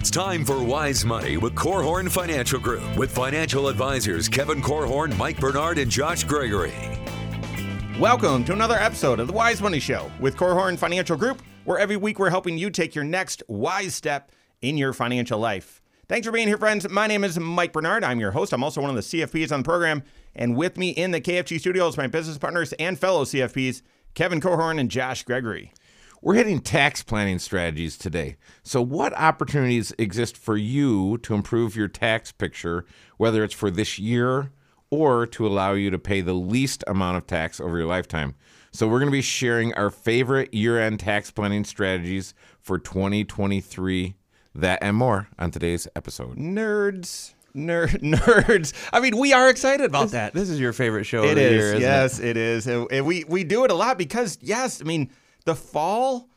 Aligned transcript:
It's 0.00 0.10
time 0.10 0.46
for 0.46 0.64
Wise 0.64 1.04
Money 1.04 1.36
with 1.36 1.54
Korhorn 1.54 2.10
Financial 2.10 2.58
Group 2.58 2.96
with 2.96 3.14
financial 3.14 3.68
advisors 3.68 4.30
Kevin 4.30 4.62
Korhorn, 4.62 5.14
Mike 5.18 5.38
Bernard, 5.38 5.76
and 5.76 5.90
Josh 5.90 6.24
Gregory. 6.24 6.72
Welcome 7.98 8.42
to 8.44 8.54
another 8.54 8.76
episode 8.76 9.20
of 9.20 9.26
the 9.26 9.34
Wise 9.34 9.60
Money 9.60 9.78
Show 9.78 10.10
with 10.18 10.38
Korhorn 10.38 10.78
Financial 10.78 11.18
Group, 11.18 11.42
where 11.64 11.78
every 11.78 11.98
week 11.98 12.18
we're 12.18 12.30
helping 12.30 12.56
you 12.56 12.70
take 12.70 12.94
your 12.94 13.04
next 13.04 13.42
wise 13.46 13.94
step 13.94 14.32
in 14.62 14.78
your 14.78 14.94
financial 14.94 15.38
life. 15.38 15.82
Thanks 16.08 16.26
for 16.26 16.32
being 16.32 16.48
here, 16.48 16.56
friends. 16.56 16.88
My 16.88 17.06
name 17.06 17.22
is 17.22 17.38
Mike 17.38 17.74
Bernard. 17.74 18.02
I'm 18.02 18.20
your 18.20 18.30
host. 18.30 18.54
I'm 18.54 18.64
also 18.64 18.80
one 18.80 18.88
of 18.88 18.96
the 18.96 19.02
CFPs 19.02 19.52
on 19.52 19.60
the 19.60 19.64
program. 19.64 20.02
And 20.34 20.56
with 20.56 20.78
me 20.78 20.92
in 20.92 21.10
the 21.10 21.20
KFG 21.20 21.60
studios, 21.60 21.98
my 21.98 22.06
business 22.06 22.38
partners 22.38 22.72
and 22.78 22.98
fellow 22.98 23.26
CFPs, 23.26 23.82
Kevin 24.14 24.40
Korhorn 24.40 24.80
and 24.80 24.90
Josh 24.90 25.24
Gregory. 25.24 25.74
We're 26.22 26.34
hitting 26.34 26.60
tax 26.60 27.02
planning 27.02 27.38
strategies 27.38 27.96
today. 27.96 28.36
So, 28.62 28.82
what 28.82 29.14
opportunities 29.14 29.92
exist 29.98 30.36
for 30.36 30.56
you 30.56 31.16
to 31.18 31.34
improve 31.34 31.76
your 31.76 31.88
tax 31.88 32.30
picture, 32.30 32.84
whether 33.16 33.42
it's 33.42 33.54
for 33.54 33.70
this 33.70 33.98
year 33.98 34.52
or 34.90 35.26
to 35.28 35.46
allow 35.46 35.72
you 35.72 35.90
to 35.90 35.98
pay 35.98 36.20
the 36.20 36.34
least 36.34 36.84
amount 36.86 37.16
of 37.16 37.26
tax 37.26 37.58
over 37.58 37.78
your 37.78 37.86
lifetime? 37.86 38.34
So, 38.70 38.86
we're 38.86 38.98
going 38.98 39.10
to 39.10 39.16
be 39.16 39.22
sharing 39.22 39.72
our 39.74 39.88
favorite 39.88 40.52
year 40.52 40.78
end 40.78 41.00
tax 41.00 41.30
planning 41.30 41.64
strategies 41.64 42.34
for 42.60 42.78
2023. 42.78 44.14
That 44.54 44.80
and 44.82 44.96
more 44.96 45.28
on 45.38 45.52
today's 45.52 45.88
episode. 45.96 46.36
Nerds. 46.36 47.32
Nerd, 47.56 48.00
nerds. 48.02 48.72
I 48.92 49.00
mean, 49.00 49.16
we 49.16 49.32
are 49.32 49.48
excited 49.48 49.84
about 49.86 50.10
that. 50.10 50.34
This 50.34 50.50
is 50.50 50.60
your 50.60 50.72
favorite 50.72 51.04
show 51.04 51.24
It 51.24 51.38
is. 51.38 51.52
year, 51.52 51.76
yes, 51.80 52.18
it 52.20 52.36
is. 52.36 52.66
And 52.66 52.86
and 52.92 53.06
we 53.06 53.24
we 53.24 53.42
do 53.42 53.64
it 53.64 53.70
a 53.70 53.74
lot 53.74 53.96
because 53.98 54.38
yes, 54.40 54.80
I 54.80 54.84
mean 54.84 55.10
the 55.44 55.54
fall, 55.54 56.28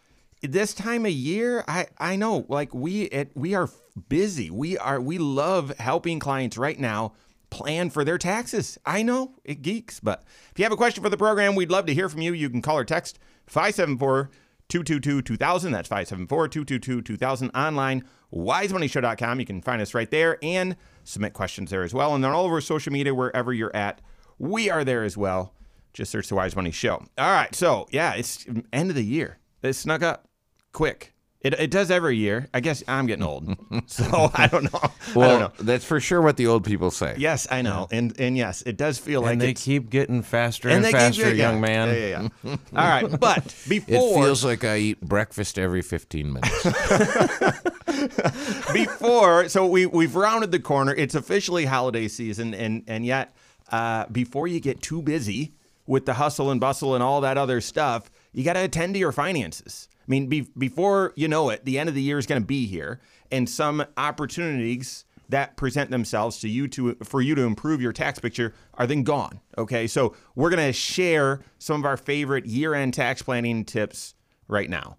this 0.42 0.74
time 0.74 1.06
of 1.06 1.12
year, 1.12 1.64
I 1.68 1.88
I 1.98 2.16
know 2.16 2.46
like 2.50 2.74
we 2.74 3.04
it, 3.04 3.32
we 3.36 3.56
are 3.56 3.70
busy. 4.10 4.50
We 4.50 4.78
are 4.78 5.00
we 5.00 5.18
love 5.18 5.78
helping 5.78 6.20
clients 6.20 6.58
right 6.58 6.80
now 6.80 7.14
plan 7.50 7.90
for 7.90 8.04
their 8.04 8.18
taxes. 8.18 8.78
I 8.86 9.04
know 9.04 9.36
it 9.44 9.62
geeks, 9.62 10.00
but 10.00 10.24
if 10.52 10.58
you 10.58 10.66
have 10.66 10.72
a 10.72 10.78
question 10.78 11.04
for 11.04 11.10
the 11.10 11.18
program, 11.18 11.56
we'd 11.56 11.70
love 11.70 11.86
to 11.86 11.94
hear 11.94 12.10
from 12.10 12.22
you. 12.22 12.34
You 12.34 12.50
can 12.50 12.62
call 12.62 12.78
or 12.78 12.84
text 12.84 13.20
574 13.48 14.32
222 14.70 15.22
2000. 15.22 15.72
That's 15.72 15.88
574 15.88 16.48
222 16.48 17.02
2000 17.02 17.52
online, 17.52 18.04
wisemoneyshow.com. 18.34 19.40
You 19.40 19.46
can 19.46 19.62
find 19.62 19.82
us 19.82 19.94
right 19.94 20.10
there 20.10 20.40
and 20.42 20.76
submit 21.04 21.34
questions 21.34 21.70
there 21.70 21.84
as 21.84 21.94
well. 21.94 22.16
And 22.16 22.24
then 22.24 22.32
all 22.32 22.46
over 22.46 22.60
social 22.60 22.92
media, 22.92 23.14
wherever 23.14 23.54
you're 23.54 23.76
at, 23.76 24.02
we 24.40 24.70
are 24.70 24.84
there 24.84 25.04
as 25.04 25.16
well. 25.16 25.54
Just 25.94 26.12
search 26.12 26.28
the 26.28 26.36
Wise 26.36 26.56
Money 26.56 26.72
Show. 26.72 27.04
All 27.18 27.32
right. 27.32 27.54
So, 27.54 27.88
yeah, 27.92 28.14
it's 28.16 28.46
end 28.72 28.90
of 28.90 28.96
the 28.96 29.04
year. 29.06 29.38
It 29.62 29.74
snuck 29.74 30.02
up 30.02 30.28
quick. 30.72 31.12
It, 31.42 31.54
it 31.60 31.72
does 31.72 31.92
every 31.92 32.16
year. 32.18 32.48
I 32.54 32.62
guess 32.62 32.82
I'm 32.88 33.06
getting 33.06 33.24
old. 33.26 33.56
So, 33.88 34.32
I 34.34 34.48
don't 34.48 34.72
know. 34.72 34.80
I 34.82 34.90
Well, 35.14 35.40
don't 35.40 35.60
know. 35.60 35.66
that's 35.66 35.84
for 35.84 36.00
sure 36.00 36.22
what 36.22 36.38
the 36.38 36.48
old 36.48 36.64
people 36.64 36.90
say. 36.90 37.16
Yes, 37.18 37.48
I 37.52 37.62
know. 37.62 37.88
And 37.92 38.18
and 38.20 38.38
yes, 38.38 38.62
it 38.62 38.78
does 38.78 38.98
feel 38.98 39.22
like 39.22 39.40
they 39.40 39.54
keep 39.54 39.90
getting 39.90 40.22
faster 40.22 40.70
and, 40.70 40.86
keep- 40.86 40.94
faster, 40.94 41.34
yeah, 41.34 41.50
young 41.50 41.60
man. 41.60 41.90
Yeah, 41.90 41.96
yeah, 41.96 42.28
yeah. 42.44 42.56
All 42.76 42.88
right, 42.88 43.20
but 43.20 43.44
before 43.68 44.20
It 44.20 44.24
feels 44.24 44.46
like 44.46 44.64
I 44.64 44.78
eat 44.78 45.02
breakfast 45.02 45.60
every 45.60 45.82
15 45.82 46.34
minutes. 46.34 46.64
before 48.74 49.50
so 49.50 49.66
we 49.66 49.86
we've 49.86 50.16
rounded 50.16 50.52
the 50.52 50.60
corner. 50.60 50.94
It's 50.94 51.16
officially 51.16 51.66
holiday 51.66 52.08
season, 52.08 52.54
and 52.54 52.84
and 52.88 53.06
yet 53.06 53.36
uh, 53.72 54.06
before 54.08 54.48
you 54.48 54.60
get 54.60 54.82
too 54.82 55.02
busy 55.02 55.54
with 55.86 56.06
the 56.06 56.16
hustle 56.16 56.52
and 56.52 56.60
bustle 56.60 56.94
and 56.94 57.04
all 57.04 57.22
that 57.22 57.38
other 57.38 57.62
stuff, 57.62 58.10
you 58.32 58.44
got 58.44 58.54
to 58.54 58.64
attend 58.64 58.94
to 58.94 59.00
your 59.00 59.12
finances. 59.12 59.88
I 60.00 60.06
mean, 60.08 60.28
be, 60.28 60.42
before 60.58 61.14
you 61.16 61.28
know 61.28 61.50
it, 61.50 61.66
the 61.66 61.80
end 61.80 61.90
of 61.90 61.96
the 61.96 62.02
year 62.02 62.18
is 62.18 62.26
going 62.26 62.42
to 62.42 62.46
be 62.46 62.66
here, 62.66 63.00
and 63.32 63.50
some 63.50 63.86
opportunities 63.96 65.06
that 65.30 65.56
present 65.56 65.90
themselves 65.90 66.40
to 66.40 66.50
you 66.50 66.68
to 66.68 66.96
for 67.04 67.22
you 67.22 67.34
to 67.36 67.44
improve 67.44 67.82
your 67.82 67.94
tax 67.94 68.20
picture 68.20 68.54
are 68.74 68.86
then 68.86 69.04
gone. 69.04 69.40
Okay, 69.58 69.88
so 69.88 70.16
we're 70.36 70.50
going 70.50 70.66
to 70.66 70.74
share 70.74 71.42
some 71.58 71.82
of 71.82 71.86
our 71.86 71.98
favorite 71.98 72.46
year-end 72.46 72.94
tax 72.94 73.22
planning 73.22 73.64
tips 73.64 74.16
right 74.48 74.70
now. 74.70 74.98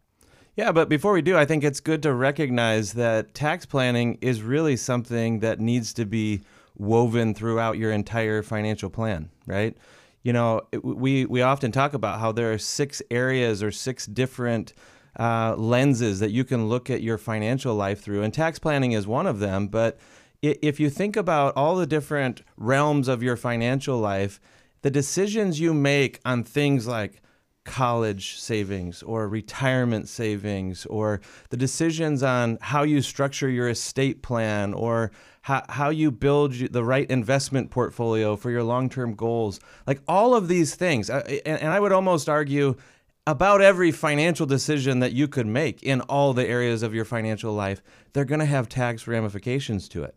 Yeah, 0.56 0.72
but 0.72 0.88
before 0.88 1.12
we 1.12 1.20
do, 1.20 1.36
I 1.36 1.44
think 1.44 1.64
it's 1.64 1.80
good 1.80 2.02
to 2.04 2.14
recognize 2.14 2.92
that 2.94 3.34
tax 3.34 3.66
planning 3.66 4.18
is 4.20 4.40
really 4.40 4.76
something 4.76 5.40
that 5.40 5.60
needs 5.60 5.92
to 5.94 6.04
be 6.06 6.42
woven 6.76 7.34
throughout 7.34 7.76
your 7.76 7.92
entire 7.92 8.42
financial 8.42 8.88
plan, 8.88 9.30
right? 9.46 9.76
You 10.24 10.32
know, 10.32 10.62
we 10.82 11.26
we 11.26 11.42
often 11.42 11.70
talk 11.70 11.94
about 11.94 12.18
how 12.18 12.32
there 12.32 12.52
are 12.52 12.58
six 12.58 13.00
areas 13.10 13.62
or 13.62 13.70
six 13.70 14.06
different 14.06 14.72
uh, 15.18 15.54
lenses 15.56 16.18
that 16.18 16.30
you 16.32 16.44
can 16.44 16.68
look 16.68 16.90
at 16.90 17.02
your 17.02 17.18
financial 17.18 17.74
life 17.74 18.02
through, 18.02 18.22
and 18.22 18.34
tax 18.34 18.58
planning 18.58 18.92
is 18.92 19.06
one 19.06 19.26
of 19.26 19.38
them. 19.38 19.68
But 19.68 19.98
if 20.42 20.80
you 20.80 20.90
think 20.90 21.16
about 21.16 21.56
all 21.56 21.76
the 21.76 21.86
different 21.86 22.42
realms 22.56 23.06
of 23.06 23.22
your 23.22 23.36
financial 23.36 23.98
life, 23.98 24.40
the 24.82 24.90
decisions 24.90 25.60
you 25.60 25.72
make 25.72 26.20
on 26.24 26.42
things 26.42 26.86
like 26.86 27.22
college 27.64 28.36
savings 28.38 29.02
or 29.02 29.26
retirement 29.26 30.08
savings 30.08 30.84
or 30.86 31.20
the 31.48 31.56
decisions 31.56 32.22
on 32.22 32.58
how 32.60 32.82
you 32.82 33.00
structure 33.00 33.48
your 33.48 33.68
estate 33.70 34.22
plan 34.22 34.74
or 34.74 35.10
how, 35.44 35.62
how 35.68 35.90
you 35.90 36.10
build 36.10 36.54
the 36.54 36.82
right 36.82 37.10
investment 37.10 37.70
portfolio 37.70 38.34
for 38.34 38.50
your 38.50 38.62
long-term 38.62 39.14
goals 39.14 39.60
like 39.86 40.00
all 40.08 40.34
of 40.34 40.48
these 40.48 40.74
things 40.74 41.10
uh, 41.10 41.22
and, 41.44 41.60
and 41.60 41.68
i 41.72 41.78
would 41.78 41.92
almost 41.92 42.28
argue 42.28 42.74
about 43.26 43.62
every 43.62 43.90
financial 43.90 44.44
decision 44.46 45.00
that 45.00 45.12
you 45.12 45.26
could 45.26 45.46
make 45.46 45.82
in 45.82 46.00
all 46.02 46.34
the 46.34 46.46
areas 46.46 46.82
of 46.82 46.94
your 46.94 47.06
financial 47.06 47.54
life, 47.54 47.82
they're 48.12 48.26
going 48.26 48.40
to 48.40 48.44
have 48.44 48.68
tax 48.68 49.06
ramifications 49.06 49.88
to 49.88 50.02
it. 50.02 50.14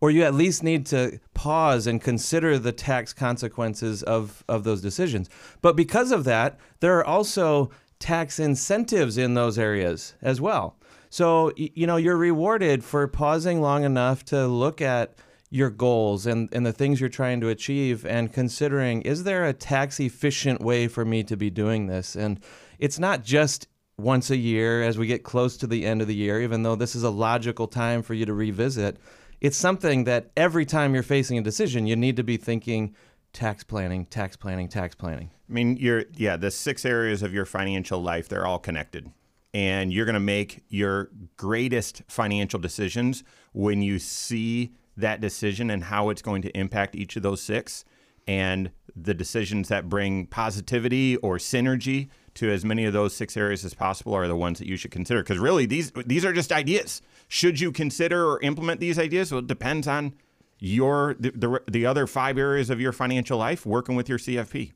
Or 0.00 0.10
you 0.10 0.24
at 0.24 0.34
least 0.34 0.62
need 0.62 0.84
to 0.86 1.18
pause 1.32 1.86
and 1.86 2.02
consider 2.02 2.58
the 2.58 2.72
tax 2.72 3.14
consequences 3.14 4.02
of, 4.02 4.44
of 4.46 4.64
those 4.64 4.82
decisions. 4.82 5.30
But 5.62 5.74
because 5.74 6.12
of 6.12 6.24
that, 6.24 6.58
there 6.80 6.98
are 6.98 7.04
also 7.04 7.70
tax 7.98 8.38
incentives 8.38 9.16
in 9.16 9.32
those 9.34 9.58
areas 9.58 10.14
as 10.20 10.38
well. 10.40 10.76
So, 11.10 11.52
you 11.56 11.88
know, 11.88 11.96
you're 11.96 12.16
rewarded 12.16 12.84
for 12.84 13.06
pausing 13.08 13.60
long 13.60 13.82
enough 13.82 14.24
to 14.26 14.46
look 14.46 14.80
at 14.80 15.16
your 15.50 15.68
goals 15.68 16.24
and, 16.26 16.48
and 16.52 16.64
the 16.64 16.72
things 16.72 17.00
you're 17.00 17.08
trying 17.08 17.40
to 17.40 17.48
achieve 17.48 18.06
and 18.06 18.32
considering 18.32 19.02
is 19.02 19.24
there 19.24 19.44
a 19.44 19.52
tax 19.52 19.98
efficient 19.98 20.60
way 20.60 20.86
for 20.86 21.04
me 21.04 21.24
to 21.24 21.36
be 21.36 21.50
doing 21.50 21.88
this? 21.88 22.14
And 22.14 22.38
it's 22.78 23.00
not 23.00 23.24
just 23.24 23.66
once 23.98 24.30
a 24.30 24.36
year 24.36 24.82
as 24.84 24.96
we 24.96 25.08
get 25.08 25.24
close 25.24 25.56
to 25.58 25.66
the 25.66 25.84
end 25.84 26.00
of 26.00 26.06
the 26.06 26.14
year 26.14 26.40
even 26.40 26.62
though 26.62 26.76
this 26.76 26.94
is 26.94 27.02
a 27.02 27.10
logical 27.10 27.66
time 27.66 28.02
for 28.02 28.14
you 28.14 28.24
to 28.24 28.32
revisit. 28.32 28.96
It's 29.40 29.56
something 29.56 30.04
that 30.04 30.30
every 30.36 30.64
time 30.64 30.94
you're 30.94 31.02
facing 31.02 31.36
a 31.36 31.42
decision 31.42 31.88
you 31.88 31.96
need 31.96 32.14
to 32.16 32.24
be 32.24 32.36
thinking 32.36 32.94
tax 33.32 33.64
planning 33.64 34.06
tax 34.06 34.36
planning 34.36 34.68
tax 34.68 34.94
planning. 34.94 35.30
I 35.48 35.52
mean, 35.52 35.76
you're 35.76 36.04
yeah, 36.14 36.36
the 36.36 36.52
six 36.52 36.84
areas 36.84 37.24
of 37.24 37.34
your 37.34 37.44
financial 37.44 38.00
life, 38.00 38.28
they're 38.28 38.46
all 38.46 38.60
connected. 38.60 39.10
And 39.52 39.92
you're 39.92 40.04
going 40.04 40.14
to 40.14 40.20
make 40.20 40.64
your 40.68 41.10
greatest 41.36 42.02
financial 42.06 42.60
decisions 42.60 43.24
when 43.52 43.82
you 43.82 43.98
see 43.98 44.72
that 44.96 45.20
decision 45.20 45.70
and 45.70 45.84
how 45.84 46.10
it's 46.10 46.22
going 46.22 46.42
to 46.42 46.56
impact 46.56 46.94
each 46.94 47.16
of 47.16 47.22
those 47.22 47.42
six 47.42 47.84
and 48.26 48.70
the 48.94 49.14
decisions 49.14 49.68
that 49.68 49.88
bring 49.88 50.26
positivity 50.26 51.16
or 51.16 51.38
synergy 51.38 52.08
to 52.34 52.50
as 52.50 52.64
many 52.64 52.84
of 52.84 52.92
those 52.92 53.14
six 53.14 53.36
areas 53.36 53.64
as 53.64 53.74
possible 53.74 54.14
are 54.14 54.28
the 54.28 54.36
ones 54.36 54.58
that 54.58 54.68
you 54.68 54.76
should 54.76 54.90
consider 54.90 55.22
because 55.22 55.38
really 55.38 55.66
these 55.66 55.90
these 56.06 56.24
are 56.24 56.32
just 56.32 56.52
ideas. 56.52 57.02
Should 57.28 57.60
you 57.60 57.72
consider 57.72 58.28
or 58.28 58.40
implement 58.40 58.80
these 58.80 58.98
ideas? 58.98 59.32
Well, 59.32 59.40
it 59.40 59.46
depends 59.46 59.88
on 59.88 60.14
your 60.58 61.16
the, 61.18 61.30
the, 61.30 61.62
the 61.70 61.86
other 61.86 62.06
five 62.06 62.38
areas 62.38 62.70
of 62.70 62.80
your 62.80 62.92
financial 62.92 63.38
life 63.38 63.66
working 63.66 63.96
with 63.96 64.08
your 64.08 64.18
CFP. 64.18 64.72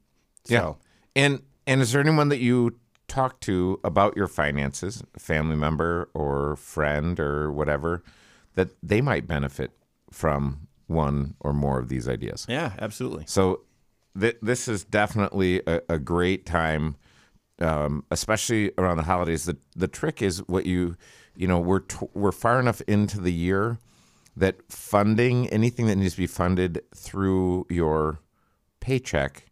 Yeah. 0.47 0.75
And 1.15 1.43
and 1.67 1.81
is 1.81 1.93
there 1.93 2.01
anyone 2.01 2.29
that 2.31 2.41
you 2.41 2.79
talk 3.09 3.41
to 3.41 3.81
about 3.85 4.17
your 4.17 4.29
finances, 4.29 5.03
family 5.19 5.57
member 5.57 6.11
or 6.15 6.57
friend 6.57 7.19
or 7.21 7.53
whatever, 7.53 8.03
that 8.55 8.71
they 8.83 9.01
might 9.01 9.27
benefit 9.27 9.73
from 10.11 10.69
one 10.87 11.35
or 11.41 11.53
more 11.53 11.79
of 11.79 11.89
these 11.89 12.09
ideas? 12.09 12.47
yeah, 12.49 12.73
absolutely. 12.79 13.25
So 13.27 13.61
th- 14.19 14.39
this 14.43 14.69
is 14.69 14.85
definitely 14.85 15.63
a, 15.67 15.81
a 15.89 15.99
great 15.99 16.47
time, 16.47 16.97
um, 17.61 18.05
especially 18.11 18.73
around 18.79 18.97
the 18.97 19.05
holidays. 19.05 19.45
The 19.45 19.57
the 19.77 19.89
trick 19.89 20.23
is 20.23 20.39
what 20.49 20.67
you 20.67 20.97
you 21.37 21.47
know 21.47 21.59
we're 21.59 21.81
t- 21.81 22.07
we're 22.15 22.33
far 22.33 22.61
enough 22.61 22.81
into 22.83 23.21
the 23.21 23.33
year 23.33 23.79
that 24.37 24.57
funding 24.71 25.49
anything 25.49 25.87
that 25.87 25.97
needs 25.97 26.15
to 26.15 26.21
be 26.21 26.27
funded 26.27 26.83
through 26.95 27.67
your 27.71 28.21
paycheck, 28.81 29.47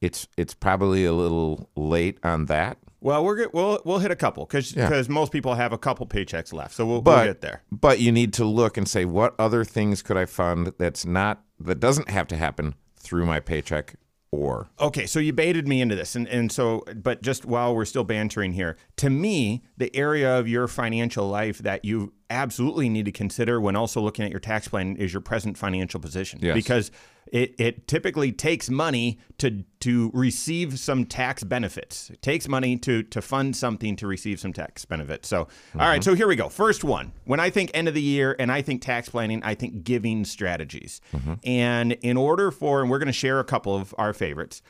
it's 0.00 0.28
it's 0.36 0.54
probably 0.54 1.04
a 1.04 1.12
little 1.12 1.68
late 1.76 2.18
on 2.22 2.46
that. 2.46 2.78
Well, 3.00 3.24
we're 3.24 3.36
good. 3.36 3.50
We'll 3.52 3.80
we'll 3.84 3.98
hit 3.98 4.10
a 4.10 4.16
couple 4.16 4.44
because 4.46 4.74
Yeah. 4.76 5.02
most 5.08 5.32
people 5.32 5.54
have 5.54 5.72
a 5.72 5.78
couple 5.78 6.06
paychecks 6.06 6.52
left, 6.52 6.74
so 6.74 6.86
we'll, 6.86 7.00
But 7.00 7.16
we'll 7.16 7.24
get 7.34 7.40
there. 7.40 7.62
But 7.72 7.98
you 8.00 8.12
need 8.12 8.32
to 8.34 8.44
look 8.44 8.76
and 8.76 8.86
say 8.88 9.04
what 9.04 9.34
other 9.38 9.64
things 9.64 10.02
could 10.02 10.16
I 10.16 10.26
fund 10.26 10.72
that's 10.78 11.04
not 11.06 11.42
that 11.58 11.80
doesn't 11.80 12.10
have 12.10 12.26
to 12.28 12.36
happen 12.36 12.74
through 12.96 13.24
my 13.26 13.40
paycheck 13.40 13.94
or 14.32 14.68
Okay, 14.78 15.06
so 15.06 15.18
you 15.18 15.32
baited 15.32 15.66
me 15.66 15.80
into 15.80 15.96
this, 15.96 16.14
and 16.14 16.28
and 16.28 16.52
so, 16.52 16.84
but 16.94 17.20
just 17.22 17.44
while 17.44 17.74
we're 17.74 17.84
still 17.84 18.04
bantering 18.04 18.52
here, 18.52 18.76
to 18.96 19.10
me, 19.10 19.62
the 19.76 19.94
area 19.96 20.38
of 20.38 20.46
your 20.46 20.68
financial 20.68 21.26
life 21.28 21.58
that 21.58 21.84
you 21.84 22.12
absolutely 22.30 22.88
need 22.88 23.04
to 23.04 23.12
consider 23.12 23.60
when 23.60 23.76
also 23.76 24.00
looking 24.00 24.24
at 24.24 24.30
your 24.30 24.40
tax 24.40 24.68
plan 24.68 24.96
is 24.96 25.12
your 25.12 25.20
present 25.20 25.58
financial 25.58 26.00
position. 26.00 26.38
Yes. 26.42 26.54
Because 26.54 26.90
it, 27.26 27.54
it 27.58 27.86
typically 27.86 28.32
takes 28.32 28.70
money 28.70 29.18
to 29.38 29.64
to 29.80 30.10
receive 30.14 30.78
some 30.78 31.04
tax 31.04 31.44
benefits. 31.44 32.10
It 32.10 32.22
takes 32.22 32.48
money 32.48 32.76
to 32.78 33.02
to 33.04 33.20
fund 33.20 33.54
something 33.56 33.96
to 33.96 34.06
receive 34.06 34.40
some 34.40 34.52
tax 34.52 34.84
benefits. 34.84 35.28
So, 35.28 35.48
all 35.74 35.88
right, 35.88 36.02
so 36.02 36.14
here 36.14 36.26
we 36.26 36.36
go. 36.36 36.48
First 36.48 36.82
one. 36.84 37.12
When 37.24 37.40
I 37.40 37.50
think 37.50 37.70
end 37.74 37.88
of 37.88 37.94
the 37.94 38.02
year 38.02 38.34
and 38.38 38.50
I 38.50 38.62
think 38.62 38.82
tax 38.82 39.08
planning, 39.08 39.42
I 39.44 39.54
think 39.54 39.84
giving 39.84 40.24
strategies. 40.24 41.00
And 41.44 41.92
in 41.92 42.16
order 42.16 42.50
for, 42.50 42.80
and 42.80 42.90
we're 42.90 42.98
going 42.98 43.06
to 43.06 43.12
share 43.12 43.40
a 43.40 43.44
couple 43.44 43.76
of 43.76 43.94
our 43.98 44.12
favorites 44.12 44.62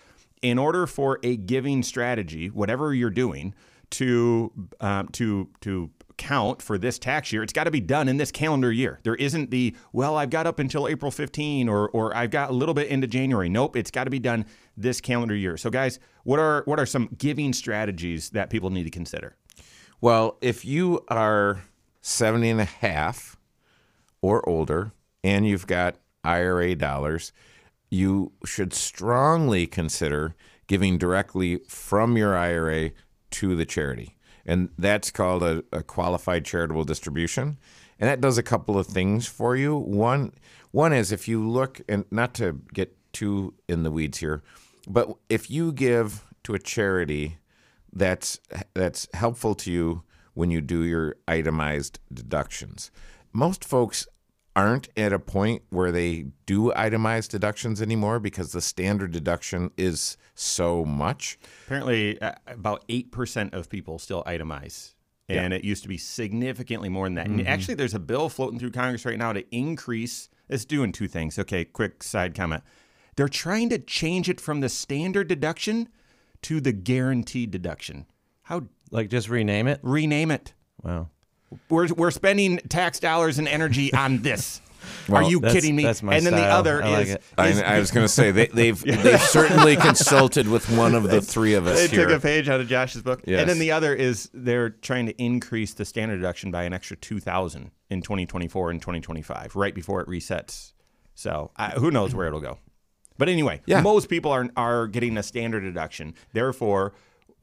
in 0.43 0.59
order 0.59 0.87
for 0.87 1.19
a 1.23 1.37
giving 1.37 1.83
strategy, 1.83 2.49
whatever 2.49 2.95
you're 2.95 3.11
doing, 3.11 3.55
to 3.91 4.53
um, 4.81 5.09
to 5.09 5.49
to 5.63 5.91
count 6.21 6.61
for 6.61 6.77
this 6.77 6.99
tax 6.99 7.33
year, 7.33 7.43
it's 7.43 7.53
got 7.53 7.65
to 7.65 7.71
be 7.71 7.81
done 7.81 8.07
in 8.07 8.19
this 8.19 8.31
calendar 8.31 8.71
year. 8.71 9.01
There 9.03 9.15
isn't 9.15 9.51
the 9.51 9.75
well, 9.93 10.17
I've 10.17 10.29
got 10.29 10.47
up 10.47 10.59
until 10.59 10.87
April 10.87 11.11
15 11.11 11.69
or 11.69 11.89
or 11.89 12.15
I've 12.15 12.31
got 12.31 12.51
a 12.51 12.53
little 12.53 12.75
bit 12.75 12.89
into 12.89 13.07
January. 13.07 13.49
Nope, 13.49 13.75
it's 13.75 13.91
got 13.91 14.05
to 14.05 14.11
be 14.11 14.19
done 14.19 14.45
this 14.77 15.01
calendar 15.01 15.35
year. 15.35 15.57
So 15.57 15.71
guys, 15.71 15.99
what 16.25 16.39
are 16.39 16.63
what 16.67 16.79
are 16.79 16.87
some 16.87 17.09
giving 17.17 17.55
strategies 17.55 18.31
that 18.31 18.51
people 18.51 18.69
need 18.69 18.85
to 18.85 18.91
consider? 18.91 19.37
Well, 20.03 20.37
if 20.43 20.65
you 20.65 21.05
are 21.09 21.63
70 22.03 22.51
and 22.51 22.61
a 22.61 22.65
half 22.65 23.37
or 24.21 24.47
older 24.49 24.93
and 25.25 25.47
you've 25.47 25.67
got 25.67 25.97
IRA 26.23 26.75
dollars, 26.75 27.33
you 27.91 28.33
should 28.45 28.75
strongly 28.75 29.67
consider 29.67 30.35
giving 30.67 30.99
directly 30.99 31.61
from 31.67 32.17
your 32.17 32.37
IRA 32.37 32.91
to 33.31 33.57
the 33.57 33.65
charity. 33.65 34.17
And 34.51 34.71
that's 34.77 35.13
called 35.13 35.45
a, 35.45 35.63
a 35.73 35.85
qualified 35.85 36.45
charitable 36.45 36.83
distribution. 36.83 37.57
And 38.01 38.11
that 38.11 38.21
does 38.21 38.37
a 38.37 38.43
couple 38.43 38.77
of 38.77 38.89
things 38.89 39.29
for 39.29 39.55
you. 39.55 39.77
One 39.77 40.33
one 40.73 40.93
is 40.93 41.13
if 41.13 41.29
you 41.29 41.49
look 41.49 41.81
and 41.89 42.05
not 42.11 42.35
to 42.35 42.61
get 42.75 42.97
too 43.13 43.55
in 43.69 43.85
the 43.85 43.93
weeds 43.93 44.19
here, 44.19 44.43
but 44.89 45.09
if 45.29 45.53
you 45.53 45.71
give 45.71 46.25
to 46.43 46.55
a 46.55 46.59
charity 46.59 47.39
that's 47.93 48.41
that's 48.75 49.07
helpful 49.15 49.55
to 49.55 49.71
you 49.71 50.03
when 50.35 50.51
you 50.51 50.61
do 50.61 50.83
your 50.83 51.15
itemized 51.29 52.01
deductions. 52.13 52.91
Most 53.33 53.65
folks 53.65 54.09
aren't 54.61 54.89
at 54.97 55.13
a 55.13 55.19
point 55.19 55.63
where 55.71 55.91
they 55.91 56.27
do 56.47 56.73
itemized 56.75 57.31
deductions 57.31 57.81
anymore 57.81 58.21
because 58.21 58.53
the 58.53 58.61
standard 58.61 59.11
deduction 59.13 59.71
is 59.77 60.17
so 60.35 60.85
much. 60.85 61.39
Apparently, 61.67 62.21
uh, 62.21 62.33
about 62.47 62.85
eight 62.89 63.11
percent 63.11 63.55
of 63.55 63.69
people 63.71 63.99
still 63.99 64.23
itemize, 64.25 64.95
and 65.29 65.53
it 65.55 65.65
used 65.65 65.83
to 65.85 65.89
be 65.89 65.97
significantly 65.97 66.89
more 66.89 67.07
than 67.07 67.15
that. 67.15 67.27
And 67.27 67.47
actually, 67.47 67.75
there's 67.75 67.95
a 67.95 67.99
bill 68.01 68.29
floating 68.29 68.59
through 68.59 68.73
Congress 68.73 69.05
right 69.05 69.19
now 69.19 69.33
to 69.33 69.45
increase. 69.55 70.29
It's 70.49 70.65
doing 70.65 70.93
two 70.93 71.09
things. 71.09 71.39
Okay, 71.39 71.65
quick 71.65 72.03
side 72.03 72.35
comment. 72.35 72.63
They're 73.17 73.29
trying 73.29 73.69
to 73.71 73.79
change 73.79 74.29
it 74.29 74.41
from 74.41 74.61
the 74.61 74.69
standard 74.69 75.29
deduction 75.29 75.89
to 76.43 76.61
the 76.61 76.73
guaranteed 76.73 77.51
deduction. 77.51 78.07
How 78.43 78.63
Like 78.91 79.09
just 79.11 79.29
rename 79.29 79.69
it. 79.69 79.79
rename 79.83 80.31
it? 80.31 80.55
Wow. 80.83 81.09
We're 81.69 81.89
we're 81.95 82.11
spending 82.11 82.59
tax 82.69 83.01
dollars 83.01 83.39
and 83.39 83.49
energy 83.49 83.93
on 83.93 84.19
this. 84.19 84.61
Are 85.13 85.23
you 85.23 85.41
That's- 85.41 85.55
kidding 85.61 85.77
me? 85.77 85.83
that's 85.83 86.03
my 86.03 86.15
and 86.15 86.25
then 86.25 86.35
the 86.35 86.43
other 86.45 86.83
I 86.83 86.89
like 86.91 87.07
is, 87.09 87.15
it. 87.15 87.23
is 87.39 87.61
I, 87.61 87.77
I 87.77 87.79
was 87.81 87.91
going 87.91 88.05
to 88.05 88.13
say 88.13 88.31
they, 88.31 88.47
they've 88.47 88.81
they've 89.03 89.21
certainly 89.21 89.77
consulted 89.77 90.49
with 90.49 90.71
one 90.71 90.95
of 90.95 91.03
the 91.03 91.21
three 91.21 91.55
of 91.55 91.67
us 91.67 91.79
They 91.79 91.89
here. 91.89 92.07
took 92.07 92.17
a 92.17 92.21
page 92.21 92.49
out 92.49 92.61
of 92.61 92.69
Josh's 92.69 93.03
book. 93.03 93.21
Yes. 93.27 93.41
And 93.41 93.51
then 93.51 93.59
the 93.59 93.73
other 93.73 93.95
is 93.95 94.31
they're 94.33 94.71
trying 94.71 95.07
to 95.07 95.23
increase 95.23 95.75
the 95.75 95.85
standard 95.85 96.17
deduction 96.17 96.51
by 96.51 96.63
an 96.63 96.73
extra 96.73 96.97
2000 96.97 97.71
in 97.91 98.01
2024 98.03 98.71
and 98.71 98.81
2025, 98.81 99.55
right 99.57 99.75
before 99.75 100.01
it 100.01 100.09
resets. 100.09 100.73
So 101.15 101.51
I, 101.57 101.71
who 101.71 101.91
knows 101.91 102.15
where 102.15 102.27
it'll 102.29 102.41
go. 102.41 102.59
But 103.19 103.29
anyway, 103.29 103.61
Yeah. 103.67 103.83
most 103.83 104.09
people 104.09 104.31
are, 104.31 104.49
are 104.57 104.87
getting 104.87 105.19
a 105.19 105.23
standard 105.23 105.61
deduction. 105.61 106.15
Therefore, 106.33 106.95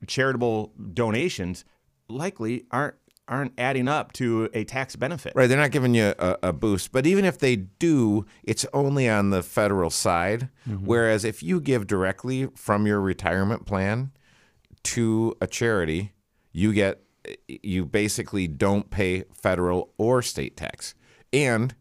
charitable 0.07 0.73
donations 0.93 1.65
likely 2.09 2.65
aren't 2.71 2.95
aren't 3.27 3.53
adding 3.57 3.87
up 3.87 4.13
to 4.13 4.49
a 4.53 4.63
tax 4.63 4.95
benefit. 4.95 5.33
Right, 5.35 5.47
they're 5.47 5.57
not 5.57 5.71
giving 5.71 5.93
you 5.93 6.13
a, 6.17 6.37
a 6.43 6.53
boost, 6.53 6.91
but 6.91 7.05
even 7.05 7.25
if 7.25 7.37
they 7.37 7.55
do, 7.55 8.25
it's 8.43 8.65
only 8.73 9.09
on 9.09 9.29
the 9.29 9.43
federal 9.43 9.89
side. 9.89 10.49
Mm-hmm. 10.67 10.85
Whereas 10.85 11.25
if 11.25 11.43
you 11.43 11.59
give 11.59 11.87
directly 11.87 12.47
from 12.55 12.87
your 12.87 13.01
retirement 13.01 13.65
plan 13.65 14.11
to 14.83 15.35
a 15.41 15.47
charity, 15.47 16.13
you 16.51 16.73
get 16.73 17.01
you 17.47 17.85
basically 17.85 18.47
don't 18.47 18.89
pay 18.89 19.23
federal 19.33 19.93
or 19.97 20.21
state 20.21 20.55
tax, 20.55 20.95
and 21.33 21.75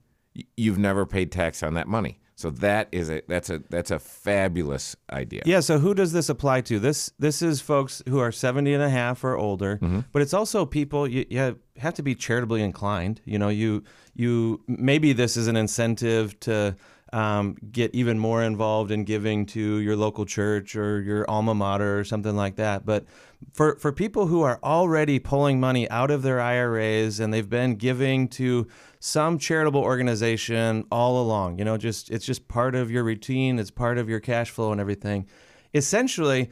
you've 0.57 0.79
never 0.79 1.07
paid 1.07 1.31
tax 1.31 1.63
on 1.63 1.75
that 1.75 1.87
money. 1.87 2.19
So 2.37 2.51
that 2.51 2.89
is 2.93 3.09
a 3.09 3.23
that's 3.27 3.49
a 3.49 3.63
that's 3.71 3.91
a 3.91 3.99
fabulous 3.99 4.95
idea. 5.11 5.43
Yeah, 5.47 5.61
so 5.61 5.79
who 5.79 5.95
does 5.95 6.13
this 6.13 6.29
apply 6.29 6.61
to? 6.63 6.79
This 6.79 7.11
this 7.19 7.41
is 7.41 7.63
folks 7.63 8.03
who 8.07 8.19
are 8.19 8.31
70 8.31 8.75
and 8.75 8.83
a 8.83 8.91
half 8.91 9.25
or 9.25 9.37
older, 9.37 9.79
mm-hmm. 9.79 10.01
but 10.13 10.21
it's 10.21 10.35
also 10.35 10.67
people 10.67 11.09
you, 11.09 11.25
you 11.31 11.59
have 11.79 11.95
to 11.95 12.03
be 12.03 12.15
charitably 12.15 12.63
inclined. 12.63 13.23
You 13.25 13.39
know, 13.39 13.49
you 13.49 13.85
you 14.15 14.61
maybe 14.67 15.15
this 15.15 15.39
is 15.39 15.49
an 15.49 15.57
incentive 15.57 16.39
to 16.41 16.77
um, 17.13 17.57
get 17.71 17.95
even 17.95 18.19
more 18.19 18.43
involved 18.43 18.91
in 18.91 19.05
giving 19.05 19.47
to 19.47 19.79
your 19.79 19.97
local 19.97 20.25
church 20.25 20.75
or 20.75 21.01
your 21.01 21.29
alma 21.31 21.55
mater 21.55 21.99
or 21.99 22.05
something 22.05 22.35
like 22.35 22.57
that. 22.57 22.85
But 22.85 23.05
for 23.53 23.77
for 23.77 23.93
people 23.93 24.27
who 24.27 24.43
are 24.43 24.59
already 24.63 25.19
pulling 25.19 25.61
money 25.61 25.89
out 25.89 26.11
of 26.11 26.23
their 26.23 26.41
IRAs 26.41 27.21
and 27.21 27.33
they've 27.33 27.49
been 27.49 27.77
giving 27.77 28.29
to 28.29 28.67
some 28.99 29.39
charitable 29.39 29.83
organization 29.83 30.85
all 30.91 31.23
along, 31.23 31.59
you 31.59 31.65
know, 31.65 31.77
just 31.77 32.11
it's 32.11 32.27
just 32.27 32.49
part 32.49 32.75
of 32.75 32.91
your 32.91 33.05
routine, 33.05 33.59
it's 33.59 33.71
part 33.71 33.99
of 33.99 34.09
your 34.09 34.21
cash 34.21 34.51
flow 34.51 34.73
and 34.73 34.81
everything. 34.81 35.27
Essentially, 35.75 36.51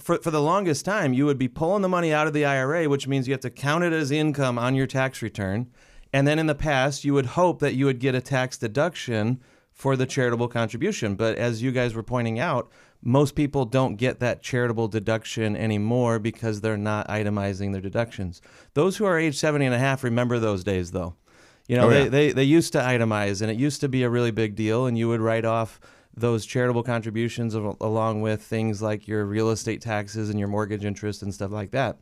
for, 0.00 0.18
for 0.18 0.30
the 0.30 0.42
longest 0.42 0.84
time, 0.84 1.12
you 1.12 1.26
would 1.26 1.38
be 1.38 1.48
pulling 1.48 1.82
the 1.82 1.88
money 1.88 2.12
out 2.12 2.26
of 2.26 2.32
the 2.32 2.44
IRA, 2.44 2.88
which 2.88 3.06
means 3.06 3.28
you 3.28 3.34
have 3.34 3.40
to 3.40 3.50
count 3.50 3.84
it 3.84 3.92
as 3.92 4.10
income 4.10 4.58
on 4.58 4.74
your 4.74 4.86
tax 4.86 5.22
return. 5.22 5.70
And 6.12 6.26
then 6.26 6.38
in 6.38 6.46
the 6.46 6.54
past, 6.54 7.04
you 7.04 7.14
would 7.14 7.26
hope 7.26 7.60
that 7.60 7.74
you 7.74 7.86
would 7.86 7.98
get 7.98 8.14
a 8.14 8.20
tax 8.20 8.58
deduction 8.58 9.40
for 9.82 9.96
the 9.96 10.06
charitable 10.06 10.46
contribution. 10.46 11.16
But 11.16 11.36
as 11.36 11.60
you 11.60 11.72
guys 11.72 11.92
were 11.92 12.04
pointing 12.04 12.38
out, 12.38 12.70
most 13.02 13.34
people 13.34 13.64
don't 13.64 13.96
get 13.96 14.20
that 14.20 14.40
charitable 14.40 14.86
deduction 14.86 15.56
anymore 15.56 16.20
because 16.20 16.60
they're 16.60 16.76
not 16.76 17.08
itemizing 17.08 17.72
their 17.72 17.80
deductions. 17.80 18.40
Those 18.74 18.96
who 18.98 19.04
are 19.06 19.18
age 19.18 19.36
70 19.36 19.66
and 19.66 19.74
a 19.74 19.78
half 19.80 20.04
remember 20.04 20.38
those 20.38 20.62
days, 20.62 20.92
though. 20.92 21.16
You 21.66 21.78
know, 21.78 21.86
Oh, 21.88 21.90
they, 21.90 22.02
yeah. 22.04 22.08
they, 22.10 22.30
they 22.30 22.44
used 22.44 22.72
to 22.74 22.78
itemize, 22.78 23.42
and 23.42 23.50
it 23.50 23.56
used 23.56 23.80
to 23.80 23.88
be 23.88 24.04
a 24.04 24.08
really 24.08 24.30
big 24.30 24.54
deal, 24.54 24.86
and 24.86 24.96
you 24.96 25.08
would 25.08 25.20
write 25.20 25.44
off 25.44 25.80
those 26.16 26.46
charitable 26.46 26.84
contributions 26.84 27.52
along 27.56 28.20
with 28.20 28.40
things 28.40 28.82
like 28.82 29.08
your 29.08 29.24
real 29.24 29.50
estate 29.50 29.80
taxes 29.80 30.30
and 30.30 30.38
your 30.38 30.46
mortgage 30.48 30.84
interest 30.84 31.22
and 31.22 31.34
stuff 31.34 31.50
like 31.50 31.72
that. 31.72 31.98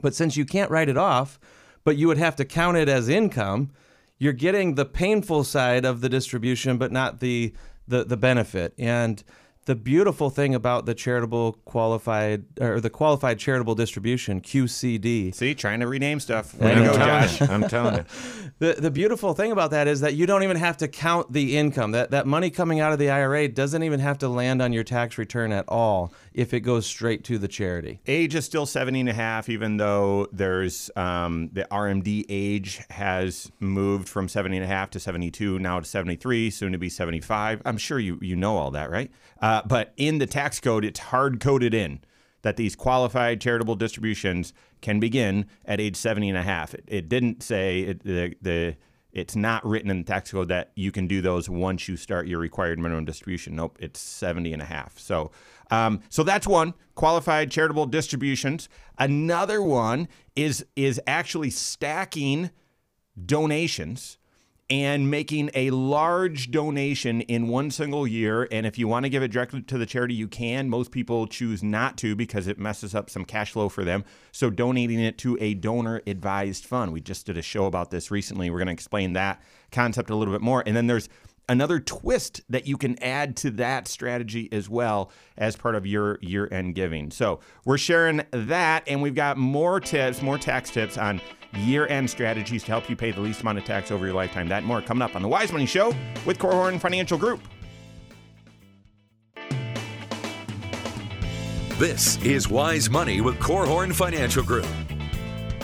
But 0.00 0.14
since 0.14 0.38
you 0.38 0.46
can't 0.46 0.70
write 0.70 0.88
it 0.88 0.96
off, 0.96 1.38
but 1.84 1.98
you 1.98 2.08
would 2.08 2.16
have 2.16 2.36
to 2.36 2.46
count 2.46 2.78
it 2.78 2.88
as 2.88 3.10
income, 3.10 3.72
you're 4.20 4.34
getting 4.34 4.76
the 4.76 4.84
painful 4.84 5.42
side 5.42 5.84
of 5.84 6.02
the 6.02 6.08
distribution, 6.08 6.78
but 6.78 6.92
not 6.92 7.18
the 7.18 7.52
the, 7.88 8.04
the 8.04 8.16
benefit. 8.16 8.72
And 8.78 9.24
the 9.64 9.74
beautiful 9.74 10.30
thing 10.30 10.54
about 10.54 10.86
the 10.86 10.94
charitable 10.94 11.54
qualified 11.64 12.44
or 12.60 12.80
the 12.80 12.90
qualified 12.90 13.38
charitable 13.38 13.74
distribution 13.74 14.40
QCD 14.40 15.34
See, 15.34 15.54
trying 15.54 15.80
to 15.80 15.86
rename 15.86 16.20
stuff. 16.20 16.54
Way 16.54 16.74
to 16.74 16.84
go, 16.84 16.94
Josh. 16.94 17.40
I'm 17.42 17.68
telling 17.68 17.96
you. 17.96 18.04
The 18.60 18.74
the 18.74 18.90
beautiful 18.90 19.32
thing 19.32 19.52
about 19.52 19.70
that 19.70 19.88
is 19.88 20.00
that 20.02 20.14
you 20.14 20.26
don't 20.26 20.42
even 20.42 20.58
have 20.58 20.76
to 20.76 20.88
count 20.88 21.32
the 21.32 21.56
income. 21.56 21.92
That 21.92 22.10
that 22.10 22.26
money 22.26 22.50
coming 22.50 22.78
out 22.78 22.92
of 22.92 22.98
the 22.98 23.08
IRA 23.08 23.48
doesn't 23.48 23.82
even 23.82 24.00
have 24.00 24.18
to 24.18 24.28
land 24.28 24.60
on 24.60 24.74
your 24.74 24.84
tax 24.84 25.16
return 25.16 25.50
at 25.50 25.64
all 25.66 26.12
if 26.34 26.52
it 26.52 26.60
goes 26.60 26.84
straight 26.84 27.24
to 27.24 27.38
the 27.38 27.48
charity. 27.48 28.00
age 28.06 28.34
is 28.34 28.44
still 28.44 28.66
70 28.66 29.00
and 29.00 29.08
a 29.08 29.14
half, 29.14 29.48
even 29.48 29.78
though 29.78 30.28
there's 30.30 30.90
um, 30.94 31.48
the 31.54 31.66
RMD 31.70 32.26
age 32.28 32.82
has 32.90 33.50
moved 33.60 34.10
from 34.10 34.28
70 34.28 34.58
and 34.58 34.64
a 34.64 34.68
half 34.68 34.90
to 34.90 35.00
72, 35.00 35.58
now 35.58 35.80
to 35.80 35.86
73, 35.86 36.50
soon 36.50 36.72
to 36.72 36.78
be 36.78 36.90
75. 36.90 37.62
I'm 37.64 37.78
sure 37.78 37.98
you, 37.98 38.18
you 38.20 38.36
know 38.36 38.58
all 38.58 38.72
that, 38.72 38.90
right? 38.90 39.10
Uh, 39.40 39.62
but 39.64 39.94
in 39.96 40.18
the 40.18 40.26
tax 40.26 40.60
code, 40.60 40.84
it's 40.84 41.00
hard 41.00 41.40
coded 41.40 41.72
in 41.72 42.00
that 42.42 42.56
these 42.56 42.76
qualified 42.76 43.40
charitable 43.40 43.76
distributions 43.76 44.52
can 44.80 45.00
begin 45.00 45.46
at 45.64 45.80
age 45.80 45.96
70 45.96 46.28
and 46.28 46.38
a 46.38 46.42
half. 46.42 46.74
It, 46.74 46.84
it 46.86 47.08
didn't 47.08 47.42
say 47.42 47.80
it, 47.80 48.02
the, 48.02 48.34
the 48.40 48.76
it's 49.12 49.34
not 49.34 49.64
written 49.66 49.90
in 49.90 49.98
the 49.98 50.04
tax 50.04 50.30
code 50.30 50.48
that 50.48 50.70
you 50.76 50.92
can 50.92 51.06
do 51.06 51.20
those 51.20 51.48
once 51.48 51.88
you 51.88 51.96
start 51.96 52.28
your 52.28 52.38
required 52.38 52.78
minimum 52.78 53.04
distribution. 53.04 53.56
Nope, 53.56 53.76
it's 53.80 53.98
70 53.98 54.52
and 54.52 54.62
a 54.62 54.64
half. 54.64 54.98
So, 54.98 55.32
um, 55.70 56.00
so 56.08 56.22
that's 56.22 56.46
one 56.46 56.74
qualified 56.94 57.50
charitable 57.50 57.86
distributions. 57.86 58.68
Another 58.98 59.62
one 59.62 60.08
is 60.36 60.64
is 60.76 61.00
actually 61.06 61.50
stacking 61.50 62.50
donations 63.26 64.18
and 64.70 65.10
making 65.10 65.50
a 65.52 65.70
large 65.70 66.52
donation 66.52 67.22
in 67.22 67.48
one 67.48 67.72
single 67.72 68.06
year. 68.06 68.46
And 68.52 68.64
if 68.64 68.78
you 68.78 68.86
want 68.86 69.04
to 69.04 69.10
give 69.10 69.22
it 69.22 69.32
directly 69.32 69.62
to 69.62 69.76
the 69.76 69.84
charity, 69.84 70.14
you 70.14 70.28
can. 70.28 70.70
Most 70.70 70.92
people 70.92 71.26
choose 71.26 71.60
not 71.62 71.98
to 71.98 72.14
because 72.14 72.46
it 72.46 72.56
messes 72.56 72.94
up 72.94 73.10
some 73.10 73.24
cash 73.24 73.50
flow 73.50 73.68
for 73.68 73.84
them. 73.84 74.04
So 74.30 74.48
donating 74.48 75.00
it 75.00 75.18
to 75.18 75.36
a 75.40 75.54
donor 75.54 76.02
advised 76.06 76.64
fund. 76.64 76.92
We 76.92 77.00
just 77.00 77.26
did 77.26 77.36
a 77.36 77.42
show 77.42 77.66
about 77.66 77.90
this 77.90 78.12
recently. 78.12 78.48
We're 78.48 78.58
going 78.58 78.68
to 78.68 78.72
explain 78.72 79.14
that 79.14 79.42
concept 79.72 80.08
a 80.08 80.14
little 80.14 80.32
bit 80.32 80.40
more. 80.40 80.62
And 80.64 80.76
then 80.76 80.86
there's 80.86 81.08
another 81.48 81.80
twist 81.80 82.42
that 82.48 82.66
you 82.66 82.76
can 82.76 83.02
add 83.02 83.36
to 83.38 83.50
that 83.52 83.88
strategy 83.88 84.48
as 84.52 84.68
well 84.68 85.10
as 85.36 85.56
part 85.56 85.74
of 85.74 85.86
your 85.86 86.18
year 86.20 86.48
end 86.50 86.74
giving. 86.74 87.10
So 87.10 87.40
we're 87.64 87.78
sharing 87.78 88.22
that, 88.30 88.84
and 88.86 89.02
we've 89.02 89.14
got 89.14 89.36
more 89.36 89.80
tips, 89.80 90.22
more 90.22 90.38
tax 90.38 90.70
tips 90.70 90.96
on 90.98 91.20
year 91.54 91.86
end 91.86 92.08
strategies 92.08 92.62
to 92.64 92.70
help 92.70 92.88
you 92.88 92.96
pay 92.96 93.10
the 93.10 93.20
least 93.20 93.42
amount 93.42 93.58
of 93.58 93.64
tax 93.64 93.90
over 93.90 94.06
your 94.06 94.14
lifetime. 94.14 94.48
That 94.48 94.64
more 94.64 94.80
coming 94.80 95.02
up 95.02 95.16
on 95.16 95.22
the 95.22 95.28
Wise 95.28 95.52
Money 95.52 95.66
Show 95.66 95.94
with 96.24 96.38
Korhorn 96.38 96.80
Financial 96.80 97.18
Group. 97.18 97.40
This 101.78 102.22
is 102.22 102.46
Wise 102.48 102.90
Money 102.90 103.22
with 103.22 103.38
Korhorn 103.38 103.94
Financial 103.94 104.42
Group. 104.42 104.66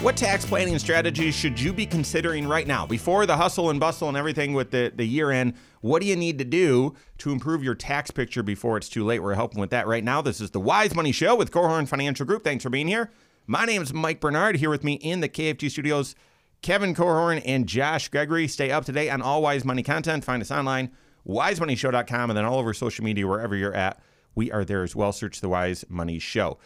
What 0.03 0.17
tax 0.17 0.45
planning 0.45 0.79
strategies 0.79 1.35
should 1.35 1.59
you 1.59 1.73
be 1.73 1.87
considering 1.87 2.47
right 2.47 2.67
now? 2.67 2.87
Before 2.87 3.25
the 3.25 3.37
hustle 3.37 3.71
and 3.71 3.81
bustle 3.81 4.09
and 4.09 4.17
everything 4.17 4.53
with 4.53 4.71
the, 4.71 4.93
the 4.95 5.05
year 5.05 5.31
end, 5.31 5.55
what 5.81 6.01
do 6.01 6.07
you 6.07 6.15
need 6.15 6.39
to 6.39 6.45
do 6.45 6.95
to 7.19 7.33
improve 7.33 7.65
your 7.65 7.75
tax 7.75 8.11
picture 8.11 8.43
before 8.43 8.77
it's 8.77 8.91
too 8.91 9.05
late? 9.05 9.21
We're 9.21 9.35
helping 9.35 9.59
with 9.59 9.71
that 9.71 9.87
right 9.87 10.05
now. 10.05 10.21
This 10.21 10.41
is 10.41 10.51
the 10.51 10.61
Wise 10.61 10.95
Money 10.95 11.13
Show 11.13 11.35
with 11.35 11.51
Korhorn 11.51 11.89
Financial 11.89 12.27
Group. 12.27 12.45
Thanks 12.45 12.63
for 12.63 12.71
being 12.71 12.87
here. 12.87 13.11
My 13.47 13.65
name 13.65 13.83
is 13.83 13.93
Mike 13.93 14.21
Bernard. 14.21 14.57
Here 14.57 14.71
with 14.71 14.85
me 14.85 14.95
in 14.95 15.21
the 15.21 15.29
KFG 15.29 15.71
studios, 15.71 16.15
Kevin 16.63 16.95
Korhorn 16.95 17.43
and 17.45 17.67
Josh 17.67 18.09
Gregory. 18.09 18.47
Stay 18.49 18.71
up 18.71 18.85
to 18.85 18.93
date 18.93 19.11
on 19.11 19.23
all 19.23 19.41
Wise 19.41 19.65
Money 19.65 19.83
content. 19.83 20.25
Find 20.25 20.43
us 20.43 20.51
online, 20.51 20.91
wisemoneyshow.com, 21.27 22.31
and 22.31 22.37
then 22.37 22.45
all 22.45 22.59
over 22.59 22.75
social 22.75 23.05
media, 23.05 23.27
wherever 23.27 23.57
you're 23.57 23.75
at. 23.75 24.01
We 24.35 24.53
are 24.53 24.65
there 24.65 24.83
as 24.83 24.95
well. 24.95 25.13
Search 25.13 25.41
the 25.41 25.49
Wise 25.49 25.85
Money 25.89 26.19
Show. 26.19 26.59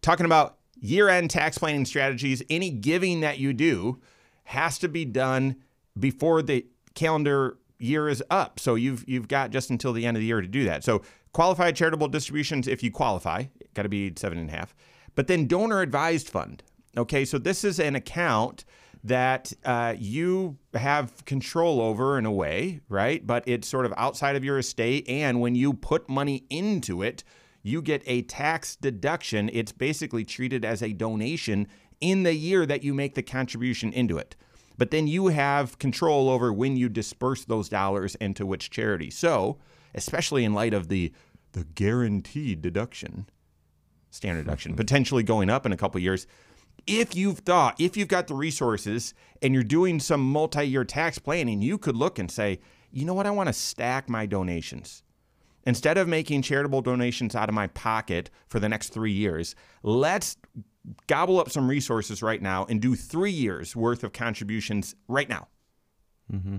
Talking 0.00 0.26
about 0.26 0.57
year 0.80 1.08
end 1.08 1.30
tax 1.30 1.58
planning 1.58 1.84
strategies, 1.84 2.42
any 2.50 2.70
giving 2.70 3.20
that 3.20 3.38
you 3.38 3.52
do 3.52 4.00
has 4.44 4.78
to 4.78 4.88
be 4.88 5.04
done 5.04 5.56
before 5.98 6.42
the 6.42 6.66
calendar 6.94 7.58
year 7.78 8.08
is 8.08 8.22
up. 8.30 8.58
So 8.58 8.74
you've 8.74 9.08
you've 9.08 9.28
got 9.28 9.50
just 9.50 9.70
until 9.70 9.92
the 9.92 10.06
end 10.06 10.16
of 10.16 10.20
the 10.20 10.26
year 10.26 10.40
to 10.40 10.48
do 10.48 10.64
that. 10.64 10.84
So 10.84 11.02
qualified 11.32 11.76
charitable 11.76 12.08
distributions, 12.08 12.66
if 12.66 12.82
you 12.82 12.90
qualify, 12.90 13.44
got 13.74 13.82
to 13.82 13.88
be 13.88 14.12
seven 14.16 14.38
and 14.38 14.48
a 14.48 14.52
half. 14.52 14.74
But 15.14 15.26
then 15.26 15.46
donor 15.46 15.80
advised 15.80 16.28
fund. 16.28 16.62
Okay, 16.96 17.24
so 17.24 17.38
this 17.38 17.64
is 17.64 17.78
an 17.78 17.94
account 17.94 18.64
that 19.04 19.52
uh, 19.64 19.94
you 19.96 20.58
have 20.74 21.24
control 21.24 21.80
over 21.80 22.18
in 22.18 22.26
a 22.26 22.32
way, 22.32 22.80
right? 22.88 23.24
But 23.24 23.46
it's 23.46 23.68
sort 23.68 23.86
of 23.86 23.94
outside 23.96 24.36
of 24.36 24.44
your 24.44 24.58
estate. 24.58 25.08
And 25.08 25.40
when 25.40 25.54
you 25.54 25.72
put 25.72 26.08
money 26.08 26.44
into 26.50 27.02
it, 27.02 27.22
you 27.68 27.82
get 27.82 28.02
a 28.06 28.22
tax 28.22 28.76
deduction. 28.76 29.50
It's 29.52 29.72
basically 29.72 30.24
treated 30.24 30.64
as 30.64 30.82
a 30.82 30.92
donation 30.92 31.68
in 32.00 32.22
the 32.22 32.34
year 32.34 32.66
that 32.66 32.82
you 32.82 32.94
make 32.94 33.14
the 33.14 33.22
contribution 33.22 33.92
into 33.92 34.18
it. 34.18 34.34
But 34.76 34.90
then 34.90 35.06
you 35.08 35.28
have 35.28 35.78
control 35.78 36.30
over 36.30 36.52
when 36.52 36.76
you 36.76 36.88
disperse 36.88 37.44
those 37.44 37.68
dollars 37.68 38.14
into 38.16 38.46
which 38.46 38.70
charity. 38.70 39.10
So, 39.10 39.58
especially 39.94 40.44
in 40.44 40.54
light 40.54 40.74
of 40.74 40.88
the 40.88 41.12
the 41.52 41.64
guaranteed 41.64 42.60
deduction, 42.62 43.28
standard 44.10 44.44
deduction, 44.44 44.74
potentially 44.76 45.22
going 45.22 45.50
up 45.50 45.66
in 45.66 45.72
a 45.72 45.76
couple 45.76 46.00
years, 46.00 46.26
if 46.86 47.16
you've 47.16 47.40
thought, 47.40 47.80
if 47.80 47.96
you've 47.96 48.08
got 48.08 48.28
the 48.28 48.34
resources 48.34 49.14
and 49.42 49.52
you're 49.52 49.64
doing 49.64 49.98
some 49.98 50.20
multi-year 50.20 50.84
tax 50.84 51.18
planning, 51.18 51.60
you 51.60 51.76
could 51.78 51.96
look 51.96 52.18
and 52.18 52.30
say, 52.30 52.60
you 52.90 53.04
know 53.04 53.14
what, 53.14 53.26
I 53.26 53.30
want 53.30 53.48
to 53.48 53.52
stack 53.52 54.08
my 54.08 54.26
donations. 54.26 55.02
Instead 55.68 55.98
of 55.98 56.08
making 56.08 56.40
charitable 56.40 56.80
donations 56.80 57.34
out 57.34 57.50
of 57.50 57.54
my 57.54 57.66
pocket 57.66 58.30
for 58.48 58.58
the 58.58 58.70
next 58.70 58.88
three 58.88 59.12
years, 59.12 59.54
let's 59.82 60.38
gobble 61.08 61.38
up 61.38 61.50
some 61.50 61.68
resources 61.68 62.22
right 62.22 62.40
now 62.40 62.64
and 62.70 62.80
do 62.80 62.96
three 62.96 63.30
years 63.30 63.76
worth 63.76 64.02
of 64.02 64.14
contributions 64.14 64.94
right 65.08 65.28
now. 65.28 65.46
Mm-hmm. 66.32 66.56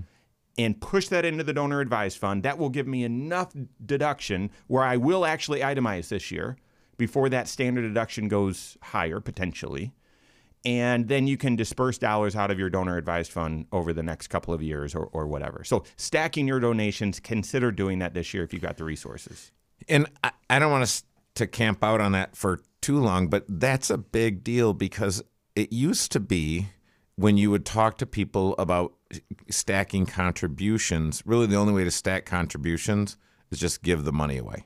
And 0.58 0.80
push 0.80 1.08
that 1.08 1.24
into 1.24 1.42
the 1.42 1.52
donor 1.52 1.80
advised 1.80 2.18
fund. 2.18 2.44
That 2.44 2.56
will 2.56 2.68
give 2.68 2.86
me 2.86 3.02
enough 3.02 3.52
deduction 3.84 4.52
where 4.68 4.84
I 4.84 4.96
will 4.96 5.26
actually 5.26 5.58
itemize 5.58 6.08
this 6.08 6.30
year 6.30 6.56
before 6.96 7.28
that 7.30 7.48
standard 7.48 7.82
deduction 7.82 8.28
goes 8.28 8.78
higher 8.80 9.18
potentially 9.18 9.92
and 10.64 11.08
then 11.08 11.26
you 11.26 11.36
can 11.36 11.56
disperse 11.56 11.98
dollars 11.98 12.36
out 12.36 12.50
of 12.50 12.58
your 12.58 12.68
donor 12.68 12.96
advised 12.96 13.32
fund 13.32 13.66
over 13.72 13.92
the 13.92 14.02
next 14.02 14.28
couple 14.28 14.52
of 14.52 14.62
years 14.62 14.94
or, 14.94 15.06
or 15.12 15.26
whatever. 15.26 15.64
So 15.64 15.84
stacking 15.96 16.46
your 16.46 16.60
donations, 16.60 17.18
consider 17.18 17.72
doing 17.72 18.00
that 18.00 18.14
this 18.14 18.34
year 18.34 18.42
if 18.42 18.52
you've 18.52 18.62
got 18.62 18.76
the 18.76 18.84
resources. 18.84 19.52
And 19.88 20.06
I, 20.22 20.32
I 20.50 20.58
don't 20.58 20.70
want 20.70 20.82
us 20.82 21.04
to 21.36 21.46
camp 21.46 21.82
out 21.82 22.00
on 22.00 22.12
that 22.12 22.36
for 22.36 22.60
too 22.82 23.00
long, 23.00 23.28
but 23.28 23.44
that's 23.48 23.88
a 23.88 23.98
big 23.98 24.44
deal 24.44 24.74
because 24.74 25.22
it 25.56 25.72
used 25.72 26.12
to 26.12 26.20
be 26.20 26.68
when 27.16 27.36
you 27.36 27.50
would 27.50 27.66
talk 27.66 27.98
to 27.98 28.06
people 28.06 28.54
about 28.58 28.94
stacking 29.50 30.06
contributions, 30.06 31.22
really 31.26 31.46
the 31.46 31.56
only 31.56 31.72
way 31.72 31.84
to 31.84 31.90
stack 31.90 32.24
contributions 32.24 33.16
is 33.50 33.58
just 33.58 33.82
give 33.82 34.04
the 34.04 34.12
money 34.12 34.38
away. 34.38 34.64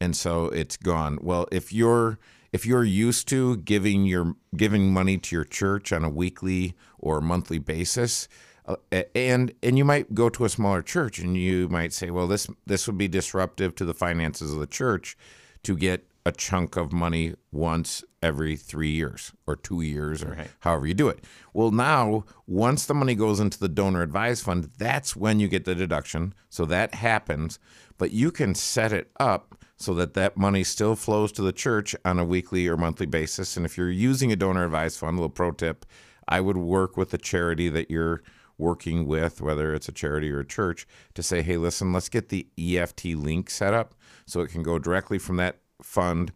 And 0.00 0.16
so 0.16 0.46
it's 0.46 0.76
gone. 0.76 1.18
Well, 1.22 1.46
if 1.52 1.72
you're 1.72 2.18
if 2.56 2.64
you're 2.64 2.84
used 2.84 3.28
to 3.28 3.58
giving 3.58 4.06
your 4.06 4.34
giving 4.56 4.90
money 4.90 5.18
to 5.18 5.36
your 5.36 5.44
church 5.44 5.92
on 5.92 6.02
a 6.02 6.08
weekly 6.08 6.74
or 6.98 7.20
monthly 7.20 7.58
basis, 7.58 8.28
uh, 8.64 8.76
and 9.14 9.52
and 9.62 9.76
you 9.76 9.84
might 9.84 10.14
go 10.14 10.30
to 10.30 10.46
a 10.46 10.48
smaller 10.48 10.80
church 10.80 11.18
and 11.18 11.36
you 11.36 11.68
might 11.68 11.92
say, 11.92 12.10
well, 12.10 12.26
this 12.26 12.48
this 12.64 12.86
would 12.86 12.96
be 12.96 13.08
disruptive 13.08 13.74
to 13.74 13.84
the 13.84 13.92
finances 13.92 14.54
of 14.54 14.58
the 14.58 14.66
church 14.66 15.18
to 15.64 15.76
get 15.76 16.06
a 16.24 16.32
chunk 16.32 16.76
of 16.76 16.94
money 16.94 17.34
once 17.52 18.02
every 18.22 18.56
three 18.56 18.90
years 18.90 19.32
or 19.46 19.54
two 19.54 19.82
years 19.82 20.24
or 20.24 20.30
right. 20.30 20.48
however 20.60 20.86
you 20.86 20.94
do 20.94 21.10
it. 21.10 21.22
Well, 21.52 21.70
now 21.70 22.24
once 22.46 22.86
the 22.86 22.94
money 22.94 23.14
goes 23.14 23.38
into 23.38 23.58
the 23.58 23.68
donor 23.68 24.00
advised 24.00 24.44
fund, 24.44 24.70
that's 24.78 25.14
when 25.14 25.40
you 25.40 25.46
get 25.46 25.66
the 25.66 25.74
deduction. 25.74 26.32
So 26.48 26.64
that 26.64 26.94
happens, 26.94 27.58
but 27.98 28.12
you 28.12 28.30
can 28.30 28.54
set 28.54 28.94
it 28.94 29.10
up 29.20 29.56
so 29.76 29.94
that 29.94 30.14
that 30.14 30.36
money 30.36 30.64
still 30.64 30.96
flows 30.96 31.32
to 31.32 31.42
the 31.42 31.52
church 31.52 31.94
on 32.04 32.18
a 32.18 32.24
weekly 32.24 32.66
or 32.66 32.76
monthly 32.76 33.06
basis. 33.06 33.56
And 33.56 33.66
if 33.66 33.76
you're 33.76 33.90
using 33.90 34.32
a 34.32 34.36
donor 34.36 34.64
advised 34.64 34.98
fund, 34.98 35.18
a 35.18 35.20
little 35.20 35.28
pro 35.30 35.52
tip, 35.52 35.84
I 36.28 36.40
would 36.40 36.56
work 36.56 36.96
with 36.96 37.10
the 37.10 37.18
charity 37.18 37.68
that 37.68 37.90
you're 37.90 38.22
working 38.58 39.06
with, 39.06 39.40
whether 39.40 39.74
it's 39.74 39.88
a 39.88 39.92
charity 39.92 40.30
or 40.30 40.40
a 40.40 40.46
church, 40.46 40.86
to 41.14 41.22
say, 41.22 41.42
hey, 41.42 41.56
listen, 41.56 41.92
let's 41.92 42.08
get 42.08 42.30
the 42.30 42.48
EFT 42.58 43.06
link 43.06 43.50
set 43.50 43.74
up 43.74 43.94
so 44.24 44.40
it 44.40 44.50
can 44.50 44.62
go 44.62 44.78
directly 44.78 45.18
from 45.18 45.36
that 45.36 45.58
fund 45.82 46.32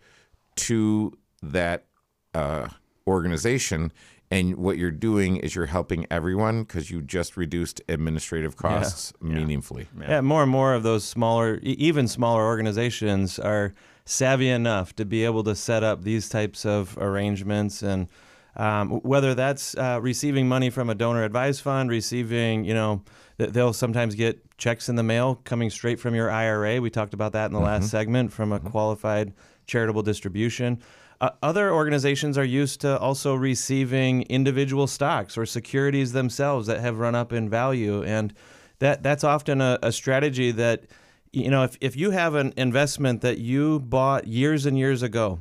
to 0.56 1.16
that 1.42 1.86
uh, 2.34 2.68
organization 3.06 3.92
and 4.30 4.56
what 4.56 4.78
you're 4.78 4.92
doing 4.92 5.36
is 5.38 5.54
you're 5.54 5.66
helping 5.66 6.06
everyone 6.10 6.62
because 6.62 6.90
you 6.90 7.02
just 7.02 7.36
reduced 7.36 7.80
administrative 7.88 8.56
costs 8.56 9.12
yeah. 9.20 9.28
meaningfully. 9.28 9.88
Yeah. 9.98 10.10
yeah, 10.10 10.20
more 10.20 10.42
and 10.42 10.50
more 10.50 10.72
of 10.74 10.84
those 10.84 11.04
smaller, 11.04 11.58
even 11.62 12.06
smaller 12.06 12.44
organizations 12.44 13.38
are 13.38 13.74
savvy 14.04 14.48
enough 14.48 14.94
to 14.96 15.04
be 15.04 15.24
able 15.24 15.42
to 15.44 15.56
set 15.56 15.82
up 15.82 16.02
these 16.02 16.28
types 16.28 16.64
of 16.64 16.96
arrangements 16.98 17.82
and. 17.82 18.08
Um, 18.56 19.00
whether 19.02 19.32
that's 19.36 19.76
uh, 19.76 20.00
receiving 20.02 20.48
money 20.48 20.70
from 20.70 20.90
a 20.90 20.94
donor 20.94 21.22
advised 21.22 21.62
fund, 21.62 21.88
receiving, 21.88 22.64
you 22.64 22.74
know, 22.74 23.04
they'll 23.38 23.72
sometimes 23.72 24.16
get 24.16 24.40
checks 24.58 24.88
in 24.88 24.96
the 24.96 25.04
mail 25.04 25.40
coming 25.44 25.70
straight 25.70 26.00
from 26.00 26.16
your 26.16 26.30
IRA. 26.30 26.80
We 26.80 26.90
talked 26.90 27.14
about 27.14 27.32
that 27.32 27.46
in 27.46 27.52
the 27.52 27.58
mm-hmm. 27.58 27.66
last 27.66 27.90
segment 27.90 28.32
from 28.32 28.50
a 28.52 28.58
mm-hmm. 28.58 28.68
qualified 28.68 29.32
charitable 29.66 30.02
distribution. 30.02 30.82
Uh, 31.20 31.30
other 31.42 31.70
organizations 31.70 32.38
are 32.38 32.44
used 32.44 32.80
to 32.80 32.98
also 32.98 33.34
receiving 33.34 34.22
individual 34.22 34.86
stocks 34.86 35.36
or 35.36 35.44
securities 35.44 36.12
themselves 36.12 36.66
that 36.66 36.80
have 36.80 36.98
run 36.98 37.14
up 37.14 37.32
in 37.32 37.48
value, 37.48 38.02
and 38.04 38.32
that 38.78 39.02
that's 39.02 39.22
often 39.22 39.60
a, 39.60 39.78
a 39.82 39.92
strategy 39.92 40.50
that 40.50 40.84
you 41.32 41.50
know 41.50 41.62
if, 41.62 41.76
if 41.80 41.96
you 41.96 42.10
have 42.10 42.34
an 42.34 42.52
investment 42.56 43.20
that 43.20 43.38
you 43.38 43.80
bought 43.80 44.26
years 44.26 44.66
and 44.66 44.78
years 44.78 45.02
ago 45.02 45.40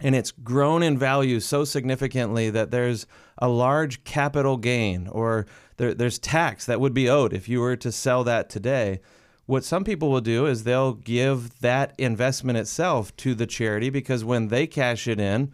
and 0.00 0.14
it's 0.14 0.30
grown 0.30 0.82
in 0.82 0.98
value 0.98 1.40
so 1.40 1.64
significantly 1.64 2.50
that 2.50 2.70
there's 2.70 3.06
a 3.38 3.48
large 3.48 4.04
capital 4.04 4.56
gain 4.56 5.08
or 5.08 5.46
there, 5.78 5.94
there's 5.94 6.18
tax 6.18 6.66
that 6.66 6.80
would 6.80 6.94
be 6.94 7.08
owed 7.08 7.32
if 7.32 7.48
you 7.48 7.60
were 7.60 7.76
to 7.76 7.90
sell 7.90 8.22
that 8.24 8.48
today 8.48 9.00
what 9.46 9.64
some 9.64 9.84
people 9.84 10.10
will 10.10 10.20
do 10.20 10.46
is 10.46 10.64
they'll 10.64 10.92
give 10.92 11.60
that 11.60 11.94
investment 11.98 12.58
itself 12.58 13.16
to 13.16 13.34
the 13.34 13.46
charity 13.46 13.90
because 13.90 14.24
when 14.24 14.48
they 14.48 14.66
cash 14.66 15.06
it 15.06 15.20
in, 15.20 15.52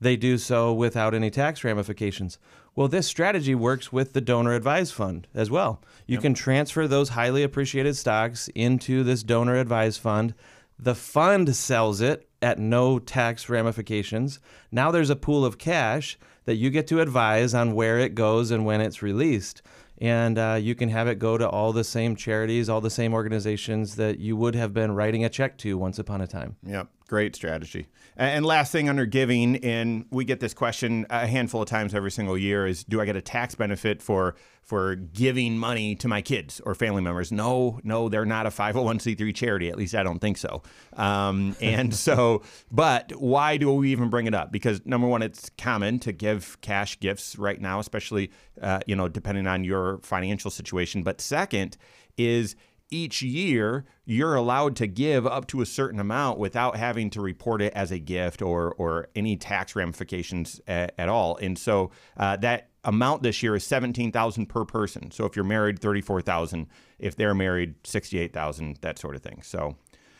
they 0.00 0.16
do 0.16 0.38
so 0.38 0.72
without 0.72 1.14
any 1.14 1.30
tax 1.30 1.62
ramifications. 1.62 2.38
Well, 2.74 2.88
this 2.88 3.06
strategy 3.06 3.54
works 3.54 3.92
with 3.92 4.14
the 4.14 4.20
donor 4.20 4.54
advised 4.54 4.94
fund 4.94 5.28
as 5.34 5.50
well. 5.50 5.80
You 6.06 6.14
yep. 6.14 6.22
can 6.22 6.34
transfer 6.34 6.88
those 6.88 7.10
highly 7.10 7.42
appreciated 7.42 7.96
stocks 7.96 8.48
into 8.54 9.04
this 9.04 9.22
donor 9.22 9.56
advised 9.56 10.00
fund. 10.00 10.34
The 10.78 10.94
fund 10.94 11.54
sells 11.54 12.00
it 12.00 12.28
at 12.42 12.58
no 12.58 12.98
tax 12.98 13.48
ramifications. 13.48 14.40
Now 14.72 14.90
there's 14.90 15.10
a 15.10 15.16
pool 15.16 15.44
of 15.44 15.58
cash 15.58 16.18
that 16.46 16.56
you 16.56 16.70
get 16.70 16.86
to 16.88 17.00
advise 17.00 17.54
on 17.54 17.74
where 17.74 17.98
it 17.98 18.14
goes 18.14 18.50
and 18.50 18.66
when 18.66 18.80
it's 18.80 19.02
released. 19.02 19.62
And 19.98 20.38
uh, 20.38 20.58
you 20.60 20.74
can 20.74 20.88
have 20.88 21.08
it 21.08 21.18
go 21.18 21.38
to 21.38 21.48
all 21.48 21.72
the 21.72 21.84
same 21.84 22.16
charities, 22.16 22.68
all 22.68 22.80
the 22.80 22.90
same 22.90 23.14
organizations 23.14 23.96
that 23.96 24.18
you 24.18 24.36
would 24.36 24.54
have 24.54 24.72
been 24.72 24.92
writing 24.92 25.24
a 25.24 25.28
check 25.28 25.56
to 25.58 25.78
once 25.78 25.98
upon 25.98 26.20
a 26.20 26.26
time. 26.26 26.56
Yep, 26.66 26.88
great 27.06 27.36
strategy. 27.36 27.86
And 28.16 28.46
last 28.46 28.70
thing 28.70 28.88
under 28.88 29.06
giving, 29.06 29.56
and 29.56 30.06
we 30.10 30.24
get 30.24 30.40
this 30.40 30.54
question 30.54 31.04
a 31.10 31.26
handful 31.26 31.62
of 31.62 31.68
times 31.68 31.94
every 31.94 32.10
single 32.10 32.38
year: 32.38 32.66
is 32.66 32.84
do 32.84 33.00
I 33.00 33.04
get 33.04 33.16
a 33.16 33.20
tax 33.20 33.54
benefit 33.54 34.00
for 34.00 34.36
for 34.62 34.94
giving 34.94 35.58
money 35.58 35.94
to 35.96 36.08
my 36.08 36.22
kids 36.22 36.60
or 36.64 36.74
family 36.74 37.02
members? 37.02 37.32
No, 37.32 37.80
no, 37.82 38.08
they're 38.08 38.24
not 38.24 38.46
a 38.46 38.50
501c3 38.50 39.34
charity. 39.34 39.68
At 39.68 39.76
least 39.76 39.94
I 39.94 40.02
don't 40.02 40.20
think 40.20 40.38
so. 40.38 40.62
Um, 40.94 41.56
and 41.60 41.92
so, 41.92 42.42
but 42.70 43.12
why 43.12 43.56
do 43.56 43.72
we 43.74 43.90
even 43.90 44.10
bring 44.10 44.26
it 44.26 44.34
up? 44.34 44.52
Because 44.52 44.80
number 44.84 45.06
one, 45.06 45.22
it's 45.22 45.50
common 45.58 45.98
to 46.00 46.12
give 46.12 46.60
cash 46.60 46.98
gifts 47.00 47.36
right 47.36 47.60
now, 47.60 47.80
especially 47.80 48.30
uh, 48.62 48.80
you 48.86 48.94
know 48.94 49.08
depending 49.08 49.46
on 49.46 49.64
your 49.64 49.98
financial 50.02 50.50
situation. 50.50 51.02
But 51.02 51.20
second 51.20 51.76
is 52.16 52.54
each 52.90 53.22
year 53.22 53.84
you're 54.04 54.34
allowed 54.34 54.76
to 54.76 54.86
give 54.86 55.26
up 55.26 55.46
to 55.48 55.60
a 55.60 55.66
certain 55.66 55.98
amount 55.98 56.38
without 56.38 56.76
having 56.76 57.10
to 57.10 57.20
report 57.20 57.62
it 57.62 57.72
as 57.74 57.90
a 57.90 57.98
gift 57.98 58.42
or 58.42 58.74
or 58.74 59.08
any 59.14 59.36
tax 59.36 59.74
ramifications 59.74 60.60
at, 60.66 60.94
at 60.98 61.08
all. 61.08 61.36
And 61.36 61.58
so 61.58 61.90
uh, 62.16 62.36
that 62.38 62.68
amount 62.84 63.22
this 63.22 63.42
year 63.42 63.54
is 63.56 63.64
17,000 63.64 64.46
per 64.46 64.64
person. 64.64 65.10
So 65.10 65.24
if 65.24 65.34
you're 65.34 65.44
married 65.44 65.78
34,000, 65.78 66.66
if 66.98 67.16
they're 67.16 67.34
married 67.34 67.74
68,000, 67.84 68.78
that 68.82 68.98
sort 68.98 69.16
of 69.16 69.22
thing. 69.22 69.40
So 69.42 69.76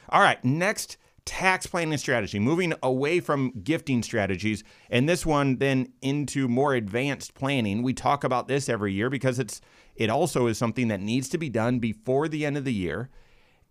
all 0.08 0.20
right, 0.20 0.42
next 0.44 0.96
tax 1.24 1.66
planning 1.66 1.98
strategy, 1.98 2.38
moving 2.38 2.74
away 2.82 3.20
from 3.20 3.50
gifting 3.62 4.02
strategies, 4.02 4.62
and 4.90 5.08
this 5.08 5.24
one 5.24 5.56
then 5.56 5.92
into 6.02 6.48
more 6.48 6.74
advanced 6.74 7.34
planning. 7.34 7.82
We 7.82 7.94
talk 7.94 8.24
about 8.24 8.48
this 8.48 8.68
every 8.68 8.92
year 8.92 9.10
because 9.10 9.38
it's 9.38 9.60
it 9.96 10.10
also 10.10 10.46
is 10.46 10.58
something 10.58 10.88
that 10.88 11.00
needs 11.00 11.28
to 11.30 11.38
be 11.38 11.48
done 11.48 11.78
before 11.78 12.28
the 12.28 12.44
end 12.44 12.56
of 12.56 12.64
the 12.64 12.72
year. 12.72 13.10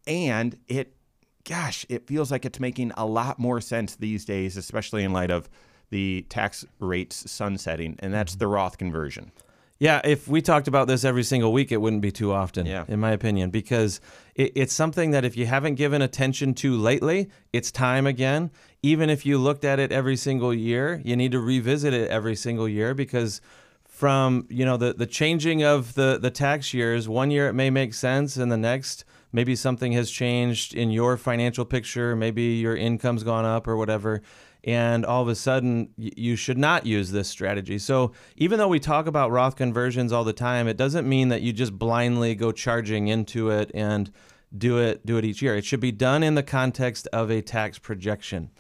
And 0.08 0.58
it, 0.68 0.96
gosh, 1.44 1.86
it 1.90 2.08
feels 2.08 2.32
like 2.32 2.46
it's 2.46 2.60
making 2.60 2.92
a 2.96 3.06
lot 3.06 3.40
more 3.40 3.62
sense 3.62 3.96
these 3.96 4.26
days, 4.26 4.58
especially 4.58 5.04
in 5.04 5.14
light 5.14 5.32
of 5.32 5.50
the 5.90 6.26
tax 6.30 6.66
rates 6.80 7.30
sunsetting, 7.30 7.98
and 8.00 8.14
that's 8.14 8.34
mm-hmm. 8.34 8.40
the 8.40 8.48
Roth 8.48 8.78
conversion. 8.78 9.32
Yeah, 9.80 10.00
if 10.04 10.28
we 10.28 10.42
talked 10.42 10.68
about 10.68 10.88
this 10.88 11.04
every 11.04 11.24
single 11.24 11.52
week, 11.52 11.72
it 11.72 11.78
wouldn't 11.78 12.02
be 12.02 12.12
too 12.12 12.32
often, 12.32 12.66
Yeah. 12.66 12.86
in 12.88 13.00
my 13.00 13.12
opinion, 13.12 13.50
because 13.50 14.00
it, 14.36 14.52
it's 14.56 14.74
something 14.74 15.12
that 15.12 15.26
if 15.26 15.36
you 15.36 15.46
haven't 15.46 15.76
given 15.76 16.02
attention 16.02 16.54
to 16.56 16.78
lately, 16.78 17.30
it's 17.52 17.72
time 17.72 18.08
again. 18.08 18.52
Even 18.82 19.10
if 19.10 19.26
you 19.26 19.38
looked 19.38 19.66
at 19.66 19.80
it 19.80 19.92
every 19.92 20.16
single 20.16 20.54
year, 20.54 21.02
you 21.04 21.16
need 21.16 21.32
to 21.32 21.40
revisit 21.40 21.94
it 21.94 22.10
every 22.10 22.36
single 22.36 22.70
year 22.70 22.94
because 22.94 23.42
from 23.84 24.48
you 24.50 24.66
know 24.66 24.76
the 24.76 24.94
the 24.94 25.06
changing 25.06 25.64
of 25.64 25.94
the 25.94 26.18
the 26.20 26.32
tax 26.32 26.74
years, 26.74 27.08
one 27.08 27.30
year 27.32 27.48
it 27.48 27.54
may 27.54 27.70
make 27.70 27.94
sense, 27.94 28.38
and 28.38 28.52
the 28.52 28.58
next 28.58 29.06
maybe 29.32 29.56
something 29.56 29.92
has 29.94 30.10
changed 30.12 30.74
in 30.76 30.92
your 30.92 31.16
financial 31.18 31.66
picture, 31.66 32.16
maybe 32.16 32.44
your 32.44 32.76
income's 32.76 33.24
gone 33.24 33.46
up 33.46 33.68
or 33.68 33.76
whatever 33.78 34.22
and 34.64 35.06
all 35.06 35.22
of 35.22 35.28
a 35.28 35.36
sudden 35.36 35.90
you 35.98 36.36
should 36.36 36.58
not 36.58 36.86
use 36.86 37.12
this 37.12 37.28
strategy. 37.28 37.78
So 37.78 38.14
even 38.38 38.60
though 38.60 38.68
we 38.68 38.80
talk 38.80 39.08
about 39.08 39.32
Roth 39.32 39.56
conversions 39.56 40.12
all 40.12 40.24
the 40.24 40.34
time, 40.34 40.68
it 40.68 40.78
doesn't 40.78 41.08
mean 41.08 41.30
that 41.30 41.42
you 41.42 41.52
just 41.52 41.78
blindly 41.78 42.34
go 42.36 42.52
charging 42.52 43.08
into 43.08 43.50
it 43.50 43.72
and 43.74 44.12
do 44.58 44.78
it 44.78 45.06
do 45.06 45.18
it 45.18 45.26
each 45.26 45.42
year. 45.42 45.56
It 45.56 45.66
should 45.66 45.80
be 45.80 45.92
done 45.92 46.24
in 46.24 46.36
the 46.36 46.44
context 46.44 47.08
of 47.12 47.30
a 47.30 47.42
tax 47.42 47.78
projection. 47.78 48.52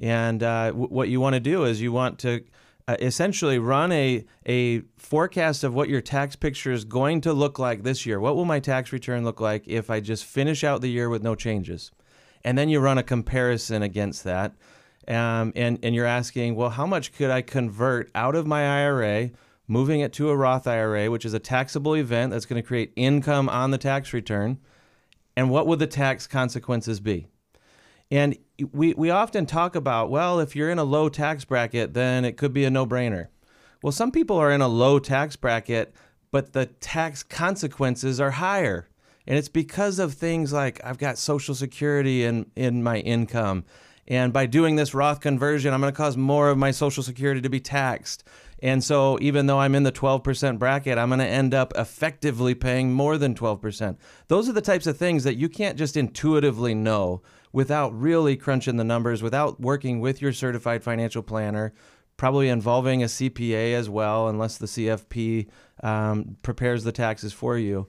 And 0.00 0.42
uh, 0.42 0.72
what 0.72 1.08
you 1.08 1.20
want 1.20 1.34
to 1.34 1.40
do 1.40 1.64
is 1.64 1.80
you 1.80 1.90
want 1.90 2.18
to 2.20 2.44
uh, 2.86 2.96
essentially 3.00 3.58
run 3.58 3.90
a 3.90 4.24
a 4.46 4.82
forecast 4.96 5.64
of 5.64 5.74
what 5.74 5.88
your 5.88 6.00
tax 6.00 6.36
picture 6.36 6.72
is 6.72 6.84
going 6.84 7.20
to 7.22 7.32
look 7.32 7.58
like 7.58 7.82
this 7.82 8.06
year. 8.06 8.20
What 8.20 8.36
will 8.36 8.44
my 8.44 8.60
tax 8.60 8.92
return 8.92 9.24
look 9.24 9.40
like 9.40 9.66
if 9.66 9.90
I 9.90 10.00
just 10.00 10.24
finish 10.24 10.62
out 10.62 10.82
the 10.82 10.90
year 10.90 11.08
with 11.08 11.22
no 11.22 11.34
changes? 11.34 11.90
And 12.44 12.56
then 12.56 12.68
you 12.68 12.78
run 12.78 12.98
a 12.98 13.02
comparison 13.02 13.82
against 13.82 14.22
that. 14.24 14.54
Um, 15.08 15.52
and, 15.56 15.78
and 15.82 15.94
you're 15.94 16.04
asking, 16.04 16.54
well, 16.54 16.70
how 16.70 16.86
much 16.86 17.12
could 17.14 17.30
I 17.30 17.40
convert 17.40 18.10
out 18.14 18.34
of 18.34 18.46
my 18.46 18.82
IRA, 18.82 19.30
moving 19.66 20.00
it 20.00 20.12
to 20.14 20.28
a 20.28 20.36
Roth 20.36 20.66
IRA, 20.66 21.10
which 21.10 21.24
is 21.24 21.32
a 21.32 21.38
taxable 21.38 21.94
event 21.96 22.30
that's 22.30 22.44
going 22.44 22.60
to 22.60 22.66
create 22.66 22.92
income 22.94 23.48
on 23.48 23.70
the 23.70 23.78
tax 23.78 24.12
return? 24.12 24.58
And 25.34 25.50
what 25.50 25.66
would 25.66 25.78
the 25.78 25.86
tax 25.86 26.26
consequences 26.26 27.00
be? 27.00 27.26
And 28.10 28.36
we, 28.72 28.92
we 28.94 29.10
often 29.10 29.46
talk 29.46 29.74
about, 29.74 30.10
well, 30.10 30.40
if 30.40 30.54
you're 30.54 30.70
in 30.70 30.78
a 30.78 30.84
low 30.84 31.08
tax 31.08 31.44
bracket, 31.44 31.94
then 31.94 32.24
it 32.24 32.36
could 32.36 32.52
be 32.52 32.64
a 32.64 32.70
no 32.70 32.86
brainer. 32.86 33.28
Well, 33.82 33.92
some 33.92 34.10
people 34.10 34.36
are 34.36 34.50
in 34.50 34.60
a 34.60 34.68
low 34.68 34.98
tax 34.98 35.36
bracket, 35.36 35.94
but 36.30 36.52
the 36.52 36.66
tax 36.66 37.22
consequences 37.22 38.20
are 38.20 38.32
higher. 38.32 38.88
And 39.26 39.38
it's 39.38 39.48
because 39.48 39.98
of 39.98 40.14
things 40.14 40.52
like 40.52 40.80
I've 40.84 40.98
got 40.98 41.18
Social 41.18 41.54
Security 41.54 42.24
in, 42.24 42.50
in 42.56 42.82
my 42.82 42.98
income. 42.98 43.64
And 44.08 44.32
by 44.32 44.46
doing 44.46 44.76
this 44.76 44.94
Roth 44.94 45.20
conversion, 45.20 45.72
I'm 45.72 45.80
going 45.80 45.92
to 45.92 45.96
cause 45.96 46.16
more 46.16 46.48
of 46.48 46.56
my 46.56 46.70
Social 46.70 47.02
Security 47.02 47.42
to 47.42 47.50
be 47.50 47.60
taxed. 47.60 48.24
And 48.60 48.82
so, 48.82 49.18
even 49.20 49.46
though 49.46 49.60
I'm 49.60 49.74
in 49.74 49.84
the 49.84 49.92
12% 49.92 50.58
bracket, 50.58 50.98
I'm 50.98 51.10
going 51.10 51.20
to 51.20 51.26
end 51.26 51.54
up 51.54 51.72
effectively 51.76 52.54
paying 52.54 52.90
more 52.92 53.18
than 53.18 53.34
12%. 53.34 53.98
Those 54.26 54.48
are 54.48 54.52
the 54.52 54.60
types 54.60 54.86
of 54.86 54.96
things 54.96 55.24
that 55.24 55.36
you 55.36 55.48
can't 55.48 55.78
just 55.78 55.96
intuitively 55.96 56.74
know 56.74 57.22
without 57.52 57.96
really 57.96 58.36
crunching 58.36 58.76
the 58.76 58.84
numbers, 58.84 59.22
without 59.22 59.60
working 59.60 60.00
with 60.00 60.20
your 60.20 60.32
certified 60.32 60.82
financial 60.82 61.22
planner, 61.22 61.72
probably 62.16 62.48
involving 62.48 63.02
a 63.02 63.06
CPA 63.06 63.74
as 63.74 63.88
well, 63.88 64.28
unless 64.28 64.56
the 64.56 64.66
CFP 64.66 65.48
um, 65.82 66.36
prepares 66.42 66.82
the 66.82 66.92
taxes 66.92 67.32
for 67.32 67.58
you. 67.58 67.86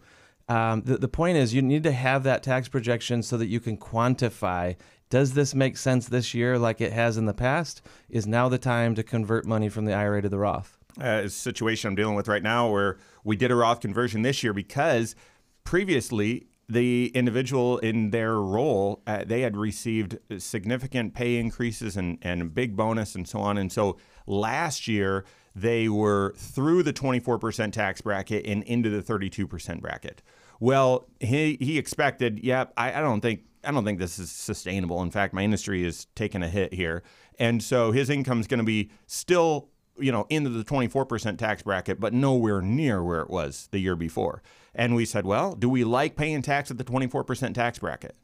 Um, 0.49 0.81
the, 0.81 0.97
the 0.97 1.07
point 1.07 1.37
is, 1.37 1.53
you 1.53 1.61
need 1.61 1.83
to 1.83 1.91
have 1.91 2.23
that 2.23 2.43
tax 2.43 2.67
projection 2.67 3.23
so 3.23 3.37
that 3.37 3.47
you 3.47 3.59
can 3.59 3.77
quantify 3.77 4.75
does 5.09 5.33
this 5.33 5.55
make 5.55 5.77
sense 5.77 6.07
this 6.07 6.33
year 6.33 6.57
like 6.57 6.81
it 6.81 6.93
has 6.93 7.17
in 7.17 7.25
the 7.25 7.33
past? 7.33 7.81
Is 8.09 8.27
now 8.27 8.49
the 8.49 8.57
time 8.57 8.95
to 8.95 9.03
convert 9.03 9.45
money 9.45 9.69
from 9.69 9.85
the 9.85 9.93
IRA 9.93 10.21
to 10.21 10.29
the 10.29 10.37
Roth? 10.39 10.79
uh, 10.99 11.27
situation 11.27 11.89
I'm 11.89 11.95
dealing 11.95 12.15
with 12.15 12.27
right 12.27 12.43
now 12.43 12.69
where 12.69 12.97
we 13.23 13.35
did 13.35 13.51
a 13.51 13.55
Roth 13.55 13.79
conversion 13.79 14.21
this 14.21 14.43
year 14.43 14.53
because 14.53 15.15
previously 15.63 16.47
the 16.67 17.11
individual 17.15 17.79
in 17.79 18.11
their 18.11 18.35
role 18.35 19.01
uh, 19.07 19.23
they 19.25 19.41
had 19.41 19.57
received 19.57 20.17
significant 20.37 21.13
pay 21.13 21.37
increases 21.37 21.97
and, 21.97 22.17
and 22.21 22.41
a 22.41 22.45
big 22.45 22.75
bonus 22.75 23.15
and 23.15 23.27
so 23.27 23.39
on 23.39 23.57
and 23.57 23.71
so 23.71 23.97
last 24.27 24.87
year 24.87 25.25
they 25.55 25.89
were 25.89 26.33
through 26.37 26.83
the 26.83 26.93
24% 26.93 27.73
tax 27.73 28.01
bracket 28.01 28.45
and 28.45 28.63
into 28.63 28.89
the 28.89 29.01
32% 29.01 29.81
bracket 29.81 30.21
well 30.59 31.07
he, 31.19 31.57
he 31.59 31.77
expected 31.77 32.39
yep 32.43 32.71
I, 32.77 32.93
I 32.93 33.01
don't 33.01 33.21
think 33.21 33.41
I 33.63 33.71
don't 33.71 33.83
think 33.83 33.99
this 33.99 34.19
is 34.19 34.31
sustainable. 34.31 35.01
In 35.01 35.11
fact, 35.11 35.33
my 35.33 35.43
industry 35.43 35.83
is 35.85 36.07
taking 36.15 36.43
a 36.43 36.49
hit 36.49 36.73
here. 36.73 37.03
And 37.37 37.61
so 37.63 37.91
his 37.91 38.09
income 38.09 38.39
is 38.39 38.47
going 38.47 38.59
to 38.59 38.65
be 38.65 38.91
still, 39.07 39.69
you 39.97 40.11
know, 40.11 40.25
into 40.29 40.49
the 40.49 40.63
24% 40.63 41.37
tax 41.37 41.63
bracket, 41.63 41.99
but 41.99 42.13
nowhere 42.13 42.61
near 42.61 43.03
where 43.03 43.21
it 43.21 43.29
was 43.29 43.67
the 43.71 43.79
year 43.79 43.95
before. 43.95 44.41
And 44.75 44.95
we 44.95 45.05
said, 45.05 45.25
well, 45.25 45.55
do 45.55 45.69
we 45.69 45.83
like 45.83 46.15
paying 46.15 46.41
tax 46.41 46.69
at 46.71 46.77
the 46.77 46.83
24% 46.83 47.53
tax 47.53 47.79
bracket? 47.79 48.15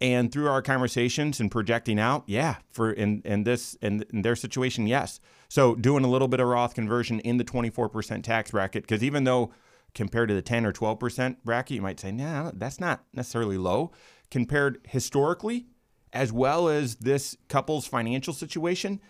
And 0.00 0.30
through 0.30 0.48
our 0.48 0.60
conversations 0.60 1.40
and 1.40 1.50
projecting 1.50 1.98
out, 1.98 2.24
yeah, 2.26 2.56
for 2.70 2.92
in, 2.92 3.22
in 3.24 3.44
this 3.44 3.78
in, 3.80 4.04
in 4.12 4.20
their 4.20 4.36
situation, 4.36 4.86
yes. 4.86 5.20
So 5.48 5.74
doing 5.74 6.04
a 6.04 6.08
little 6.08 6.28
bit 6.28 6.38
of 6.38 6.48
Roth 6.48 6.74
conversion 6.74 7.20
in 7.20 7.38
the 7.38 7.44
24% 7.44 8.22
tax 8.22 8.50
bracket, 8.50 8.82
because 8.82 9.02
even 9.02 9.24
though 9.24 9.52
compared 9.94 10.28
to 10.28 10.34
the 10.34 10.42
10 10.42 10.66
or 10.66 10.72
12% 10.72 11.36
bracket, 11.44 11.74
you 11.74 11.82
might 11.82 11.98
say, 11.98 12.12
nah, 12.12 12.50
that's 12.54 12.78
not 12.78 13.04
necessarily 13.14 13.56
low 13.56 13.90
compared 14.36 14.78
historically, 14.86 15.64
as 16.12 16.30
well 16.30 16.68
as 16.68 16.96
this 16.96 17.38
couple's 17.48 17.86
financial 17.86 18.34
situation, 18.34 19.00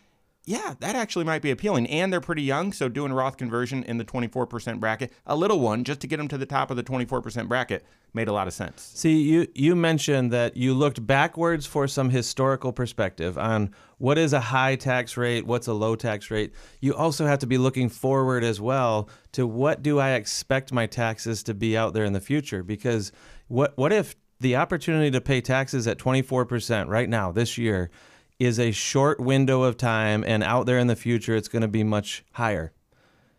yeah, 0.44 0.74
that 0.78 0.94
actually 0.94 1.24
might 1.24 1.42
be 1.42 1.50
appealing. 1.50 1.88
And 1.88 2.12
they're 2.12 2.20
pretty 2.20 2.44
young, 2.44 2.72
so 2.72 2.88
doing 2.88 3.12
Roth 3.12 3.36
conversion 3.36 3.82
in 3.82 3.98
the 3.98 4.04
24% 4.04 4.78
bracket, 4.78 5.12
a 5.26 5.34
little 5.34 5.58
one, 5.58 5.82
just 5.82 5.98
to 6.02 6.06
get 6.06 6.18
them 6.18 6.28
to 6.28 6.38
the 6.38 6.46
top 6.46 6.70
of 6.70 6.76
the 6.76 6.84
24% 6.84 7.48
bracket, 7.48 7.84
made 8.14 8.28
a 8.28 8.32
lot 8.32 8.46
of 8.46 8.52
sense. 8.52 8.92
See, 8.94 9.20
you 9.20 9.48
you 9.56 9.74
mentioned 9.74 10.30
that 10.30 10.56
you 10.56 10.74
looked 10.74 11.04
backwards 11.04 11.66
for 11.66 11.88
some 11.88 12.10
historical 12.10 12.72
perspective 12.72 13.36
on 13.36 13.74
what 13.98 14.18
is 14.18 14.32
a 14.32 14.38
high 14.38 14.76
tax 14.76 15.16
rate, 15.16 15.44
what's 15.44 15.66
a 15.66 15.72
low 15.72 15.96
tax 15.96 16.30
rate. 16.30 16.52
You 16.80 16.94
also 16.94 17.26
have 17.26 17.40
to 17.40 17.48
be 17.48 17.58
looking 17.58 17.88
forward 17.88 18.44
as 18.44 18.60
well 18.60 19.08
to 19.32 19.44
what 19.44 19.82
do 19.82 19.98
I 19.98 20.12
expect 20.12 20.72
my 20.72 20.86
taxes 20.86 21.42
to 21.42 21.54
be 21.54 21.76
out 21.76 21.94
there 21.94 22.04
in 22.04 22.12
the 22.12 22.20
future 22.20 22.62
because 22.62 23.10
what 23.48 23.76
what 23.76 23.92
if 23.92 24.14
the 24.40 24.56
opportunity 24.56 25.10
to 25.10 25.20
pay 25.20 25.40
taxes 25.40 25.86
at 25.86 25.98
24% 25.98 26.88
right 26.88 27.08
now 27.08 27.32
this 27.32 27.56
year 27.56 27.90
is 28.38 28.58
a 28.58 28.70
short 28.70 29.18
window 29.18 29.62
of 29.62 29.76
time 29.76 30.22
and 30.26 30.42
out 30.42 30.66
there 30.66 30.78
in 30.78 30.86
the 30.86 30.96
future 30.96 31.34
it's 31.34 31.48
going 31.48 31.62
to 31.62 31.68
be 31.68 31.82
much 31.82 32.24
higher. 32.32 32.72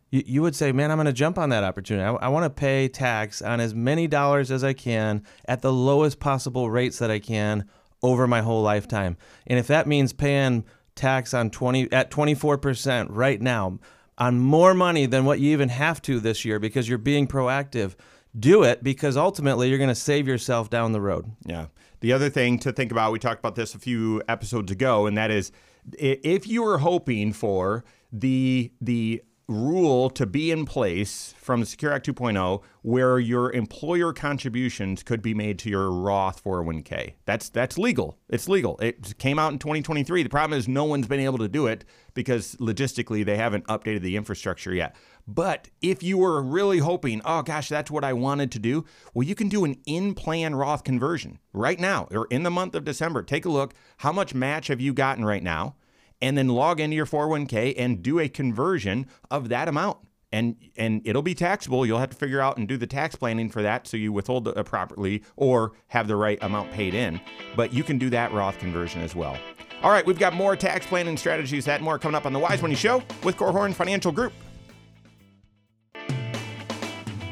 You, 0.09 0.23
you 0.25 0.41
would 0.41 0.55
say 0.55 0.71
man 0.71 0.89
i'm 0.89 0.97
going 0.97 1.05
to 1.05 1.13
jump 1.13 1.37
on 1.37 1.49
that 1.49 1.63
opportunity. 1.63 2.03
I, 2.03 2.13
I 2.13 2.29
want 2.29 2.45
to 2.45 2.49
pay 2.49 2.87
tax 2.87 3.41
on 3.41 3.59
as 3.59 3.75
many 3.75 4.07
dollars 4.07 4.51
as 4.51 4.63
i 4.63 4.73
can 4.73 5.23
at 5.45 5.61
the 5.61 5.73
lowest 5.73 6.19
possible 6.19 6.69
rates 6.69 6.99
that 6.99 7.11
i 7.11 7.19
can 7.19 7.69
over 8.03 8.27
my 8.27 8.41
whole 8.41 8.61
lifetime. 8.61 9.17
And 9.47 9.59
if 9.59 9.67
that 9.67 9.87
means 9.87 10.13
paying 10.13 10.65
tax 10.95 11.33
on 11.33 11.49
20 11.49 11.91
at 11.91 12.11
24% 12.11 13.07
right 13.09 13.41
now 13.41 13.79
on 14.17 14.39
more 14.39 14.73
money 14.73 15.05
than 15.05 15.25
what 15.25 15.39
you 15.39 15.51
even 15.51 15.69
have 15.69 16.01
to 16.03 16.19
this 16.19 16.43
year 16.43 16.59
because 16.59 16.89
you're 16.89 16.97
being 16.97 17.27
proactive, 17.27 17.95
do 18.39 18.63
it 18.63 18.83
because 18.83 19.17
ultimately 19.17 19.69
you're 19.69 19.77
going 19.77 19.89
to 19.89 19.95
save 19.95 20.27
yourself 20.27 20.69
down 20.69 20.91
the 20.91 21.01
road. 21.01 21.31
Yeah. 21.45 21.67
The 21.99 22.13
other 22.13 22.29
thing 22.29 22.59
to 22.59 22.71
think 22.71 22.91
about, 22.91 23.11
we 23.11 23.19
talked 23.19 23.39
about 23.39 23.55
this 23.55 23.73
a 23.73 23.79
few 23.79 24.21
episodes 24.27 24.71
ago, 24.71 25.07
and 25.07 25.17
that 25.17 25.31
is 25.31 25.51
if 25.97 26.47
you 26.47 26.63
were 26.63 26.79
hoping 26.79 27.33
for 27.33 27.83
the 28.11 28.71
the 28.81 29.23
rule 29.47 30.09
to 30.09 30.25
be 30.25 30.51
in 30.51 30.65
place 30.65 31.33
from 31.37 31.61
the 31.61 31.65
Secure 31.65 31.93
Act 31.93 32.05
2.0 32.05 32.61
where 32.81 33.17
your 33.17 33.51
employer 33.53 34.11
contributions 34.11 35.03
could 35.03 35.21
be 35.21 35.33
made 35.33 35.57
to 35.59 35.69
your 35.69 35.89
Roth 35.89 36.43
401k. 36.43 37.13
That's 37.25 37.47
that's 37.47 37.77
legal. 37.77 38.17
It's 38.27 38.49
legal. 38.49 38.77
It 38.79 39.17
came 39.17 39.39
out 39.39 39.53
in 39.53 39.59
2023. 39.59 40.23
The 40.23 40.29
problem 40.29 40.57
is 40.57 40.67
no 40.67 40.83
one's 40.83 41.07
been 41.07 41.21
able 41.21 41.37
to 41.37 41.47
do 41.47 41.67
it 41.67 41.85
because 42.13 42.55
logistically 42.55 43.23
they 43.25 43.37
haven't 43.37 43.65
updated 43.67 44.01
the 44.01 44.17
infrastructure 44.17 44.73
yet. 44.73 44.95
But 45.27 45.69
if 45.81 46.01
you 46.01 46.17
were 46.17 46.41
really 46.41 46.79
hoping, 46.79 47.21
oh 47.25 47.41
gosh, 47.41 47.67
that's 47.67 47.91
what 47.91 48.03
I 48.03 48.13
wanted 48.13 48.51
to 48.53 48.59
do, 48.59 48.85
well, 49.13 49.27
you 49.27 49.35
can 49.35 49.49
do 49.49 49.65
an 49.65 49.75
in 49.85 50.13
plan 50.13 50.55
Roth 50.55 50.83
conversion 50.83 51.39
right 51.51 51.79
now 51.79 52.07
or 52.11 52.27
in 52.27 52.43
the 52.43 52.49
month 52.49 52.75
of 52.75 52.85
December. 52.85 53.23
Take 53.23 53.45
a 53.45 53.49
look. 53.49 53.73
How 53.97 54.11
much 54.11 54.33
match 54.33 54.67
have 54.67 54.79
you 54.79 54.93
gotten 54.93 55.25
right 55.25 55.43
now? 55.43 55.75
and 56.21 56.37
then 56.37 56.47
log 56.47 56.79
into 56.79 56.95
your 56.95 57.05
401k 57.05 57.75
and 57.77 58.01
do 58.01 58.19
a 58.19 58.29
conversion 58.29 59.07
of 59.29 59.49
that 59.49 59.67
amount. 59.67 59.97
And 60.31 60.57
and 60.75 61.01
it'll 61.05 61.21
be 61.21 61.33
taxable. 61.33 61.85
You'll 61.85 61.99
have 61.99 62.09
to 62.09 62.15
figure 62.15 62.41
out 62.41 62.57
and 62.57 62.67
do 62.67 62.75
the 62.75 62.87
tax 62.87 63.15
planning 63.15 63.49
for 63.49 63.61
that 63.61 63.87
so 63.87 63.95
you 63.95 64.11
withhold 64.11 64.49
it 64.49 64.57
uh, 64.57 64.63
properly 64.63 65.23
or 65.37 65.71
have 65.87 66.09
the 66.09 66.17
right 66.17 66.37
amount 66.41 66.71
paid 66.71 66.93
in. 66.93 67.21
But 67.55 67.71
you 67.71 67.81
can 67.81 67.97
do 67.97 68.09
that 68.09 68.33
Roth 68.33 68.59
conversion 68.59 69.01
as 69.01 69.15
well. 69.15 69.37
All 69.81 69.91
right, 69.91 70.05
we've 70.05 70.19
got 70.19 70.33
more 70.33 70.55
tax 70.57 70.85
planning 70.85 71.15
strategies, 71.15 71.63
that 71.65 71.81
more 71.81 71.97
coming 71.97 72.15
up 72.15 72.25
on 72.25 72.33
the 72.33 72.39
Wise 72.39 72.61
Money 72.61 72.75
Show 72.75 73.03
with 73.23 73.37
Korhorn 73.37 73.73
Financial 73.73 74.11
Group. 74.11 74.33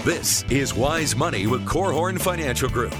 This 0.05 0.43
is 0.51 0.71
Wise 0.71 1.15
Money 1.15 1.47
with 1.47 1.65
Korhorn 1.65 2.21
Financial 2.21 2.69
Group. 2.69 2.93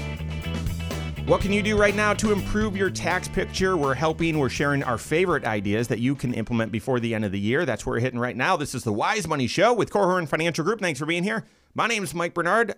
What 1.26 1.40
can 1.40 1.52
you 1.52 1.62
do 1.62 1.78
right 1.78 1.94
now 1.94 2.12
to 2.14 2.32
improve 2.32 2.76
your 2.76 2.90
tax 2.90 3.28
picture? 3.28 3.76
We're 3.76 3.94
helping, 3.94 4.40
we're 4.40 4.48
sharing 4.48 4.82
our 4.82 4.98
favorite 4.98 5.44
ideas 5.44 5.86
that 5.86 6.00
you 6.00 6.16
can 6.16 6.34
implement 6.34 6.72
before 6.72 6.98
the 6.98 7.14
end 7.14 7.24
of 7.24 7.30
the 7.30 7.38
year. 7.38 7.64
That's 7.64 7.86
where 7.86 7.92
we're 7.92 8.00
hitting 8.00 8.18
right 8.18 8.36
now. 8.36 8.56
This 8.56 8.74
is 8.74 8.82
the 8.82 8.92
Wise 8.92 9.28
Money 9.28 9.46
Show 9.46 9.72
with 9.72 9.90
Korhorn 9.90 10.26
Financial 10.26 10.64
Group. 10.64 10.80
Thanks 10.80 10.98
for 10.98 11.06
being 11.06 11.22
here. 11.22 11.46
My 11.76 11.86
name 11.86 12.02
is 12.02 12.12
Mike 12.12 12.34
Bernard. 12.34 12.74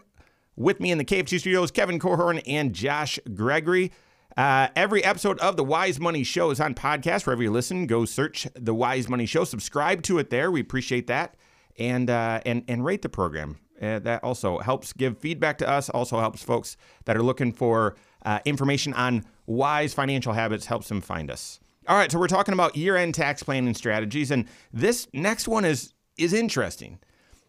With 0.57 0.79
me 0.79 0.91
in 0.91 0.99
the 0.99 1.07
KFG 1.07 1.41
studios, 1.41 1.71
Kevin 1.71 1.99
Korhorn 1.99 2.43
and 2.47 2.75
Josh 2.75 3.19
Gregory. 3.33 3.93
Uh, 4.37 4.69
every 4.77 5.03
episode 5.05 5.38
of 5.38 5.57
the 5.57 5.64
Wise 5.64 5.99
Money 5.99 6.23
Show 6.23 6.51
is 6.51 6.61
on 6.61 6.75
podcast. 6.75 7.25
Wherever 7.25 7.43
you 7.43 7.51
listen, 7.51 7.87
go 7.87 8.05
search 8.05 8.47
the 8.55 8.75
Wise 8.75 9.09
Money 9.09 9.25
Show. 9.25 9.45
Subscribe 9.45 10.03
to 10.03 10.19
it 10.19 10.29
there. 10.29 10.51
We 10.51 10.61
appreciate 10.61 11.07
that, 11.07 11.35
and 11.79 12.11
uh, 12.11 12.43
and 12.45 12.62
and 12.69 12.85
rate 12.85 13.01
the 13.01 13.09
program. 13.09 13.57
Uh, 13.81 13.99
that 14.01 14.25
also 14.25 14.59
helps 14.59 14.93
give 14.93 15.19
feedback 15.19 15.59
to 15.59 15.69
us. 15.69 15.88
Also 15.91 16.19
helps 16.19 16.43
folks 16.43 16.77
that 17.05 17.17
are 17.17 17.23
looking 17.23 17.53
for 17.53 17.97
uh, 18.25 18.41
information 18.45 18.93
on 18.95 19.25
wise 19.47 19.95
financial 19.95 20.33
habits 20.33 20.67
helps 20.67 20.88
them 20.88 21.01
find 21.01 21.31
us. 21.31 21.61
All 21.87 21.97
right, 21.97 22.12
so 22.12 22.19
we're 22.19 22.27
talking 22.27 22.53
about 22.53 22.77
year-end 22.77 23.14
tax 23.14 23.43
planning 23.43 23.73
strategies, 23.75 24.31
and 24.31 24.47
this 24.73 25.09
next 25.12 25.49
one 25.49 25.64
is 25.64 25.95
is 26.19 26.33
interesting 26.33 26.99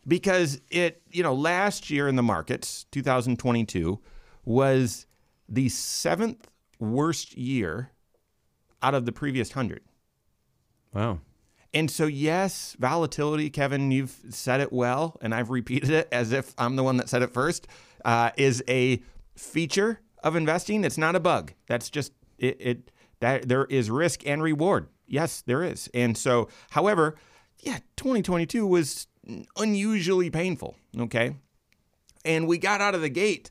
because 0.08 0.62
it 0.70 1.02
you 1.12 1.24
know 1.24 1.34
last 1.34 1.90
year 1.90 2.08
in 2.08 2.16
the 2.16 2.24
markets, 2.24 2.86
2022, 2.92 4.00
was 4.46 5.08
the 5.50 5.68
seventh 5.70 6.48
worst 6.80 7.36
year 7.36 7.92
out 8.82 8.94
of 8.94 9.06
the 9.06 9.12
previous 9.12 9.52
hundred. 9.52 9.82
Wow. 10.94 11.20
And 11.74 11.90
so, 11.92 12.06
yes, 12.06 12.76
volatility, 12.80 13.50
Kevin, 13.50 13.92
you've 13.92 14.18
said 14.30 14.60
it 14.60 14.74
well, 14.74 15.18
and 15.22 15.36
I've 15.36 15.50
repeated 15.50 15.92
it 15.92 16.08
as 16.12 16.32
if 16.32 16.54
I'm 16.58 16.76
the 16.76 16.84
one 16.84 16.98
that 16.98 17.10
said 17.10 17.22
it 17.22 17.32
first, 17.32 17.68
uh, 18.04 18.32
is 18.38 18.64
a 18.68 19.02
feature 19.36 20.00
of 20.24 20.36
investing. 20.36 20.84
It's 20.84 20.98
not 20.98 21.16
a 21.16 21.20
bug. 21.20 21.54
That's 21.68 21.90
just 21.90 22.12
it, 22.40 22.58
it 22.60 22.92
that 23.20 23.48
there 23.48 23.66
is 23.66 23.90
risk 23.92 24.26
and 24.26 24.42
reward. 24.42 24.88
Yes, 25.08 25.42
there 25.46 25.64
is. 25.64 25.90
And 25.94 26.18
so, 26.18 26.50
however, 26.72 27.16
yeah, 27.60 27.80
2022 27.98 28.66
was 28.66 29.08
unusually 29.58 30.30
painful. 30.30 30.76
Okay. 30.98 31.36
And 32.26 32.48
we 32.48 32.58
got 32.58 32.82
out 32.82 32.96
of 32.96 33.02
the 33.02 33.10
gate 33.10 33.50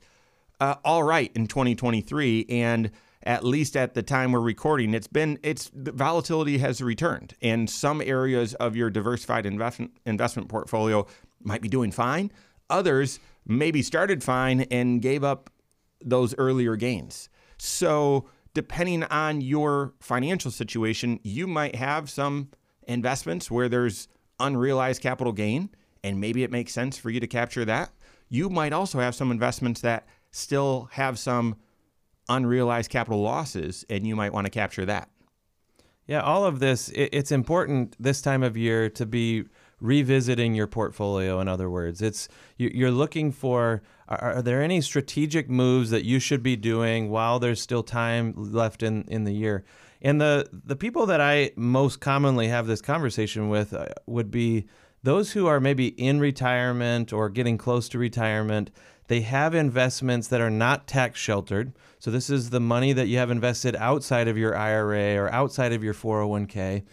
uh, 0.61 0.77
all 0.85 1.03
right 1.03 1.31
in 1.35 1.47
2023. 1.47 2.47
And 2.49 2.91
at 3.23 3.45
least 3.45 3.77
at 3.77 3.95
the 3.95 4.03
time 4.03 4.33
we're 4.33 4.41
recording, 4.41 4.95
it's 4.95 5.07
been, 5.07 5.39
it's 5.43 5.71
the 5.75 5.93
volatility 5.93 6.59
has 6.59 6.81
returned. 6.81 7.35
And 7.43 7.69
some 7.69 8.01
areas 8.01 8.55
of 8.55 8.77
your 8.77 8.91
diversified 8.91 9.47
investment, 9.47 9.93
investment 10.07 10.49
portfolio 10.49 11.07
might 11.43 11.63
be 11.63 11.69
doing 11.69 11.91
fine. 11.91 12.31
Others 12.71 13.21
maybe 13.47 13.83
started 13.83 14.23
fine 14.23 14.63
and 14.71 15.03
gave 15.03 15.25
up 15.25 15.51
those 16.05 16.35
earlier 16.39 16.77
gains. 16.77 17.29
So, 17.59 18.29
depending 18.55 19.05
on 19.05 19.41
your 19.41 19.95
financial 20.01 20.51
situation, 20.51 21.21
you 21.23 21.47
might 21.47 21.75
have 21.75 22.09
some 22.11 22.51
investments 22.87 23.51
where 23.51 23.69
there's 23.69 24.09
unrealized 24.41 25.03
capital 25.03 25.33
gain, 25.33 25.71
and 26.05 26.21
maybe 26.21 26.45
it 26.45 26.51
makes 26.51 26.73
sense 26.73 26.99
for 26.99 27.11
you 27.11 27.21
to 27.21 27.27
capture 27.27 27.65
that. 27.65 27.91
You 28.29 28.49
might 28.49 28.73
also 28.73 29.01
have 29.01 29.15
some 29.15 29.31
investments 29.31 29.81
that 29.81 30.07
still 30.31 30.89
have 30.93 31.19
some 31.19 31.57
unrealized 32.29 32.91
capital 32.91 33.23
losses, 33.23 33.85
and 33.89 34.07
you 34.07 34.17
might 34.17 34.33
want 34.33 34.47
to 34.47 34.51
capture 34.51 34.87
that. 34.87 35.09
Yeah, 36.07 36.21
all 36.21 36.45
of 36.45 36.59
this, 36.59 36.91
it's 36.95 37.33
important 37.33 37.95
this 38.01 38.23
time 38.23 38.43
of 38.43 38.57
year 38.57 38.89
to 38.91 39.05
be 39.05 39.45
revisiting 39.81 40.55
your 40.55 40.67
portfolio 40.67 41.41
in 41.41 41.47
other 41.47 41.71
words 41.71 42.03
it's 42.03 42.29
you're 42.57 42.91
looking 42.91 43.31
for 43.31 43.81
are, 44.09 44.43
there 44.43 44.61
any 44.61 44.81
strategic 44.81 45.49
moves 45.49 45.91
that 45.91 46.05
you 46.05 46.19
should 46.19 46.43
be 46.43 46.57
doing 46.57 47.11
while 47.11 47.39
there's 47.39 47.61
still 47.61 47.83
time 47.83 48.35
left 48.37 48.83
in 48.83 49.05
in 49.05 49.23
the 49.23 49.33
year 49.33 49.65
and 50.03 50.21
the 50.21 50.49
the 50.53 50.75
people 50.75 51.07
that 51.07 51.21
i 51.21 51.51
most 51.55 52.01
commonly 52.01 52.49
have 52.49 52.67
this 52.67 52.83
conversation 52.83 53.49
with 53.49 53.73
uh, 53.73 53.87
would 54.07 54.33
be 54.33 54.67
those 55.05 55.31
who 55.31 55.47
are 55.47 55.61
maybe 55.61 55.89
in 55.89 56.19
retirement 56.19 57.13
or 57.13 57.29
getting 57.29 57.57
close 57.57 57.89
to 57.89 57.99
retirement 57.99 58.73
they 59.09 59.23
have 59.23 59.55
investments 59.55 60.29
that 60.29 60.41
are 60.41 60.51
not 60.51 60.87
tax 60.87 61.19
sheltered 61.19 61.73
so 61.99 62.11
this 62.11 62.31
is 62.31 62.51
the 62.51 62.61
money 62.61 62.93
that 62.93 63.09
you 63.09 63.19
have 63.19 63.31
invested 63.31 63.75
outside 63.77 64.29
of 64.29 64.39
your 64.39 64.57
ira 64.57 65.17
or 65.17 65.31
outside 65.33 65.73
of 65.73 65.83
your 65.83 65.95
401k 65.95 66.85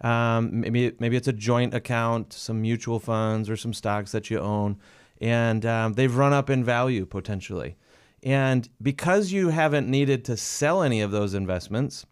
um, 0.00 0.60
maybe 0.60 0.92
maybe 0.98 1.16
it's 1.16 1.28
a 1.28 1.32
joint 1.32 1.72
account, 1.72 2.32
some 2.32 2.60
mutual 2.60 3.00
funds 3.00 3.48
or 3.48 3.56
some 3.56 3.72
stocks 3.72 4.12
that 4.12 4.30
you 4.30 4.38
own, 4.38 4.78
and 5.20 5.64
um, 5.64 5.94
they've 5.94 6.14
run 6.14 6.32
up 6.32 6.50
in 6.50 6.62
value 6.62 7.06
potentially. 7.06 7.76
And 8.22 8.68
because 8.80 9.32
you 9.32 9.48
haven't 9.48 9.88
needed 9.88 10.24
to 10.26 10.36
sell 10.36 10.82
any 10.82 11.00
of 11.00 11.10
those 11.10 11.34
investments, 11.34 12.06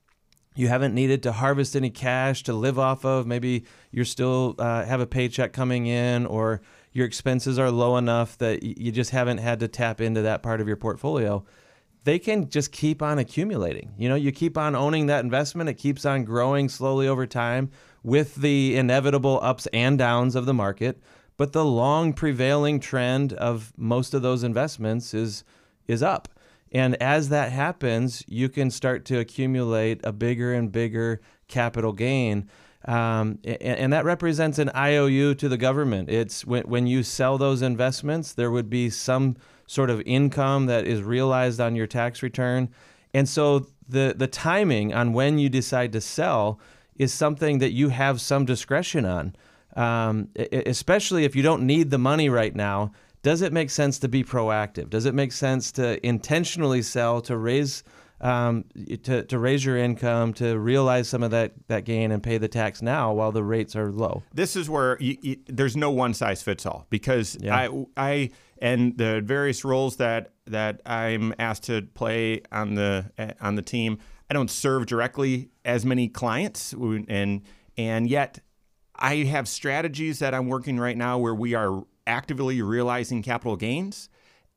you 0.54 0.68
haven't 0.68 0.94
needed 0.94 1.22
to 1.24 1.32
harvest 1.32 1.74
any 1.74 1.90
cash 1.90 2.42
to 2.44 2.52
live 2.52 2.78
off 2.78 3.04
of. 3.04 3.26
Maybe 3.26 3.64
you're 3.90 4.04
still 4.04 4.54
uh, 4.58 4.84
have 4.84 5.00
a 5.00 5.06
paycheck 5.06 5.52
coming 5.52 5.86
in, 5.86 6.24
or 6.24 6.62
your 6.92 7.06
expenses 7.06 7.58
are 7.58 7.70
low 7.70 7.96
enough 7.96 8.38
that 8.38 8.62
you 8.62 8.92
just 8.92 9.10
haven't 9.10 9.38
had 9.38 9.60
to 9.60 9.68
tap 9.68 10.00
into 10.00 10.22
that 10.22 10.42
part 10.42 10.60
of 10.60 10.66
your 10.68 10.76
portfolio 10.76 11.44
they 12.04 12.18
can 12.18 12.48
just 12.48 12.72
keep 12.72 13.02
on 13.02 13.18
accumulating. 13.18 13.92
You 13.96 14.08
know, 14.08 14.14
you 14.14 14.32
keep 14.32 14.58
on 14.58 14.74
owning 14.74 15.06
that 15.06 15.24
investment, 15.24 15.68
it 15.68 15.74
keeps 15.74 16.04
on 16.04 16.24
growing 16.24 16.68
slowly 16.68 17.06
over 17.06 17.26
time 17.26 17.70
with 18.02 18.36
the 18.36 18.76
inevitable 18.76 19.38
ups 19.42 19.68
and 19.72 19.98
downs 19.98 20.34
of 20.34 20.46
the 20.46 20.54
market. 20.54 21.00
But 21.36 21.52
the 21.52 21.64
long 21.64 22.12
prevailing 22.12 22.80
trend 22.80 23.32
of 23.34 23.72
most 23.76 24.14
of 24.14 24.22
those 24.22 24.42
investments 24.42 25.14
is 25.14 25.44
is 25.86 26.02
up. 26.02 26.28
And 26.70 27.00
as 27.02 27.28
that 27.28 27.52
happens, 27.52 28.24
you 28.26 28.48
can 28.48 28.70
start 28.70 29.04
to 29.06 29.18
accumulate 29.18 30.00
a 30.04 30.12
bigger 30.12 30.54
and 30.54 30.72
bigger 30.72 31.20
capital 31.48 31.92
gain. 31.92 32.48
Um, 32.84 33.38
and, 33.44 33.62
and, 33.62 33.92
that 33.92 34.04
represents 34.04 34.58
an 34.58 34.70
IOU 34.74 35.36
to 35.36 35.48
the 35.48 35.56
government. 35.56 36.10
It's 36.10 36.44
when, 36.44 36.64
when 36.64 36.88
you 36.88 37.04
sell 37.04 37.38
those 37.38 37.62
investments, 37.62 38.32
there 38.32 38.50
would 38.50 38.68
be 38.68 38.90
some 38.90 39.36
sort 39.66 39.88
of 39.88 40.02
income 40.04 40.66
that 40.66 40.84
is 40.84 41.00
realized 41.00 41.60
on 41.60 41.76
your 41.76 41.86
tax 41.86 42.22
return. 42.22 42.68
And 43.14 43.28
so 43.28 43.66
the 43.88 44.14
the 44.16 44.26
timing 44.26 44.92
on 44.92 45.12
when 45.12 45.38
you 45.38 45.48
decide 45.48 45.92
to 45.92 46.00
sell 46.00 46.58
is 46.96 47.12
something 47.12 47.58
that 47.58 47.72
you 47.72 47.88
have 47.90 48.20
some 48.20 48.44
discretion 48.44 49.04
on, 49.04 49.36
um, 49.76 50.28
especially 50.36 51.24
if 51.24 51.36
you 51.36 51.42
don't 51.42 51.62
need 51.62 51.90
the 51.90 51.98
money 51.98 52.28
right 52.28 52.54
now. 52.54 52.92
Does 53.22 53.40
it 53.40 53.52
make 53.52 53.70
sense 53.70 54.00
to 54.00 54.08
be 54.08 54.24
proactive? 54.24 54.90
Does 54.90 55.06
it 55.06 55.14
make 55.14 55.30
sense 55.30 55.70
to 55.72 56.04
intentionally 56.04 56.82
sell 56.82 57.20
to 57.22 57.36
raise 57.36 57.84
um, 58.22 58.64
to, 59.02 59.24
to 59.24 59.38
raise 59.38 59.64
your 59.64 59.76
income, 59.76 60.32
to 60.34 60.58
realize 60.58 61.08
some 61.08 61.22
of 61.22 61.32
that, 61.32 61.52
that 61.68 61.84
gain 61.84 62.12
and 62.12 62.22
pay 62.22 62.38
the 62.38 62.48
tax 62.48 62.80
now 62.80 63.12
while 63.12 63.32
the 63.32 63.42
rates 63.42 63.74
are 63.74 63.90
low. 63.90 64.22
This 64.32 64.56
is 64.56 64.70
where 64.70 64.96
you, 65.00 65.16
you, 65.20 65.36
there's 65.46 65.76
no 65.76 65.90
one 65.90 66.14
size 66.14 66.42
fits 66.42 66.64
all 66.64 66.86
because 66.88 67.36
yeah. 67.40 67.56
I, 67.56 67.86
I 67.96 68.30
and 68.60 68.96
the 68.96 69.20
various 69.20 69.64
roles 69.64 69.96
that 69.96 70.30
that 70.46 70.80
I'm 70.86 71.34
asked 71.38 71.64
to 71.64 71.82
play 71.82 72.42
on 72.52 72.74
the 72.74 73.10
on 73.40 73.56
the 73.56 73.62
team, 73.62 73.98
I 74.30 74.34
don't 74.34 74.50
serve 74.50 74.86
directly 74.86 75.50
as 75.64 75.84
many 75.84 76.08
clients, 76.08 76.72
and 76.72 77.42
and 77.76 78.08
yet 78.08 78.38
I 78.94 79.16
have 79.16 79.48
strategies 79.48 80.20
that 80.20 80.32
I'm 80.32 80.46
working 80.46 80.78
right 80.78 80.96
now 80.96 81.18
where 81.18 81.34
we 81.34 81.54
are 81.54 81.84
actively 82.06 82.62
realizing 82.62 83.22
capital 83.22 83.56
gains 83.56 84.08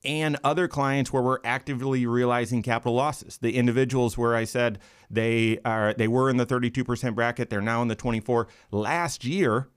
and 0.06 0.38
other 0.44 0.68
clients 0.68 1.12
where 1.12 1.22
we're 1.22 1.40
actively 1.44 2.06
realizing 2.06 2.62
capital 2.62 2.94
losses. 2.94 3.38
The 3.38 3.56
individuals 3.56 4.18
where 4.18 4.36
I 4.36 4.44
said 4.44 4.80
they 5.10 5.60
are 5.66 5.94
they 5.94 6.08
were 6.08 6.30
in 6.30 6.38
the 6.38 6.46
32% 6.46 7.16
bracket, 7.16 7.50
they're 7.50 7.62
now 7.62 7.82
in 7.82 7.88
the 7.88 7.96
24. 7.96 8.48
Last 8.72 9.26
year, 9.26 9.70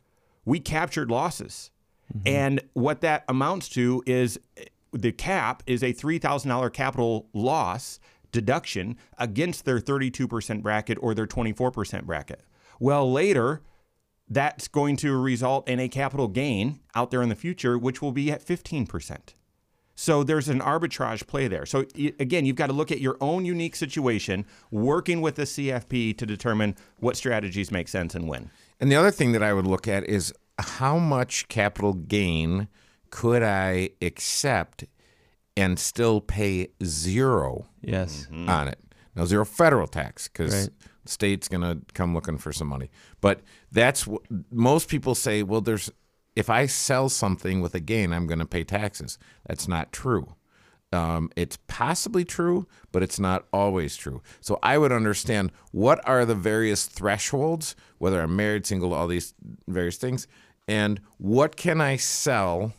we 0.44 0.60
captured 0.60 1.10
losses. 1.10 1.70
Mm-hmm. 2.12 2.28
And 2.28 2.60
what 2.72 3.00
that 3.02 3.24
amounts 3.28 3.68
to 3.70 4.02
is 4.06 4.38
eh, 4.56 4.64
the 4.92 5.12
cap 5.12 5.62
is 5.66 5.82
a 5.82 5.92
$3,000 5.92 6.72
capital 6.72 7.28
loss 7.34 8.00
deduction 8.32 8.96
against 9.18 9.64
their 9.64 9.78
32% 9.78 10.62
bracket 10.62 10.98
or 11.00 11.14
their 11.14 11.26
24% 11.26 12.04
bracket. 12.04 12.42
Well, 12.80 13.10
later, 13.10 13.62
that's 14.28 14.68
going 14.68 14.96
to 14.98 15.16
result 15.16 15.68
in 15.68 15.80
a 15.80 15.88
capital 15.88 16.28
gain 16.28 16.80
out 16.94 17.10
there 17.10 17.22
in 17.22 17.28
the 17.28 17.34
future, 17.34 17.78
which 17.78 18.02
will 18.02 18.12
be 18.12 18.30
at 18.30 18.44
15%. 18.44 19.34
So 20.00 20.22
there's 20.22 20.48
an 20.48 20.61
arbitrage 20.61 21.26
play 21.26 21.48
there. 21.48 21.66
So 21.66 21.84
again, 22.20 22.44
you've 22.46 22.54
got 22.54 22.68
to 22.68 22.72
look 22.72 22.92
at 22.92 23.00
your 23.00 23.16
own 23.20 23.44
unique 23.44 23.74
situation, 23.74 24.46
working 24.70 25.20
with 25.20 25.34
the 25.34 25.42
CFP 25.42 26.16
to 26.18 26.24
determine 26.24 26.76
what 27.00 27.16
strategies 27.16 27.72
make 27.72 27.88
sense 27.88 28.14
and 28.14 28.28
when. 28.28 28.48
And 28.78 28.92
the 28.92 28.94
other 28.94 29.11
thing 29.11 29.32
that 29.32 29.42
I 29.42 29.52
would 29.52 29.66
look 29.66 29.88
at 29.88 30.04
is 30.04 30.32
how 30.56 30.98
much 30.98 31.48
capital 31.48 31.94
gain 31.94 32.68
could 33.11 33.42
I 33.42 33.90
accept 34.00 34.84
and 35.56 35.80
still 35.80 36.20
pay 36.20 36.68
zero 36.84 37.66
Yes. 37.82 38.28
Mm-hmm. 38.30 38.48
on 38.48 38.68
it? 38.68 38.78
Now, 39.16 39.24
zero 39.24 39.44
federal 39.44 39.88
tax 39.88 40.28
because 40.28 40.54
Right. 40.54 40.70
the 41.04 41.11
state's 41.11 41.48
going 41.48 41.62
to 41.62 41.80
come 41.94 42.14
looking 42.14 42.38
for 42.38 42.52
some 42.52 42.68
money. 42.68 42.88
But 43.20 43.40
that's 43.72 44.06
what 44.06 44.22
most 44.52 44.88
people 44.88 45.16
say. 45.16 45.42
Well, 45.42 45.61
there's 45.61 45.90
if 46.38 46.48
I 46.48 46.66
sell 46.66 47.09
something 47.09 47.61
with 47.61 47.74
a 47.74 47.81
gain, 47.81 48.12
I'm 48.12 48.29
going 48.29 48.38
to 48.38 48.46
pay 48.46 48.62
taxes. 48.62 49.18
That's 49.48 49.66
not 49.66 49.90
true. 49.90 50.37
Um, 50.92 51.31
it's 51.35 51.59
possibly 51.66 52.24
true, 52.24 52.68
but 52.92 53.03
it's 53.03 53.18
not 53.18 53.46
always 53.53 53.96
true. 53.96 54.22
So 54.40 54.61
I 54.62 54.79
would 54.79 54.92
understand 54.92 55.51
what 55.72 56.01
are 56.09 56.24
the 56.24 56.37
various 56.37 56.87
thresholds, 56.87 57.74
whether 57.98 58.22
I'm 58.22 58.37
married, 58.37 58.66
single, 58.66 58.94
all 58.94 59.09
these 59.09 59.35
various 59.66 59.96
things, 59.96 60.29
and 60.68 61.01
what 61.16 61.57
can 61.57 61.81
I 61.81 61.96
sell 61.96 62.72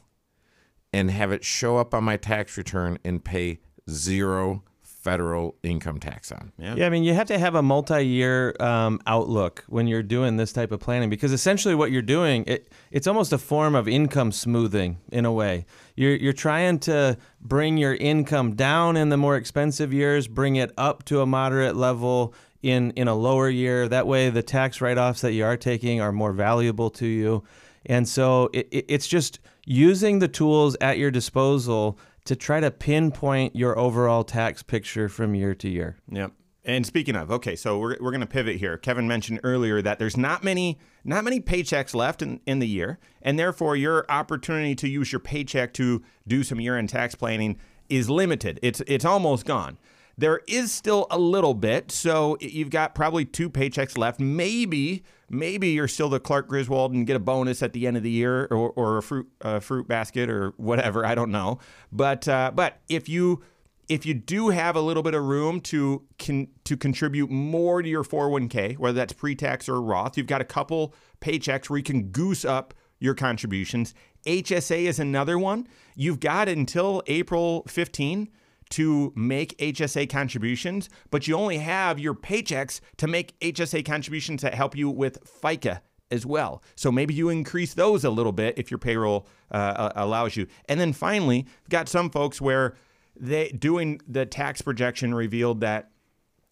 and 0.94 1.12
have 1.12 1.34
it 1.34 1.44
show 1.44 1.76
up 1.76 1.94
on 1.94 2.06
my 2.06 2.16
tax 2.16 2.58
return 2.58 2.98
and 3.04 3.26
pay 3.26 3.60
zero 3.90 4.64
federal 5.02 5.56
income 5.64 5.98
tax 5.98 6.32
on. 6.32 6.52
Yeah, 6.58 6.86
I 6.86 6.90
mean, 6.90 7.04
you 7.04 7.14
have 7.14 7.28
to 7.28 7.40
have 7.40 7.56
a 7.56 7.62
multi-year 7.62 8.54
um, 8.60 9.00
outlook 9.08 9.64
when 9.68 9.88
you're 9.88 10.04
doing 10.04 10.36
this 10.36 10.52
type 10.52 10.74
of 10.74 10.82
planning 10.82 11.10
because 11.10 11.32
essentially 11.32 11.74
what 11.74 11.92
you're 11.92 12.02
doing, 12.02 12.44
it, 12.48 12.72
it's 12.92 13.08
almost 13.08 13.32
a 13.32 13.38
form 13.38 13.76
of 13.76 13.88
income 13.88 14.34
smoothing 14.34 14.98
in 15.12 15.26
a 15.26 15.32
way. 15.32 15.66
You're, 15.96 16.16
you're 16.16 16.34
trying 16.34 16.80
to 16.80 17.18
bring 17.40 17.78
your 17.78 17.96
income 17.96 18.56
down 18.56 18.98
in 18.98 19.08
the 19.08 19.18
more 19.18 19.38
expensive 19.38 19.94
years, 19.94 20.28
bring 20.28 20.58
it 20.58 20.72
up 20.78 21.06
to 21.06 21.22
a 21.22 21.26
moderate 21.26 21.78
level 21.78 22.34
in, 22.62 22.92
in 22.92 23.08
a 23.08 23.16
lower 23.16 23.50
year. 23.50 23.88
That 23.88 24.06
way 24.06 24.30
the 24.30 24.44
tax 24.44 24.82
write-offs 24.82 25.22
that 25.22 25.32
you 25.32 25.46
are 25.46 25.56
taking 25.56 26.02
are 26.02 26.12
more 26.12 26.34
valuable 26.34 26.90
to 26.92 27.06
you. 27.06 27.44
And 27.86 28.08
so 28.08 28.50
it, 28.52 28.68
it, 28.70 28.86
it's 28.90 29.08
just 29.08 29.40
using 29.66 30.20
the 30.20 30.28
tools 30.28 30.76
at 30.82 30.98
your 30.98 31.10
disposal 31.12 31.98
to 32.30 32.36
try 32.36 32.60
to 32.60 32.70
pinpoint 32.70 33.56
your 33.56 33.76
overall 33.80 34.24
tax 34.24 34.62
picture 34.62 35.10
from 35.10 35.34
year 35.34 35.56
to 35.56 35.68
year. 35.68 35.98
Yep. 36.12 36.32
And 36.64 36.86
speaking 36.86 37.16
of, 37.16 37.32
okay, 37.32 37.56
so 37.56 37.80
we're, 37.80 37.98
we're 38.00 38.12
going 38.12 38.22
to 38.22 38.28
pivot 38.28 38.58
here. 38.58 38.78
Kevin 38.78 39.08
mentioned 39.08 39.40
earlier 39.44 39.82
that 39.82 39.98
there's 39.98 40.16
not 40.16 40.44
many 40.44 40.78
not 41.04 41.24
many 41.24 41.40
paychecks 41.40 41.96
left 41.96 42.22
in, 42.22 42.40
in 42.46 42.60
the 42.60 42.68
year, 42.68 43.00
and 43.24 43.40
therefore 43.40 43.76
your 43.76 44.06
opportunity 44.10 44.76
to 44.76 44.88
use 44.88 45.12
your 45.12 45.20
paycheck 45.20 45.74
to 45.74 46.04
do 46.28 46.44
some 46.44 46.60
year-end 46.60 46.90
tax 46.90 47.16
planning 47.16 47.58
is 47.90 48.12
limited. 48.12 48.60
It's 48.62 48.84
it's 48.86 49.06
almost 49.06 49.48
gone. 49.48 49.80
There 50.20 50.42
is 50.50 50.74
still 50.74 51.08
a 51.10 51.18
little 51.18 51.54
bit, 51.54 51.92
so 51.92 52.38
you've 52.42 52.70
got 52.70 52.94
probably 52.94 53.24
two 53.24 53.50
paychecks 53.50 53.98
left. 53.98 54.20
Maybe 54.20 55.04
maybe 55.30 55.70
you're 55.70 55.88
still 55.88 56.10
the 56.10 56.20
Clark 56.20 56.50
Griswold 56.50 56.94
and 56.94 57.08
get 57.08 57.16
a 57.16 57.20
bonus 57.20 57.64
at 57.64 57.72
the 57.72 57.88
end 57.88 57.96
of 57.96 58.04
the 58.04 58.10
year, 58.10 58.46
or, 58.52 58.72
or 58.72 58.98
a 58.98 59.02
fruit 59.02 59.30
a 59.40 59.62
fruit 59.62 59.88
basket 59.88 60.30
or 60.30 60.54
whatever. 60.58 61.06
I 61.06 61.16
don't 61.16 61.32
know, 61.32 61.60
but 61.94 62.28
uh, 62.28 62.52
but 62.54 62.82
if 62.90 63.08
you 63.08 63.42
if 63.88 64.06
you 64.06 64.14
do 64.14 64.50
have 64.50 64.76
a 64.76 64.82
little 64.82 65.04
bit 65.04 65.14
of 65.14 65.24
room 65.24 65.62
to 65.62 66.04
can 66.18 66.50
to 66.66 66.76
contribute 66.76 67.30
more 67.30 67.82
to 67.82 67.88
your 67.88 68.04
401k, 68.04 68.78
whether 68.78 68.98
that's 68.98 69.14
pre-tax 69.14 69.70
or 69.70 69.82
Roth, 69.82 70.18
you've 70.18 70.28
got 70.28 70.42
a 70.42 70.46
couple 70.46 70.94
paychecks 71.22 71.70
where 71.70 71.78
you 71.78 71.84
can 71.84 72.10
goose 72.10 72.44
up 72.44 72.74
your 73.00 73.14
contributions. 73.14 73.96
HSA 74.26 74.80
is 74.80 75.00
another 75.00 75.40
one. 75.40 75.66
You've 75.96 76.20
got 76.20 76.50
until 76.50 77.04
April 77.08 77.64
15 77.70 78.28
to 78.70 79.12
make 79.16 79.58
HSA 79.58 80.10
contributions, 80.10 80.90
but 81.10 81.28
you 81.28 81.36
only 81.36 81.58
have 81.58 82.00
your 82.00 82.14
paychecks 82.14 82.80
to 82.98 83.08
make 83.08 83.38
HSA 83.40 83.86
contributions 83.86 84.42
that 84.42 84.54
help 84.54 84.76
you 84.76 84.90
with 84.90 85.24
FICA 85.24 85.82
as 86.12 86.26
well. 86.26 86.64
So 86.76 86.92
maybe 86.92 87.14
you 87.14 87.30
increase 87.30 87.74
those 87.74 88.04
a 88.04 88.10
little 88.10 88.32
bit 88.32 88.58
if 88.58 88.72
your 88.72 88.78
payroll 88.78 89.28
uh, 89.52 89.92
allows 89.96 90.36
you. 90.36 90.48
And 90.68 90.80
then 90.80 90.94
finally, 90.94 91.46
we've 91.46 91.70
got 91.70 91.90
some 91.90 92.10
folks 92.10 92.42
where 92.42 92.76
they 93.16 93.50
doing 93.50 94.02
the 94.08 94.26
tax 94.26 94.62
projection 94.62 95.14
revealed 95.14 95.62
that 95.62 95.92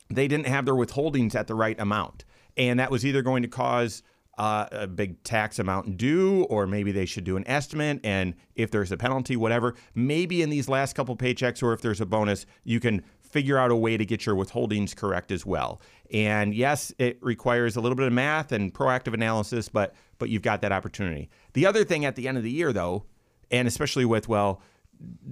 they 0.10 0.28
didn't 0.28 0.48
have 0.48 0.66
their 0.66 0.74
withholdings 0.74 1.36
at 1.36 1.48
the 1.48 1.56
right 1.56 1.80
amount, 1.80 2.24
and 2.56 2.80
that 2.80 2.92
was 2.92 3.06
either 3.06 3.22
going 3.22 3.44
to 3.44 3.48
cause 3.48 4.04
uh, 4.38 4.68
a 4.72 4.88
big 4.88 5.22
tax 5.24 5.60
amount 5.60 5.98
due, 5.98 6.44
or 6.44 6.68
maybe 6.68 6.92
they 6.92 7.06
should 7.06 7.24
do 7.24 7.38
an 7.38 7.48
estimate. 7.48 8.00
And 8.04 8.36
if 8.56 8.70
there's 8.72 8.92
a 8.92 8.98
penalty, 8.98 9.36
whatever, 9.36 9.76
maybe 9.96 10.42
in 10.42 10.50
these 10.50 10.70
last 10.70 10.94
couple 10.94 11.16
paychecks, 11.18 11.64
or 11.64 11.74
if 11.74 11.82
there's 11.82 12.02
a 12.02 12.06
bonus, 12.06 12.46
you 12.64 12.80
can 12.80 13.04
figure 13.22 13.58
out 13.58 13.72
a 13.72 13.76
way 13.76 13.98
to 13.98 14.06
get 14.06 14.26
your 14.26 14.36
withholdings 14.36 14.96
correct 14.96 15.32
as 15.32 15.46
well. 15.46 15.82
And 16.14 16.54
yes, 16.54 16.94
it 16.98 17.18
requires 17.22 17.76
a 17.76 17.82
little 17.82 17.96
bit 17.96 18.08
of 18.08 18.14
math 18.14 18.52
and 18.52 18.74
proactive 18.74 19.14
analysis, 19.14 19.70
but 19.70 19.94
but 20.20 20.30
you've 20.30 20.42
got 20.42 20.62
that 20.62 20.72
opportunity. 20.72 21.30
The 21.54 21.66
other 21.66 21.84
thing 21.84 22.06
at 22.06 22.16
the 22.16 22.28
end 22.28 22.38
of 22.38 22.44
the 22.44 22.52
year, 22.52 22.74
though, 22.74 23.06
and 23.52 23.68
especially 23.68 24.06
with 24.06 24.28
well, 24.28 24.62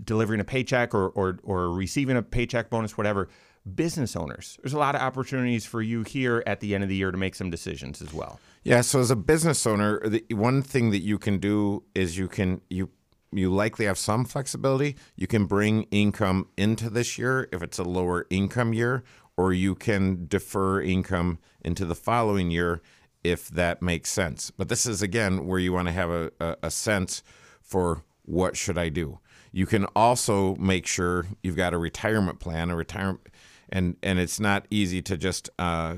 delivering 0.04 0.40
a 0.40 0.44
paycheck 0.44 0.94
or 0.94 1.10
or, 1.10 1.40
or 1.44 1.72
receiving 1.72 2.18
a 2.18 2.22
paycheck 2.24 2.70
bonus, 2.70 2.98
whatever. 2.98 3.30
Business 3.74 4.16
owners, 4.16 4.60
there's 4.62 4.74
a 4.74 4.78
lot 4.78 4.94
of 4.94 5.02
opportunities 5.02 5.66
for 5.66 5.82
you 5.82 6.04
here 6.04 6.44
at 6.46 6.60
the 6.60 6.76
end 6.76 6.84
of 6.84 6.90
the 6.90 6.96
year 6.96 7.10
to 7.10 7.18
make 7.18 7.34
some 7.34 7.50
decisions 7.50 8.00
as 8.00 8.14
well. 8.14 8.40
Yeah. 8.66 8.82
So 8.82 9.00
as 9.00 9.12
a 9.12 9.16
business 9.16 9.66
owner, 9.68 10.00
the 10.10 10.26
one 10.32 10.64
thing 10.64 10.90
that 10.90 11.02
you 11.04 11.20
can 11.20 11.38
do 11.38 11.84
is 11.94 12.18
you 12.18 12.28
can 12.28 12.62
you 12.70 12.90
you 13.32 13.52
likely 13.54 13.86
have 13.86 13.98
some 13.98 14.26
flexibility. 14.26 14.96
You 15.16 15.28
can 15.28 15.46
bring 15.46 15.84
income 15.92 16.48
into 16.58 16.90
this 16.90 17.18
year 17.18 17.48
if 17.54 17.62
it's 17.62 17.78
a 17.78 17.84
lower 17.84 18.26
income 18.32 18.74
year, 18.74 19.04
or 19.38 19.54
you 19.54 19.76
can 19.76 20.26
defer 20.28 20.82
income 20.82 21.38
into 21.64 21.86
the 21.86 21.96
following 21.96 22.50
year 22.50 22.82
if 23.24 23.50
that 23.50 23.82
makes 23.82 24.12
sense. 24.12 24.52
But 24.52 24.70
this 24.70 24.88
is 24.88 25.02
again 25.04 25.46
where 25.46 25.60
you 25.60 25.72
want 25.72 25.88
to 25.88 25.94
have 25.94 26.10
a, 26.10 26.32
a, 26.40 26.58
a 26.64 26.72
sense 26.72 27.22
for 27.62 28.04
what 28.24 28.58
should 28.58 28.80
I 28.80 28.90
do. 28.90 29.20
You 29.52 29.68
can 29.68 29.86
also 29.96 30.56
make 30.56 30.88
sure 30.88 31.28
you've 31.44 31.56
got 31.56 31.76
a 31.76 31.78
retirement 31.78 32.40
plan, 32.40 32.72
a 32.72 32.76
retirement, 32.76 33.28
and 33.70 33.96
and 34.02 34.18
it's 34.18 34.40
not 34.40 34.66
easy 34.72 35.04
to 35.04 35.18
just 35.18 35.52
uh, 35.60 35.98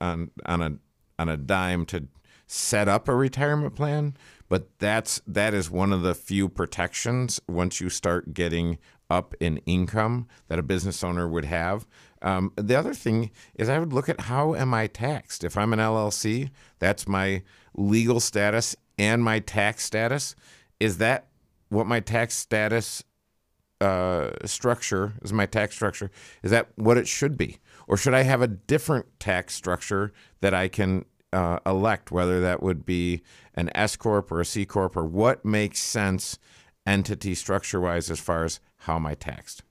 on 0.00 0.32
on 0.46 0.62
a 0.62 0.72
on 1.18 1.28
a 1.28 1.36
dime 1.36 1.84
to 1.86 2.08
set 2.46 2.88
up 2.88 3.08
a 3.08 3.14
retirement 3.14 3.74
plan, 3.74 4.16
but 4.48 4.68
that's 4.78 5.20
that 5.26 5.54
is 5.54 5.70
one 5.70 5.92
of 5.92 6.02
the 6.02 6.14
few 6.14 6.48
protections 6.48 7.40
once 7.46 7.80
you 7.80 7.90
start 7.90 8.32
getting 8.32 8.78
up 9.10 9.34
in 9.40 9.58
income 9.58 10.26
that 10.48 10.58
a 10.58 10.62
business 10.62 11.02
owner 11.02 11.28
would 11.28 11.44
have. 11.44 11.86
Um, 12.20 12.52
the 12.56 12.74
other 12.74 12.94
thing 12.94 13.30
is 13.54 13.68
I 13.68 13.78
would 13.78 13.92
look 13.92 14.08
at 14.08 14.22
how 14.22 14.54
am 14.54 14.74
I 14.74 14.86
taxed? 14.86 15.44
If 15.44 15.56
I'm 15.56 15.72
an 15.72 15.78
LLC, 15.78 16.50
that's 16.78 17.06
my 17.06 17.42
legal 17.74 18.20
status 18.20 18.74
and 18.98 19.22
my 19.22 19.38
tax 19.38 19.84
status. 19.84 20.34
Is 20.80 20.98
that 20.98 21.28
what 21.68 21.86
my 21.86 22.00
tax 22.00 22.36
status 22.36 23.04
uh, 23.80 24.30
structure 24.44 25.14
is 25.22 25.32
my 25.32 25.46
tax 25.46 25.74
structure? 25.74 26.10
Is 26.42 26.50
that 26.50 26.68
what 26.74 26.96
it 26.96 27.06
should 27.06 27.36
be? 27.36 27.58
Or 27.88 27.96
should 27.96 28.14
I 28.14 28.22
have 28.22 28.42
a 28.42 28.46
different 28.46 29.06
tax 29.18 29.54
structure 29.54 30.12
that 30.40 30.54
I 30.54 30.68
can 30.68 31.06
uh, 31.32 31.58
elect, 31.66 32.10
whether 32.10 32.40
that 32.40 32.62
would 32.62 32.86
be 32.86 33.22
an 33.54 33.70
S 33.74 33.96
Corp 33.96 34.30
or 34.30 34.40
a 34.40 34.44
C 34.44 34.64
Corp, 34.64 34.96
or 34.96 35.04
what 35.04 35.44
makes 35.44 35.80
sense 35.80 36.38
entity 36.86 37.34
structure 37.34 37.80
wise 37.80 38.10
as 38.10 38.20
far 38.20 38.44
as 38.44 38.60
how 38.82 38.96
am 38.96 39.06
I 39.06 39.14
taxed? 39.14 39.62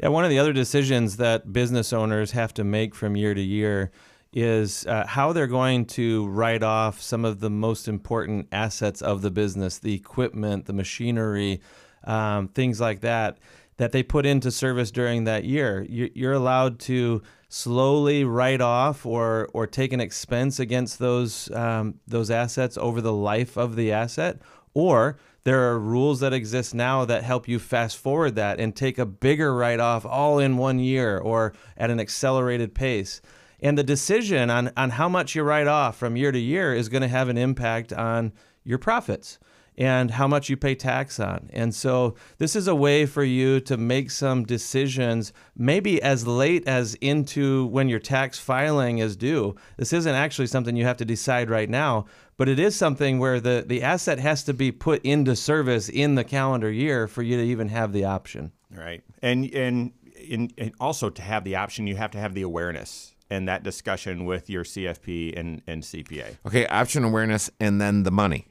Yeah, 0.00 0.08
one 0.08 0.24
of 0.24 0.30
the 0.30 0.38
other 0.38 0.52
decisions 0.52 1.16
that 1.18 1.52
business 1.52 1.92
owners 1.92 2.32
have 2.32 2.52
to 2.54 2.64
make 2.64 2.94
from 2.94 3.16
year 3.16 3.34
to 3.34 3.40
year 3.40 3.90
is 4.32 4.86
uh, 4.86 5.06
how 5.06 5.32
they're 5.32 5.46
going 5.46 5.84
to 5.84 6.26
write 6.28 6.62
off 6.62 7.00
some 7.00 7.24
of 7.24 7.40
the 7.40 7.50
most 7.50 7.86
important 7.86 8.48
assets 8.50 9.02
of 9.02 9.22
the 9.22 9.30
business, 9.30 9.78
the 9.78 9.94
equipment, 9.94 10.64
the 10.64 10.72
machinery, 10.72 11.60
um, 12.04 12.48
things 12.48 12.80
like 12.80 13.00
that. 13.00 13.38
That 13.78 13.92
they 13.92 14.02
put 14.02 14.26
into 14.26 14.50
service 14.50 14.90
during 14.90 15.24
that 15.24 15.44
year. 15.44 15.86
You- 15.88 16.10
You're 16.14 16.32
allowed 16.32 16.78
to 16.80 17.22
slowly 17.48 18.24
write 18.24 18.60
off 18.60 19.04
or 19.04 19.48
or 19.52 19.66
take 19.66 19.92
an 19.92 20.00
expense 20.00 20.58
against 20.58 20.98
those 20.98 21.50
um, 21.52 21.94
those 22.06 22.30
assets 22.30 22.78
over 22.78 23.00
the 23.00 23.12
life 23.12 23.56
of 23.56 23.76
the 23.76 23.92
asset, 23.92 24.40
or 24.74 25.18
there 25.44 25.68
are 25.70 25.78
rules 25.78 26.20
that 26.20 26.32
exist 26.32 26.74
now 26.74 27.04
that 27.04 27.24
help 27.24 27.48
you 27.48 27.58
fast 27.58 27.96
forward 27.98 28.36
that 28.36 28.60
and 28.60 28.74
take 28.76 28.96
a 28.98 29.04
bigger 29.04 29.54
write 29.54 29.80
off 29.80 30.06
all 30.06 30.38
in 30.38 30.56
one 30.56 30.78
year 30.78 31.18
or 31.18 31.52
at 31.76 31.90
an 31.90 31.98
accelerated 31.98 32.74
pace. 32.74 33.20
And 33.60 33.76
the 33.76 33.82
decision 33.84 34.50
on, 34.50 34.70
on 34.76 34.90
how 34.90 35.08
much 35.08 35.34
you 35.34 35.42
write 35.42 35.66
off 35.66 35.96
from 35.96 36.16
year 36.16 36.30
to 36.32 36.38
year 36.38 36.72
is 36.74 36.88
going 36.88 37.02
to 37.02 37.08
have 37.08 37.28
an 37.28 37.38
impact 37.38 37.92
on 37.92 38.32
your 38.64 38.78
profits 38.78 39.38
and 39.82 40.12
how 40.12 40.28
much 40.28 40.48
you 40.48 40.56
pay 40.56 40.76
tax 40.76 41.18
on. 41.18 41.50
And 41.52 41.74
so 41.74 42.14
this 42.38 42.54
is 42.54 42.68
a 42.68 42.74
way 42.74 43.04
for 43.04 43.24
you 43.24 43.58
to 43.62 43.76
make 43.76 44.12
some 44.12 44.44
decisions 44.44 45.32
maybe 45.56 46.00
as 46.00 46.24
late 46.24 46.68
as 46.68 46.94
into 47.00 47.66
when 47.66 47.88
your 47.88 47.98
tax 47.98 48.38
filing 48.38 48.98
is 48.98 49.16
due. 49.16 49.56
This 49.78 49.92
isn't 49.92 50.14
actually 50.14 50.46
something 50.46 50.76
you 50.76 50.84
have 50.84 50.98
to 50.98 51.04
decide 51.04 51.50
right 51.50 51.68
now, 51.68 52.06
but 52.36 52.48
it 52.48 52.60
is 52.60 52.76
something 52.76 53.18
where 53.18 53.40
the, 53.40 53.64
the 53.66 53.82
asset 53.82 54.20
has 54.20 54.44
to 54.44 54.54
be 54.54 54.70
put 54.70 55.04
into 55.04 55.34
service 55.34 55.88
in 55.88 56.14
the 56.14 56.22
calendar 56.22 56.70
year 56.70 57.08
for 57.08 57.22
you 57.24 57.36
to 57.36 57.42
even 57.42 57.68
have 57.68 57.92
the 57.92 58.04
option. 58.04 58.52
Right. 58.70 59.02
And, 59.20 59.52
and 59.52 59.94
and 60.30 60.54
and 60.56 60.72
also 60.78 61.10
to 61.10 61.22
have 61.22 61.42
the 61.42 61.56
option, 61.56 61.88
you 61.88 61.96
have 61.96 62.12
to 62.12 62.18
have 62.18 62.34
the 62.34 62.42
awareness 62.42 63.11
and 63.32 63.48
that 63.48 63.62
discussion 63.62 64.26
with 64.26 64.50
your 64.50 64.62
CFP 64.62 65.38
and, 65.38 65.62
and 65.66 65.82
CPA. 65.82 66.36
Okay, 66.46 66.66
option 66.66 67.02
awareness 67.02 67.50
and 67.58 67.80
then 67.80 68.02
the 68.02 68.10
money. 68.10 68.46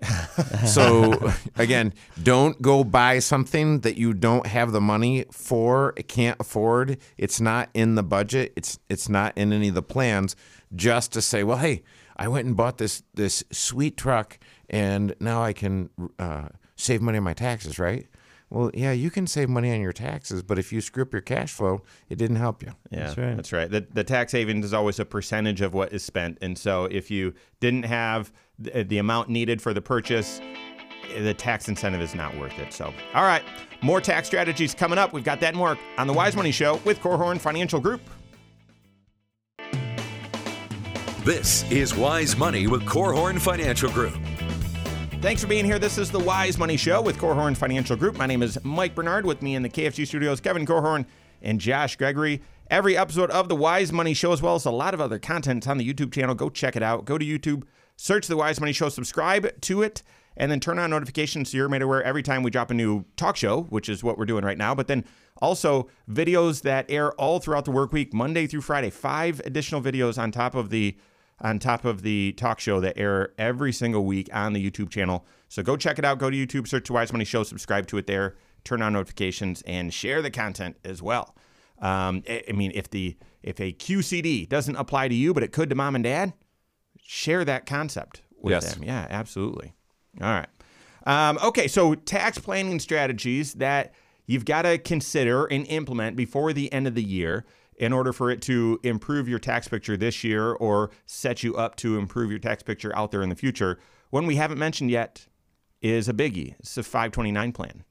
so 0.65 1.32
again, 1.56 1.94
don't 2.22 2.60
go 2.63 2.84
buy 2.84 3.20
something 3.20 3.82
that 3.82 3.96
you 3.96 4.15
don't 4.15 4.48
have 4.48 4.72
the 4.72 4.82
money 4.82 5.26
for, 5.32 5.94
it 5.98 6.08
can't 6.08 6.36
afford. 6.39 6.98
It's 7.15 7.39
not 7.39 7.70
in 7.76 7.94
the 7.94 8.02
budget. 8.02 8.54
It's 8.56 8.80
it's 8.89 9.08
not 9.08 9.38
in 9.38 9.54
any 9.54 9.67
of 9.67 9.76
the 9.76 9.84
plans. 9.84 10.36
Just 10.76 11.13
to 11.13 11.22
say, 11.22 11.44
well, 11.44 11.58
hey, 11.60 11.84
I 12.17 12.28
went 12.28 12.48
and 12.48 12.58
bought 12.58 12.80
this 12.80 13.04
this 13.13 13.44
sweet 13.52 13.98
truck, 13.98 14.39
and 14.67 15.13
now 15.20 15.44
I 15.44 15.54
can 15.54 15.91
uh, 16.17 16.48
save 16.76 17.02
money 17.04 17.20
on 17.20 17.24
my 17.24 17.34
taxes, 17.34 17.78
right? 17.78 18.08
Well, 18.52 18.70
yeah, 18.74 18.92
you 18.92 19.10
can 19.10 19.28
save 19.28 19.48
money 19.48 19.74
on 19.74 19.80
your 19.80 19.94
taxes, 19.94 20.44
but 20.44 20.60
if 20.60 20.74
you 20.74 20.82
screw 20.82 21.04
up 21.04 21.14
your 21.14 21.22
cash 21.22 21.54
flow, 21.54 21.84
it 22.10 22.18
didn't 22.18 22.36
help 22.36 22.62
you. 22.62 22.74
Yeah, 22.92 23.06
That's 23.06 23.18
right. 23.18 23.36
That's 23.38 23.54
right. 23.54 23.72
The, 23.72 23.88
the 23.94 24.04
tax 24.04 24.34
savings 24.34 24.66
is 24.66 24.74
always 24.74 25.00
a 25.00 25.06
percentage 25.06 25.62
of 25.62 25.74
what 25.74 25.94
is 25.94 26.04
spent, 26.04 26.38
and 26.42 26.58
so 26.58 26.84
if 26.86 27.10
you 27.10 27.34
didn't 27.62 27.84
have 27.84 28.34
the, 28.60 28.82
uh, 28.82 28.84
the 28.86 28.98
amount 28.98 29.30
needed 29.30 29.62
for 29.62 29.74
the 29.74 29.82
purchase, 29.82 30.42
the 31.18 31.34
tax 31.34 31.70
incentive 31.70 32.02
is 32.02 32.14
not 32.14 32.38
worth 32.38 32.60
it. 32.60 32.74
So, 32.74 32.94
all 33.14 33.24
right, 33.24 33.44
more 33.82 34.02
tax 34.02 34.28
strategies 34.28 34.76
coming 34.76 35.00
up. 35.00 35.14
We've 35.14 35.24
got 35.24 35.40
that 35.40 35.50
and 35.50 35.58
more 35.58 35.78
on 35.98 36.08
the 36.08 36.14
Wise 36.14 36.36
Money 36.36 36.52
Show 36.52 36.82
with 36.84 37.00
Korhorn 37.00 37.40
Financial 37.40 37.80
Group. 37.80 38.02
This 41.24 41.70
is 41.72 41.96
Wise 41.96 42.36
Money 42.36 42.68
with 42.68 42.84
Korhorn 42.84 43.40
Financial 43.40 43.90
Group. 43.92 44.18
Thanks 45.21 45.39
for 45.39 45.47
being 45.47 45.65
here. 45.65 45.77
This 45.77 45.99
is 45.99 46.10
the 46.10 46.19
Wise 46.19 46.57
Money 46.57 46.75
Show 46.75 46.99
with 46.99 47.19
Korhorn 47.19 47.55
Financial 47.55 47.95
Group. 47.95 48.17
My 48.17 48.25
name 48.25 48.41
is 48.41 48.57
Mike 48.63 48.95
Bernard. 48.95 49.23
With 49.23 49.43
me 49.43 49.53
in 49.53 49.62
the 49.62 49.69
KFG 49.69 50.07
studios, 50.07 50.41
Kevin 50.41 50.65
Korhorn 50.65 51.05
and 51.43 51.60
Josh 51.60 51.95
Gregory. 51.95 52.41
Every 52.71 52.97
episode 52.97 53.29
of 53.29 53.47
the 53.47 53.55
Wise 53.55 53.91
Money 53.91 54.15
Show, 54.15 54.34
as 54.34 54.41
well 54.41 54.55
as 54.55 54.65
a 54.65 54.71
lot 54.71 54.95
of 54.95 54.99
other 54.99 55.19
content, 55.19 55.67
on 55.67 55.77
the 55.77 55.88
YouTube 55.88 56.12
channel. 56.12 56.34
Go 56.34 56.49
check 56.49 56.75
it 56.75 56.81
out. 56.81 57.05
Go 57.05 57.19
to 57.19 57.25
YouTube, 57.25 57.65
search 57.97 58.25
the 58.25 58.36
Wise 58.36 58.60
Money 58.60 58.73
Show, 58.73 58.89
subscribe 58.89 59.62
to 59.62 59.84
it, 59.84 60.01
and 60.38 60.51
then 60.51 60.60
turn 60.60 60.79
on 60.79 60.89
notifications 60.89 61.51
so 61.51 61.57
you're 61.57 61.69
made 61.69 61.84
aware 61.84 62.01
every 62.01 62.23
time 62.23 62.41
we 62.41 62.49
drop 62.49 62.71
a 62.71 62.73
new 62.73 63.05
talk 63.15 63.38
show, 63.38 63.62
which 63.69 63.89
is 63.89 64.03
what 64.03 64.17
we're 64.17 64.25
doing 64.25 64.43
right 64.43 64.57
now. 64.57 64.73
But 64.73 64.88
then 64.88 65.05
also 65.39 65.88
videos 66.10 66.63
that 66.63 66.89
air 66.89 67.12
all 67.12 67.39
throughout 67.39 67.65
the 67.65 67.71
work 67.71 67.93
week, 67.93 68.12
Monday 68.12 68.47
through 68.47 68.62
Friday. 68.62 68.89
Five 68.89 69.39
additional 69.45 69.84
videos 69.84 70.17
on 70.17 70.31
top 70.31 70.55
of 70.55 70.71
the 70.71 70.97
on 71.41 71.60
top 71.60 71.86
of 71.86 72.01
the 72.04 72.34
talk 72.34 72.60
show 72.60 72.80
that 72.80 72.97
air 72.97 73.34
every 73.38 73.73
single 73.73 74.06
week 74.06 74.30
on 74.34 74.54
the 74.54 74.71
YouTube 74.71 74.89
channel. 74.89 75.25
So 75.49 75.62
go 75.63 75.75
check 75.75 75.99
it 75.99 76.06
out. 76.06 76.17
Go 76.19 76.30
to 76.30 76.38
YouTube, 76.38 76.67
search 76.67 76.88
the 76.88 76.93
Wise 76.93 77.12
Money 77.12 77.25
Show, 77.25 77.43
subscribe 77.43 77.88
to 77.88 77.97
it 77.97 78.08
there, 78.08 78.36
turn 78.63 78.82
on 78.82 78.93
notifications, 78.93 79.62
and 79.63 79.93
share 79.93 80.21
the 80.21 80.32
content 80.32 80.77
as 80.86 81.01
well. 81.01 81.36
Um, 81.80 82.23
I 82.30 82.51
mean, 82.54 82.71
if 82.75 82.89
the 82.89 83.17
if 83.41 83.60
a 83.60 83.73
QCD 83.73 84.47
doesn't 84.47 84.75
apply 84.75 85.08
to 85.08 85.15
you, 85.15 85.34
but 85.34 85.41
it 85.41 85.51
could 85.51 85.69
to 85.69 85.75
mom 85.75 85.95
and 85.95 86.04
dad, 86.04 86.34
share 87.01 87.43
that 87.45 87.65
concept 87.65 88.21
with 88.39 88.51
Yes. 88.51 88.73
them. 88.75 88.84
Yeah, 88.84 89.08
absolutely. 89.10 89.73
All 90.21 90.27
right. 90.27 90.47
Um, 91.08 91.39
okay, 91.43 91.67
so 91.67 91.95
tax 91.95 92.38
planning 92.38 92.80
strategies 92.80 93.56
that 93.56 93.93
you've 94.27 94.45
got 94.45 94.62
to 94.63 94.77
consider 94.77 95.45
and 95.45 95.65
implement 95.67 96.15
before 96.15 96.54
the 96.54 96.71
end 96.71 96.86
of 96.86 96.93
the 96.93 97.04
year 97.04 97.45
in 97.82 97.91
order 97.91 98.13
for 98.13 98.30
it 98.30 98.41
to 98.44 98.80
improve 98.84 99.28
your 99.28 99.39
tax 99.39 99.67
picture 99.67 99.98
this 99.98 100.24
year 100.24 100.54
or 100.54 100.91
set 101.08 101.44
you 101.44 101.56
up 101.58 101.76
to 101.76 101.98
improve 101.98 102.30
your 102.30 102.39
tax 102.39 102.63
picture 102.63 102.96
out 102.96 103.12
there 103.12 103.24
in 103.24 103.30
the 103.30 103.36
future. 103.36 103.80
One 104.12 104.26
we 104.26 104.36
haven't 104.36 104.60
mentioned 104.60 104.91
yet 104.91 105.28
is 105.82 106.08
a 106.08 106.13
biggie. 106.13 106.56
It's 106.60 106.78
a 106.78 106.84
529 106.84 107.52
plan. 107.52 107.84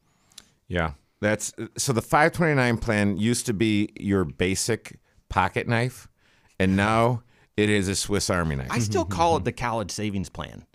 Yeah. 0.68 0.92
That's 1.20 1.52
so 1.76 1.92
the 1.92 2.00
529 2.00 2.78
plan 2.78 3.18
used 3.18 3.44
to 3.46 3.52
be 3.52 3.90
your 3.98 4.24
basic 4.24 4.98
pocket 5.28 5.68
knife 5.68 6.08
and 6.60 6.76
now 6.76 7.22
it 7.56 7.68
is 7.68 7.88
a 7.88 7.96
Swiss 7.96 8.30
Army 8.30 8.56
knife. 8.56 8.68
I 8.70 8.78
still 8.78 9.04
call 9.04 9.36
it 9.38 9.44
the 9.44 9.52
college 9.52 9.90
savings 9.90 10.28
plan, 10.28 10.66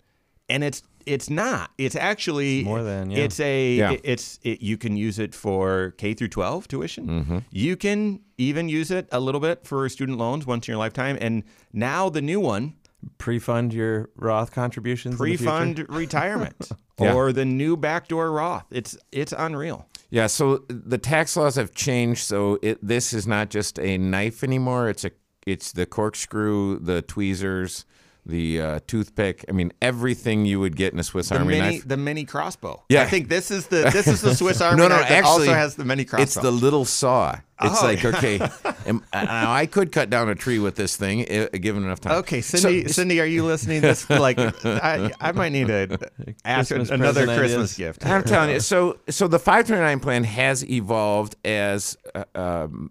and 0.48 0.62
it's 0.62 0.82
it's 1.06 1.30
not. 1.30 1.70
It's 1.78 1.96
actually 1.96 2.64
more 2.64 2.82
than, 2.82 3.10
yeah. 3.10 3.18
It's 3.24 3.40
a 3.40 3.74
Yeah. 3.76 3.92
it- 3.92 4.00
it's 4.04 4.38
it, 4.42 4.60
you 4.60 4.76
can 4.76 4.96
use 4.96 5.18
it 5.18 5.34
for 5.34 5.94
K 5.98 6.14
through 6.14 6.28
12 6.28 6.68
tuition. 6.68 7.06
Mm-hmm. 7.06 7.38
You 7.50 7.76
can 7.76 8.20
even 8.38 8.68
use 8.68 8.90
it 8.90 9.08
a 9.12 9.20
little 9.20 9.40
bit 9.40 9.66
for 9.66 9.88
student 9.88 10.18
loans 10.18 10.46
once 10.46 10.66
in 10.68 10.72
your 10.72 10.78
lifetime. 10.78 11.16
And 11.20 11.44
now 11.72 12.08
the 12.10 12.20
new 12.22 12.40
one, 12.40 12.74
Pre-fund 13.18 13.72
your 13.72 14.10
Roth 14.16 14.50
contributions. 14.50 15.12
in 15.14 15.18
the 15.18 15.36
pre-fund 15.36 15.86
retirement 15.88 16.56
Yeah. 17.00 17.14
or 17.14 17.32
the 17.32 17.44
new 17.44 17.76
backdoor 17.76 18.32
Roth. 18.32 18.64
It's 18.72 18.96
it's 19.12 19.32
unreal. 19.36 19.86
Yeah, 20.10 20.26
so 20.26 20.64
the 20.68 20.98
tax 20.98 21.36
laws 21.36 21.54
have 21.56 21.72
changed. 21.74 22.22
So 22.24 22.58
it, 22.62 22.78
this 22.84 23.12
is 23.12 23.26
not 23.26 23.50
just 23.50 23.78
a 23.78 23.96
knife 23.98 24.42
anymore. 24.42 24.88
It's 24.88 25.04
a 25.04 25.10
it's 25.46 25.70
the 25.72 25.86
corkscrew, 25.86 26.80
the 26.80 27.02
tweezers, 27.02 27.84
the 28.26 28.60
uh, 28.60 28.80
toothpick. 28.86 29.44
I 29.48 29.52
mean, 29.52 29.72
everything 29.80 30.44
you 30.44 30.60
would 30.60 30.76
get 30.76 30.92
in 30.92 30.98
a 30.98 31.04
Swiss 31.04 31.28
The 31.28 31.38
Army 31.38 31.54
mini 31.58 31.76
knife. 31.76 31.88
the 31.88 31.96
mini 31.96 32.24
crossbow. 32.24 32.82
Yeah. 32.88 33.02
I 33.02 33.06
think 33.06 33.28
this 33.28 33.50
is 33.50 33.68
the 33.68 33.88
this 33.92 34.06
is 34.06 34.20
the 34.20 34.34
Swiss 34.40 34.60
Army 34.60 34.78
no, 34.78 34.88
no, 34.88 34.96
knife 34.96 35.08
that 35.08 35.18
actually, 35.18 35.48
also 35.48 35.54
has 35.54 35.76
the 35.76 35.84
mini 35.84 36.04
crossbow. 36.04 36.22
It's 36.22 36.34
the 36.34 36.50
little 36.50 36.84
saw. 36.84 37.38
It's 37.62 37.82
Oh. 37.82 37.86
like 37.86 38.04
okay, 38.04 38.38
am- 38.86 39.02
uh, 39.14 39.24
now 39.24 39.50
I 39.52 39.64
could 39.64 39.90
cut 39.90 40.10
down 40.10 40.28
a 40.28 40.34
tree 40.34 40.58
with 40.58 40.74
this 40.76 40.94
thing 40.96 41.22
uh, 41.30 41.46
given 41.58 41.84
enough 41.84 42.00
time. 42.00 42.16
Okay, 42.16 42.42
So- 42.42 42.58
Cindy, 42.58 42.88
Cindy, 42.88 43.18
are 43.20 43.24
you 43.26 43.44
listening? 43.46 43.80
This 43.80 44.10
like, 44.10 44.38
I, 44.64 45.10
I 45.20 45.32
might 45.32 45.52
need 45.52 45.68
to 45.68 45.98
ask 46.44 46.68
Christmas 46.68 46.90
another 46.90 47.24
Christmas 47.24 47.74
ideas. 47.74 47.76
gift. 47.76 48.06
I'm 48.06 48.24
telling 48.24 48.50
you. 48.50 48.60
So, 48.60 48.98
so 49.08 49.26
the 49.26 49.38
529 49.38 50.00
plan 50.00 50.24
has 50.24 50.68
evolved 50.68 51.36
as 51.46 51.96
uh, 52.14 52.24
um, 52.34 52.90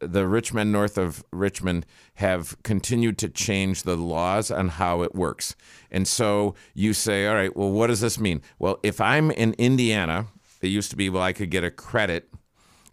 the 0.00 0.26
rich 0.26 0.52
men 0.52 0.72
north 0.72 0.98
of 0.98 1.24
Richmond 1.30 1.86
have 2.14 2.60
continued 2.62 3.18
to 3.18 3.28
change 3.28 3.82
the 3.82 3.96
laws 3.96 4.50
on 4.50 4.68
how 4.68 5.02
it 5.02 5.14
works. 5.14 5.54
And 5.90 6.08
so 6.08 6.54
you 6.74 6.92
say, 6.94 7.26
all 7.26 7.34
right, 7.34 7.54
well, 7.54 7.70
what 7.70 7.88
does 7.88 8.00
this 8.00 8.18
mean? 8.18 8.42
Well, 8.58 8.78
if 8.82 9.00
I'm 9.00 9.30
in 9.30 9.54
Indiana, 9.54 10.26
it 10.60 10.68
used 10.68 10.90
to 10.90 10.96
be, 10.96 11.08
well, 11.10 11.22
I 11.22 11.32
could 11.32 11.50
get 11.50 11.64
a 11.64 11.70
credit 11.70 12.28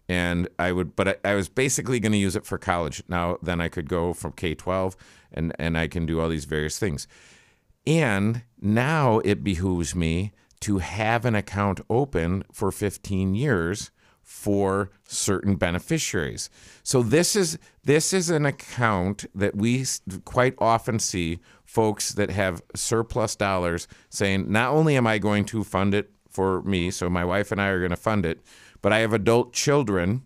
and 0.08 0.48
I 0.58 0.72
would, 0.72 0.96
but 0.96 1.08
I, 1.08 1.32
I 1.32 1.34
was 1.34 1.48
basically 1.48 2.00
going 2.00 2.12
to 2.12 2.18
use 2.18 2.36
it 2.36 2.46
for 2.46 2.56
college. 2.56 3.02
Now, 3.08 3.38
then 3.42 3.60
I 3.60 3.68
could 3.68 3.88
go 3.88 4.12
from 4.12 4.32
K 4.32 4.54
12 4.54 4.96
and, 5.32 5.52
and 5.58 5.76
I 5.76 5.88
can 5.88 6.06
do 6.06 6.20
all 6.20 6.28
these 6.28 6.46
various 6.46 6.78
things. 6.78 7.06
And 7.86 8.42
now 8.60 9.20
it 9.20 9.44
behooves 9.44 9.94
me 9.94 10.32
to 10.60 10.78
have 10.78 11.24
an 11.24 11.34
account 11.34 11.80
open 11.88 12.44
for 12.52 12.72
15 12.72 13.34
years 13.34 13.90
for 14.38 14.88
certain 15.02 15.56
beneficiaries. 15.56 16.48
So 16.84 17.02
this 17.02 17.34
is 17.34 17.58
this 17.82 18.12
is 18.12 18.30
an 18.30 18.46
account 18.46 19.26
that 19.34 19.56
we 19.56 19.84
quite 20.24 20.54
often 20.58 21.00
see 21.00 21.40
folks 21.64 22.12
that 22.12 22.30
have 22.30 22.62
surplus 22.72 23.34
dollars 23.34 23.88
saying 24.10 24.50
not 24.50 24.72
only 24.72 24.96
am 24.96 25.08
I 25.08 25.18
going 25.18 25.44
to 25.46 25.64
fund 25.64 25.92
it 25.92 26.12
for 26.30 26.62
me, 26.62 26.92
so 26.92 27.10
my 27.10 27.24
wife 27.24 27.50
and 27.50 27.60
I 27.60 27.66
are 27.66 27.80
going 27.80 27.90
to 27.90 27.96
fund 27.96 28.24
it, 28.24 28.40
but 28.80 28.92
I 28.92 28.98
have 28.98 29.12
adult 29.12 29.52
children 29.52 30.22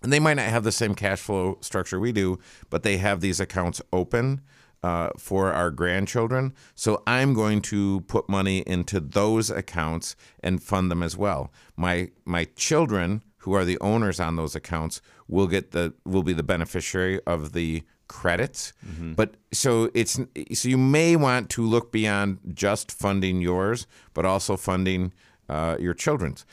and 0.00 0.12
they 0.12 0.20
might 0.20 0.34
not 0.34 0.46
have 0.46 0.62
the 0.62 0.70
same 0.70 0.94
cash 0.94 1.18
flow 1.18 1.58
structure 1.60 1.98
we 1.98 2.12
do, 2.12 2.38
but 2.70 2.84
they 2.84 2.98
have 2.98 3.20
these 3.20 3.40
accounts 3.40 3.82
open 3.92 4.42
uh, 4.84 5.08
for 5.16 5.50
our 5.50 5.70
grandchildren. 5.70 6.52
So 6.74 7.02
I'm 7.06 7.32
going 7.32 7.62
to 7.62 8.02
put 8.02 8.28
money 8.28 8.58
into 8.66 9.00
those 9.00 9.48
accounts 9.48 10.14
and 10.42 10.62
fund 10.62 10.90
them 10.90 11.02
as 11.02 11.16
well. 11.16 11.50
My 11.74 12.10
my 12.26 12.44
children, 12.54 13.22
who 13.38 13.54
are 13.54 13.64
the 13.64 13.78
owners 13.80 14.20
on 14.20 14.36
those 14.36 14.54
accounts, 14.54 15.00
will 15.26 15.46
get 15.46 15.70
the 15.70 15.94
will 16.04 16.22
be 16.22 16.34
the 16.34 16.42
beneficiary 16.42 17.18
of 17.26 17.54
the 17.54 17.82
credits. 18.08 18.74
But 19.14 19.36
so 19.52 19.90
it's 19.94 20.20
so 20.52 20.68
you 20.68 20.76
may 20.76 21.16
want 21.16 21.48
to 21.50 21.62
look 21.62 21.90
beyond 21.90 22.40
just 22.52 22.92
funding 22.92 23.40
yours, 23.40 23.86
but 24.12 24.26
also 24.26 24.54
funding 24.54 25.14
uh, 25.48 25.76
your 25.80 25.94
children's 25.94 26.44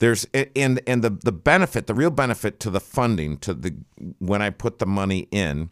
there's 0.00 0.26
and 0.56 0.80
and 0.88 1.04
the 1.04 1.10
the 1.10 1.30
benefit, 1.30 1.86
the 1.86 1.94
real 1.94 2.10
benefit 2.10 2.58
to 2.58 2.70
the 2.70 2.80
funding 2.80 3.38
to 3.38 3.54
the 3.54 3.72
when 4.18 4.42
I 4.42 4.50
put 4.50 4.80
the 4.80 4.86
money 4.86 5.28
in, 5.30 5.70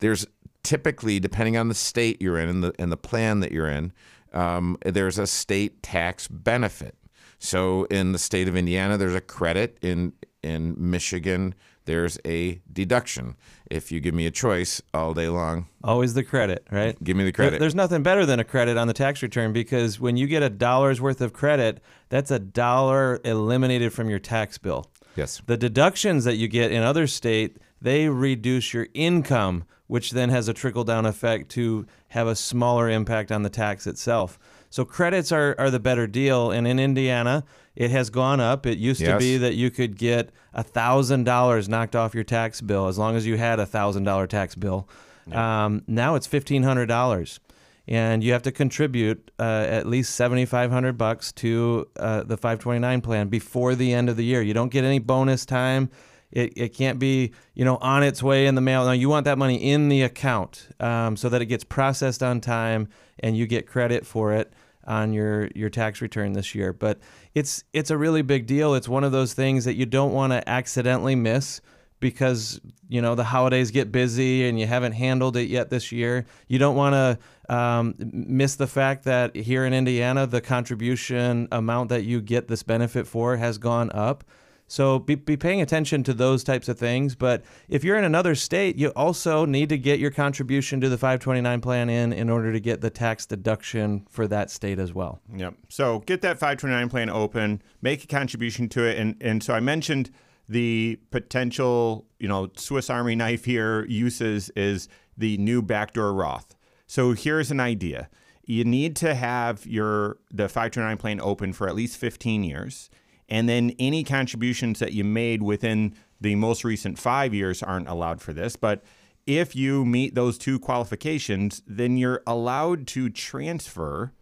there's 0.00 0.26
typically 0.62 1.20
depending 1.20 1.56
on 1.56 1.68
the 1.68 1.74
state 1.74 2.20
you're 2.20 2.38
in 2.38 2.48
and 2.48 2.64
the 2.64 2.72
and 2.78 2.90
the 2.92 2.96
plan 2.96 3.40
that 3.40 3.52
you're 3.52 3.68
in, 3.68 3.92
um, 4.32 4.76
there's 4.84 5.18
a 5.18 5.26
state 5.26 5.82
tax 5.82 6.28
benefit. 6.28 6.94
So 7.38 7.84
in 7.84 8.12
the 8.12 8.18
state 8.18 8.48
of 8.48 8.56
Indiana, 8.56 8.96
there's 8.98 9.14
a 9.14 9.20
credit. 9.20 9.78
In 9.82 10.12
in 10.42 10.74
Michigan, 10.78 11.54
there's 11.84 12.18
a 12.26 12.60
deduction. 12.72 13.36
If 13.70 13.92
you 13.92 14.00
give 14.00 14.14
me 14.14 14.26
a 14.26 14.30
choice 14.30 14.80
all 14.94 15.12
day 15.14 15.28
long, 15.28 15.66
Always 15.84 16.14
the 16.14 16.22
credit, 16.24 16.66
right? 16.70 17.02
give 17.04 17.16
me 17.16 17.24
the 17.24 17.26
There- 17.32 17.32
credit. 17.48 17.60
There's 17.60 17.74
nothing 17.74 18.02
better 18.02 18.24
than 18.26 18.40
a 18.40 18.44
credit 18.44 18.76
on 18.78 18.86
the 18.88 18.94
tax 18.94 19.22
return 19.22 19.52
because 19.52 20.00
when 20.00 20.16
you 20.16 20.26
get 20.26 20.42
a 20.42 20.48
dollar's 20.50 21.00
worth 21.00 21.20
of 21.20 21.32
credit, 21.32 21.82
that's 22.08 22.30
a 22.30 22.38
dollar 22.38 23.20
eliminated 23.24 23.92
from 23.92 24.08
your 24.10 24.18
tax 24.18 24.56
bill. 24.58 24.90
yes. 25.16 25.42
The 25.46 25.56
deductions 25.58 26.24
that 26.24 26.36
you 26.36 26.48
get 26.48 26.70
in 26.72 26.82
other 26.82 27.06
state, 27.06 27.58
they 27.82 28.08
reduce 28.08 28.72
your 28.72 28.86
income, 28.94 29.64
which 29.90 30.12
then 30.12 30.28
has 30.28 30.46
a 30.46 30.54
trickle 30.54 30.84
down 30.84 31.04
effect 31.04 31.48
to 31.50 31.84
have 32.08 32.28
a 32.28 32.36
smaller 32.36 32.88
impact 32.88 33.32
on 33.32 33.42
the 33.42 33.50
tax 33.50 33.88
itself. 33.88 34.38
So 34.70 34.84
credits 34.84 35.32
are, 35.32 35.56
are 35.58 35.68
the 35.68 35.80
better 35.80 36.06
deal. 36.06 36.52
And 36.52 36.64
in 36.64 36.78
Indiana, 36.78 37.44
it 37.74 37.90
has 37.90 38.08
gone 38.08 38.38
up. 38.38 38.66
It 38.66 38.78
used 38.78 39.00
to 39.00 39.18
be 39.18 39.36
that 39.38 39.54
you 39.54 39.68
could 39.68 39.98
get 39.98 40.30
thousand 40.56 41.24
dollars 41.24 41.68
knocked 41.68 41.96
off 41.96 42.14
your 42.14 42.22
tax 42.22 42.60
bill 42.60 42.86
as 42.86 42.98
long 42.98 43.16
as 43.16 43.26
you 43.26 43.36
had 43.36 43.58
a 43.58 43.66
thousand 43.66 44.04
dollar 44.04 44.28
tax 44.28 44.54
bill. 44.54 44.88
Um, 45.32 45.82
now 45.88 46.14
it's 46.14 46.26
fifteen 46.26 46.62
hundred 46.62 46.86
dollars 46.86 47.40
and 47.88 48.22
you 48.22 48.32
have 48.32 48.42
to 48.42 48.52
contribute 48.52 49.32
uh, 49.40 49.66
at 49.68 49.86
least 49.86 50.14
7500 50.14 50.96
bucks 50.96 51.32
to 51.32 51.88
uh, 51.98 52.22
the 52.22 52.36
529 52.36 53.00
plan 53.00 53.28
before 53.28 53.74
the 53.74 53.92
end 53.92 54.08
of 54.08 54.16
the 54.16 54.24
year 54.24 54.42
you 54.42 54.54
don't 54.54 54.70
get 54.70 54.84
any 54.84 54.98
bonus 54.98 55.44
time 55.44 55.90
it, 56.32 56.52
it 56.56 56.68
can't 56.70 56.98
be 56.98 57.32
you 57.54 57.64
know 57.64 57.76
on 57.76 58.02
its 58.02 58.22
way 58.22 58.46
in 58.46 58.54
the 58.54 58.60
mail 58.60 58.84
Now 58.84 58.92
you 58.92 59.08
want 59.08 59.24
that 59.24 59.38
money 59.38 59.56
in 59.56 59.88
the 59.88 60.02
account 60.02 60.68
um, 60.80 61.16
so 61.16 61.28
that 61.28 61.42
it 61.42 61.46
gets 61.46 61.64
processed 61.64 62.22
on 62.22 62.40
time 62.40 62.88
and 63.18 63.36
you 63.36 63.46
get 63.46 63.66
credit 63.66 64.06
for 64.06 64.32
it 64.32 64.52
on 64.86 65.12
your 65.12 65.48
your 65.54 65.70
tax 65.70 66.00
return 66.00 66.32
this 66.32 66.54
year 66.54 66.72
but 66.72 66.98
it's 67.34 67.64
it's 67.72 67.90
a 67.90 67.98
really 67.98 68.22
big 68.22 68.46
deal 68.46 68.74
it's 68.74 68.88
one 68.88 69.04
of 69.04 69.12
those 69.12 69.34
things 69.34 69.64
that 69.64 69.74
you 69.74 69.86
don't 69.86 70.12
want 70.12 70.32
to 70.32 70.48
accidentally 70.48 71.14
miss 71.14 71.60
because 72.00 72.60
you 72.88 73.00
know 73.00 73.14
the 73.14 73.24
holidays 73.24 73.70
get 73.70 73.92
busy 73.92 74.48
and 74.48 74.58
you 74.58 74.66
haven't 74.66 74.92
handled 74.92 75.36
it 75.36 75.48
yet 75.48 75.70
this 75.70 75.92
year. 75.92 76.26
You 76.48 76.58
don't 76.58 76.74
want 76.74 76.94
to 76.94 77.54
um, 77.54 77.94
miss 77.98 78.56
the 78.56 78.66
fact 78.66 79.04
that 79.04 79.36
here 79.36 79.64
in 79.64 79.72
Indiana, 79.72 80.26
the 80.26 80.40
contribution 80.40 81.46
amount 81.52 81.90
that 81.90 82.04
you 82.04 82.20
get 82.20 82.48
this 82.48 82.62
benefit 82.62 83.06
for 83.06 83.36
has 83.36 83.58
gone 83.58 83.90
up. 83.92 84.24
So 84.70 85.00
be, 85.00 85.16
be 85.16 85.36
paying 85.36 85.60
attention 85.60 86.04
to 86.04 86.14
those 86.14 86.44
types 86.44 86.68
of 86.68 86.78
things. 86.78 87.16
But 87.16 87.42
if 87.68 87.82
you're 87.82 87.98
in 87.98 88.04
another 88.04 88.36
state, 88.36 88.76
you 88.76 88.90
also 88.90 89.44
need 89.44 89.68
to 89.70 89.76
get 89.76 89.98
your 89.98 90.12
contribution 90.12 90.80
to 90.80 90.88
the 90.88 90.96
529 90.96 91.60
plan 91.60 91.90
in 91.90 92.12
in 92.12 92.30
order 92.30 92.52
to 92.52 92.60
get 92.60 92.80
the 92.80 92.88
tax 92.88 93.26
deduction 93.26 94.06
for 94.08 94.28
that 94.28 94.48
state 94.48 94.78
as 94.78 94.94
well. 94.94 95.20
Yep. 95.34 95.54
So 95.68 95.98
get 96.06 96.20
that 96.20 96.38
529 96.38 96.88
plan 96.88 97.10
open, 97.10 97.62
make 97.82 98.04
a 98.04 98.06
contribution 98.06 98.68
to 98.68 98.84
it. 98.84 98.96
And, 98.96 99.16
and 99.20 99.42
so 99.42 99.54
I 99.54 99.60
mentioned 99.60 100.12
the 100.48 101.00
potential, 101.10 102.06
you 102.20 102.28
know, 102.28 102.50
Swiss 102.56 102.88
Army 102.88 103.16
knife 103.16 103.46
here 103.46 103.84
uses 103.86 104.50
is 104.50 104.88
the 105.18 105.36
new 105.38 105.62
backdoor 105.62 106.14
Roth. 106.14 106.54
So 106.86 107.12
here's 107.12 107.50
an 107.50 107.58
idea. 107.58 108.08
You 108.44 108.62
need 108.62 108.94
to 108.96 109.16
have 109.16 109.66
your 109.66 110.18
the 110.30 110.48
529 110.48 110.96
plan 110.96 111.20
open 111.20 111.52
for 111.52 111.68
at 111.68 111.74
least 111.74 111.96
15 111.96 112.44
years. 112.44 112.88
And 113.30 113.48
then 113.48 113.72
any 113.78 114.02
contributions 114.02 114.78
that 114.80 114.92
you 114.92 115.04
made 115.04 115.42
within 115.42 115.94
the 116.20 116.34
most 116.34 116.64
recent 116.64 116.98
five 116.98 117.32
years 117.32 117.62
aren't 117.62 117.88
allowed 117.88 118.20
for 118.20 118.32
this. 118.32 118.56
But 118.56 118.82
if 119.26 119.54
you 119.54 119.84
meet 119.84 120.14
those 120.14 120.36
two 120.38 120.58
qualifications, 120.58 121.62
then 121.66 121.96
you're 121.96 122.22
allowed 122.26 122.86
to 122.88 123.08
transfer 123.08 124.12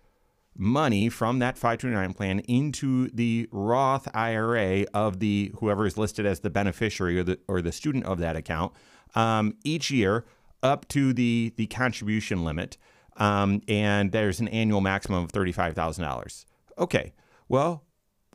money 0.58 1.08
from 1.08 1.38
that 1.38 1.56
529 1.56 2.12
plan 2.14 2.40
into 2.40 3.08
the 3.10 3.48
Roth 3.52 4.08
IRA 4.14 4.84
of 4.92 5.20
the 5.20 5.52
whoever 5.60 5.86
is 5.86 5.96
listed 5.96 6.26
as 6.26 6.40
the 6.40 6.50
beneficiary 6.50 7.18
or 7.18 7.22
the 7.22 7.38
or 7.46 7.62
the 7.62 7.72
student 7.72 8.04
of 8.04 8.18
that 8.18 8.36
account 8.36 8.72
um, 9.14 9.54
each 9.64 9.90
year 9.90 10.24
up 10.62 10.86
to 10.88 11.12
the 11.12 11.52
the 11.56 11.66
contribution 11.68 12.44
limit, 12.44 12.76
um, 13.16 13.62
and 13.68 14.12
there's 14.12 14.40
an 14.40 14.48
annual 14.48 14.80
maximum 14.80 15.24
of 15.24 15.30
thirty 15.30 15.52
five 15.52 15.74
thousand 15.74 16.04
dollars. 16.04 16.44
Okay, 16.76 17.12
well, 17.48 17.84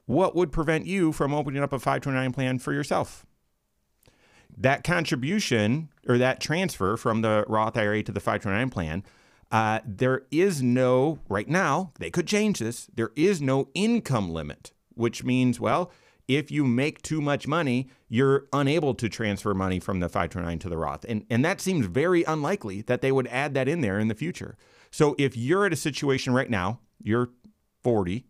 what 0.05 0.35
would 0.35 0.51
prevent 0.51 0.85
you 0.85 1.11
from 1.11 1.33
opening 1.33 1.63
up 1.63 1.73
a 1.73 1.79
529 1.79 2.33
plan 2.33 2.59
for 2.59 2.73
yourself? 2.73 3.25
That 4.55 4.83
contribution 4.83 5.89
or 6.07 6.17
that 6.17 6.39
transfer 6.39 6.97
from 6.97 7.21
the 7.21 7.45
Roth 7.47 7.77
IRA 7.77 8.03
to 8.03 8.11
the 8.11 8.19
529 8.19 8.69
plan 8.69 9.03
uh, 9.53 9.79
there 9.85 10.23
is 10.31 10.63
no, 10.63 11.19
right 11.29 11.47
now, 11.47 11.93
they 11.99 12.09
could 12.09 12.27
change 12.27 12.57
this, 12.57 12.89
there 12.95 13.11
is 13.15 13.39
no 13.39 13.69
income 13.75 14.31
limit, 14.31 14.71
which 14.95 15.23
means, 15.23 15.59
well, 15.59 15.91
if 16.27 16.49
you 16.49 16.65
make 16.65 17.03
too 17.03 17.21
much 17.21 17.45
money, 17.45 17.87
you're 18.09 18.47
unable 18.51 18.95
to 18.95 19.07
transfer 19.07 19.53
money 19.53 19.79
from 19.79 19.99
the 19.99 20.09
529 20.09 20.57
to 20.57 20.69
the 20.69 20.77
Roth. 20.77 21.05
And, 21.07 21.27
and 21.29 21.45
that 21.45 21.61
seems 21.61 21.85
very 21.85 22.23
unlikely 22.23 22.81
that 22.83 23.01
they 23.01 23.11
would 23.11 23.27
add 23.27 23.53
that 23.53 23.67
in 23.67 23.81
there 23.81 23.99
in 23.99 24.07
the 24.07 24.15
future. 24.15 24.57
So 24.89 25.15
if 25.19 25.37
you're 25.37 25.67
at 25.67 25.73
a 25.73 25.75
situation 25.77 26.33
right 26.33 26.49
now, 26.49 26.79
you're 27.03 27.29
40, 27.83 28.25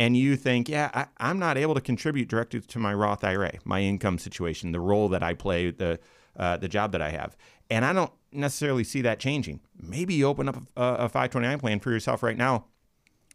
and 0.00 0.16
you 0.16 0.34
think, 0.34 0.66
yeah, 0.66 0.90
I, 0.94 1.06
I'm 1.18 1.38
not 1.38 1.58
able 1.58 1.74
to 1.74 1.80
contribute 1.80 2.26
directly 2.26 2.60
to 2.60 2.78
my 2.78 2.94
Roth 2.94 3.22
IRA, 3.22 3.52
my 3.64 3.82
income 3.82 4.18
situation, 4.18 4.72
the 4.72 4.80
role 4.80 5.10
that 5.10 5.22
I 5.22 5.34
play, 5.34 5.70
the 5.70 6.00
uh, 6.38 6.56
the 6.56 6.68
job 6.68 6.92
that 6.92 7.02
I 7.02 7.10
have, 7.10 7.36
and 7.68 7.84
I 7.84 7.92
don't 7.92 8.10
necessarily 8.32 8.82
see 8.82 9.02
that 9.02 9.20
changing. 9.20 9.60
Maybe 9.78 10.14
you 10.14 10.26
open 10.26 10.48
up 10.48 10.56
a, 10.74 10.82
a 10.82 11.08
529 11.08 11.58
plan 11.58 11.80
for 11.80 11.90
yourself 11.90 12.22
right 12.22 12.36
now, 12.36 12.64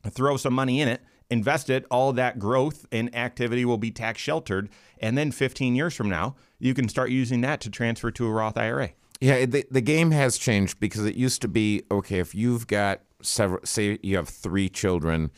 throw 0.09 0.37
some 0.37 0.53
money 0.53 0.81
in 0.81 0.87
it, 0.87 1.01
invest 1.29 1.69
it. 1.69 1.85
All 1.91 2.13
that 2.13 2.39
growth 2.39 2.87
and 2.91 3.15
activity 3.15 3.63
will 3.63 3.77
be 3.77 3.91
tax 3.91 4.19
sheltered, 4.19 4.69
and 4.97 5.15
then 5.15 5.31
15 5.31 5.75
years 5.75 5.93
from 5.93 6.09
now, 6.09 6.35
you 6.57 6.73
can 6.73 6.89
start 6.89 7.11
using 7.11 7.41
that 7.41 7.61
to 7.61 7.69
transfer 7.69 8.09
to 8.09 8.25
a 8.25 8.31
Roth 8.31 8.57
IRA. 8.57 8.89
Yeah, 9.21 9.45
the, 9.45 9.65
the 9.69 9.81
game 9.81 10.09
has 10.11 10.39
changed 10.39 10.79
because 10.79 11.05
it 11.05 11.15
used 11.15 11.43
to 11.43 11.47
be 11.47 11.83
okay, 11.91 12.17
if 12.17 12.33
you've 12.33 12.65
got 12.65 13.01
several, 13.21 13.59
say 13.65 13.99
you 14.01 14.15
have 14.15 14.29
three 14.29 14.67
children, 14.67 15.29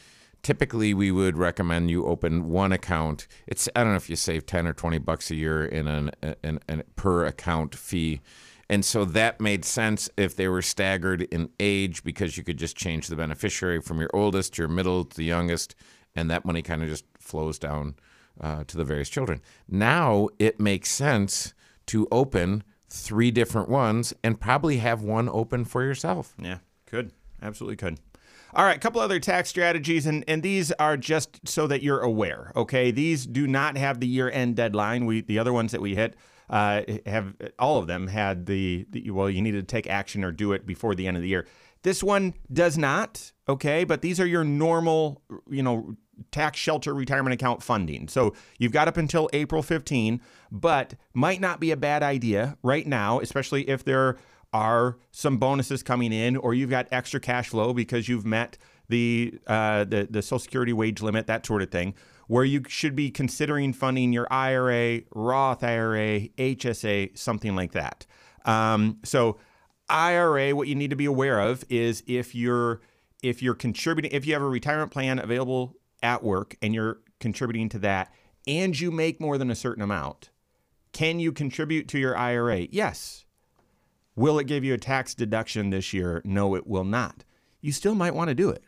typically 0.43 0.93
we 0.93 1.11
would 1.11 1.37
recommend 1.37 1.89
you 1.89 2.05
open 2.05 2.49
one 2.49 2.71
account. 2.71 3.27
It's, 3.47 3.67
I 3.75 3.83
don't 3.83 3.91
know 3.91 3.97
if 3.97 4.09
you 4.09 4.15
save 4.15 4.45
10 4.45 4.67
or 4.67 4.73
20 4.73 4.97
bucks 4.99 5.31
a 5.31 5.35
year 5.35 5.65
in 5.65 5.87
an, 5.87 6.11
an, 6.43 6.59
an 6.67 6.83
per 6.95 7.25
account 7.25 7.75
fee. 7.75 8.21
And 8.69 8.83
so 8.83 9.05
that 9.05 9.39
made 9.39 9.63
sense 9.63 10.09
if 10.17 10.35
they 10.35 10.47
were 10.47 10.61
staggered 10.61 11.21
in 11.23 11.49
age 11.59 12.03
because 12.03 12.37
you 12.37 12.43
could 12.43 12.57
just 12.57 12.75
change 12.75 13.07
the 13.07 13.15
beneficiary 13.15 13.81
from 13.81 13.99
your 13.99 14.09
oldest 14.13 14.55
to 14.55 14.61
your 14.61 14.69
middle 14.69 15.05
to 15.05 15.15
the 15.15 15.23
youngest, 15.23 15.75
and 16.15 16.29
that 16.29 16.43
money 16.43 16.61
kind 16.61 16.83
of 16.83 16.89
just 16.89 17.05
flows 17.17 17.57
down 17.57 17.95
uh, 18.41 18.63
to 18.65 18.75
the 18.75 18.83
various 18.83 19.09
children. 19.09 19.41
Now 19.69 20.27
it 20.37 20.59
makes 20.59 20.91
sense 20.91 21.53
to 21.87 22.07
open 22.11 22.63
three 22.89 23.31
different 23.31 23.69
ones 23.69 24.13
and 24.23 24.39
probably 24.39 24.77
have 24.77 25.01
one 25.01 25.29
open 25.29 25.65
for 25.65 25.83
yourself. 25.83 26.33
Yeah, 26.41 26.57
could. 26.85 27.11
Absolutely 27.41 27.77
could. 27.77 27.99
All 28.53 28.63
right, 28.63 28.77
a 28.77 28.79
couple 28.79 29.01
other 29.01 29.19
tax 29.19 29.49
strategies, 29.49 30.05
and, 30.05 30.23
and 30.27 30.41
these 30.41 30.71
are 30.73 30.97
just 30.97 31.47
so 31.47 31.67
that 31.67 31.83
you're 31.83 31.99
aware. 31.99 32.51
Okay, 32.55 32.91
these 32.91 33.25
do 33.25 33.45
not 33.45 33.77
have 33.77 33.99
the 33.99 34.07
year 34.07 34.29
end 34.29 34.55
deadline. 34.55 35.05
We 35.05 35.21
the 35.21 35.37
other 35.39 35.53
ones 35.53 35.71
that 35.73 35.81
we 35.81 35.95
hit 35.95 36.15
uh, 36.49 36.83
have 37.05 37.35
all 37.59 37.77
of 37.77 37.87
them 37.87 38.07
had 38.07 38.45
the, 38.45 38.85
the 38.89 39.11
well, 39.11 39.29
you 39.29 39.41
need 39.41 39.51
to 39.51 39.63
take 39.63 39.87
action 39.87 40.23
or 40.23 40.31
do 40.31 40.53
it 40.53 40.65
before 40.65 40.95
the 40.95 41.07
end 41.07 41.17
of 41.17 41.23
the 41.23 41.29
year. 41.29 41.45
This 41.83 42.01
one 42.01 42.33
does 42.51 42.77
not. 42.77 43.31
Okay, 43.49 43.83
but 43.83 44.01
these 44.01 44.19
are 44.19 44.25
your 44.25 44.43
normal, 44.43 45.21
you 45.49 45.63
know, 45.63 45.95
tax 46.31 46.57
shelter 46.57 46.93
retirement 46.93 47.33
account 47.33 47.61
funding. 47.61 48.07
So 48.07 48.33
you've 48.57 48.71
got 48.71 48.87
up 48.87 48.97
until 48.97 49.29
April 49.33 49.61
15, 49.61 50.21
but 50.51 50.95
might 51.13 51.39
not 51.39 51.59
be 51.59 51.71
a 51.71 51.77
bad 51.77 52.03
idea 52.03 52.57
right 52.63 52.87
now, 52.87 53.19
especially 53.19 53.69
if 53.69 53.83
there 53.83 54.17
are 54.57 54.97
some 55.11 55.37
bonuses 55.37 55.83
coming 55.83 56.11
in 56.11 56.35
or 56.35 56.55
you've 56.55 56.71
got 56.71 56.87
extra 56.91 57.19
cash 57.19 57.49
flow 57.49 57.73
because 57.73 58.09
you've 58.09 58.25
met 58.25 58.57
the 58.89 59.37
uh, 59.45 59.83
the 59.83 60.07
the 60.09 60.21
Social 60.21 60.39
Security 60.39 60.73
wage 60.73 61.01
limit, 61.01 61.27
that 61.27 61.45
sort 61.45 61.61
of 61.61 61.69
thing, 61.69 61.93
where 62.27 62.43
you 62.43 62.63
should 62.67 62.95
be 62.95 63.11
considering 63.11 63.71
funding 63.71 64.11
your 64.11 64.27
IRA, 64.31 65.01
Roth 65.13 65.63
IRA, 65.63 66.21
HSA, 66.37 67.15
something 67.17 67.55
like 67.55 67.73
that. 67.73 68.05
Um, 68.45 68.97
so 69.03 69.37
IRA, 69.89 70.55
what 70.55 70.67
you 70.67 70.75
need 70.75 70.89
to 70.89 70.95
be 70.95 71.05
aware 71.05 71.39
of 71.39 71.63
is 71.69 72.03
if 72.07 72.33
you're 72.33 72.81
if 73.21 73.43
you're 73.43 73.53
contributing, 73.55 74.11
if 74.11 74.25
you 74.25 74.33
have 74.33 74.41
a 74.41 74.47
retirement 74.47 74.91
plan 74.91 75.19
available 75.19 75.75
at 76.01 76.23
work 76.23 76.55
and 76.61 76.73
you're 76.73 76.99
contributing 77.19 77.69
to 77.69 77.79
that, 77.79 78.11
and 78.47 78.79
you 78.79 78.89
make 78.89 79.21
more 79.21 79.37
than 79.37 79.51
a 79.51 79.55
certain 79.55 79.83
amount, 79.83 80.31
can 80.93 81.19
you 81.19 81.31
contribute 81.31 81.87
to 81.89 81.99
your 81.99 82.17
IRA? 82.17 82.67
Yes. 82.71 83.25
Will 84.17 84.39
it 84.39 84.47
give 84.47 84.65
you 84.65 84.73
a 84.73 84.79
tax 84.79 85.13
deduction 85.13 85.69
this 85.69 85.93
year? 85.93 86.21
No, 86.25 86.55
it 86.55 86.65
will 86.65 86.83
not. 86.83 87.23
You 87.61 87.71
still 87.71 87.93
might 87.95 88.15
want 88.15 88.29
to 88.29 88.35
do 88.35 88.49
it. 88.49 88.63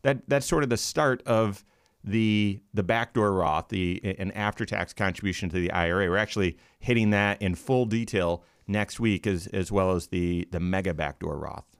That 0.00 0.22
that's 0.26 0.46
sort 0.46 0.64
of 0.64 0.70
the 0.70 0.76
start 0.78 1.22
of 1.26 1.62
the 2.02 2.60
the 2.72 2.82
backdoor 2.82 3.32
Roth, 3.32 3.68
the 3.68 4.00
an 4.18 4.32
after 4.32 4.64
tax 4.64 4.92
contribution 4.94 5.50
to 5.50 5.56
the 5.56 5.70
IRA. 5.70 6.08
We're 6.08 6.16
actually 6.16 6.56
hitting 6.80 7.10
that 7.10 7.40
in 7.40 7.54
full 7.54 7.84
detail 7.84 8.42
next 8.66 8.98
week, 8.98 9.26
as 9.26 9.46
as 9.48 9.70
well 9.70 9.92
as 9.92 10.08
the 10.08 10.48
the 10.50 10.58
mega 10.58 10.94
backdoor 10.94 11.38
Roth. 11.38 11.76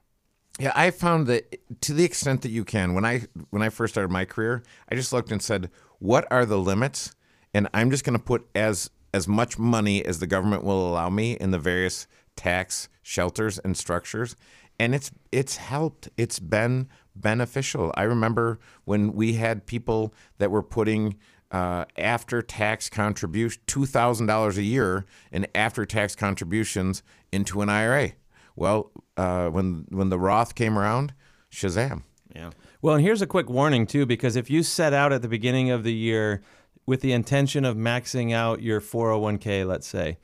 Yeah, 0.61 0.73
I 0.77 0.91
found 0.91 1.27
that 1.29 1.59
to 1.81 1.95
the 1.95 2.05
extent 2.05 2.43
that 2.43 2.51
you 2.51 2.63
can. 2.63 2.93
When 2.93 3.07
I 3.07 3.23
when 3.49 3.63
I 3.63 3.71
first 3.71 3.95
started 3.95 4.13
my 4.13 4.27
career, 4.27 4.63
I 4.91 4.97
just 4.97 5.15
looked 5.15 5.33
and 5.33 5.43
said, 5.43 5.71
"What 5.99 6.29
are 6.31 6.45
the 6.45 6.59
limits?" 6.59 7.15
And 7.55 7.69
I'm 7.73 7.91
just 7.91 8.05
going 8.05 8.19
to 8.19 8.23
put 8.23 8.47
as 8.55 8.91
as 9.15 9.27
much 9.27 9.59
money 9.59 10.05
as 10.05 10.21
the 10.21 10.27
government 10.27 10.63
will 10.63 10.89
allow 10.89 11.09
me 11.09 11.33
in 11.33 11.51
the 11.51 11.59
various 11.59 12.07
tax 12.37 12.89
shelters 13.03 13.59
and 13.59 13.77
structures, 13.77 14.37
and 14.79 14.95
it's 14.95 15.11
it's 15.31 15.57
helped. 15.57 16.09
It's 16.17 16.39
been 16.39 16.89
beneficial. 17.15 17.93
I 17.97 18.03
remember 18.05 18.59
when 18.85 19.13
we 19.13 19.35
had 19.35 19.67
people 19.67 20.15
that 20.39 20.51
were 20.51 20.63
putting 20.63 21.17
uh, 21.51 21.85
after 21.99 22.43
tax 22.43 22.89
contribution 22.89 23.61
two 23.67 23.87
thousand 23.87 24.27
dollars 24.27 24.59
a 24.59 24.63
year 24.63 25.05
in 25.31 25.47
after 25.55 25.85
tax 25.85 26.15
contributions 26.15 27.03
into 27.31 27.61
an 27.61 27.69
IRA. 27.69 28.13
Well, 28.57 28.91
uh, 29.17 29.49
when 29.49 29.87
when 29.91 30.09
the 30.09 30.19
Roth 30.19 30.55
came 30.55 30.79
around, 30.79 31.15
Shazam! 31.51 32.03
Yeah. 32.35 32.51
Well, 32.81 32.97
and 32.97 33.05
here's 33.05 33.23
a 33.23 33.27
quick 33.27 33.49
warning 33.49 33.87
too, 33.87 34.07
because 34.07 34.37
if 34.37 34.51
you 34.51 34.63
set 34.63 34.93
out 34.93 35.13
at 35.13 35.23
the 35.23 35.29
beginning 35.29 35.71
of 35.71 35.85
the 35.85 35.93
year 35.93 36.43
with 36.87 37.01
the 37.01 37.13
intention 37.13 37.65
of 37.65 37.77
maxing 37.77 38.33
out 38.33 38.63
your 38.63 38.81
401k, 38.81 39.67
let's 39.67 39.87
say, 39.87 40.19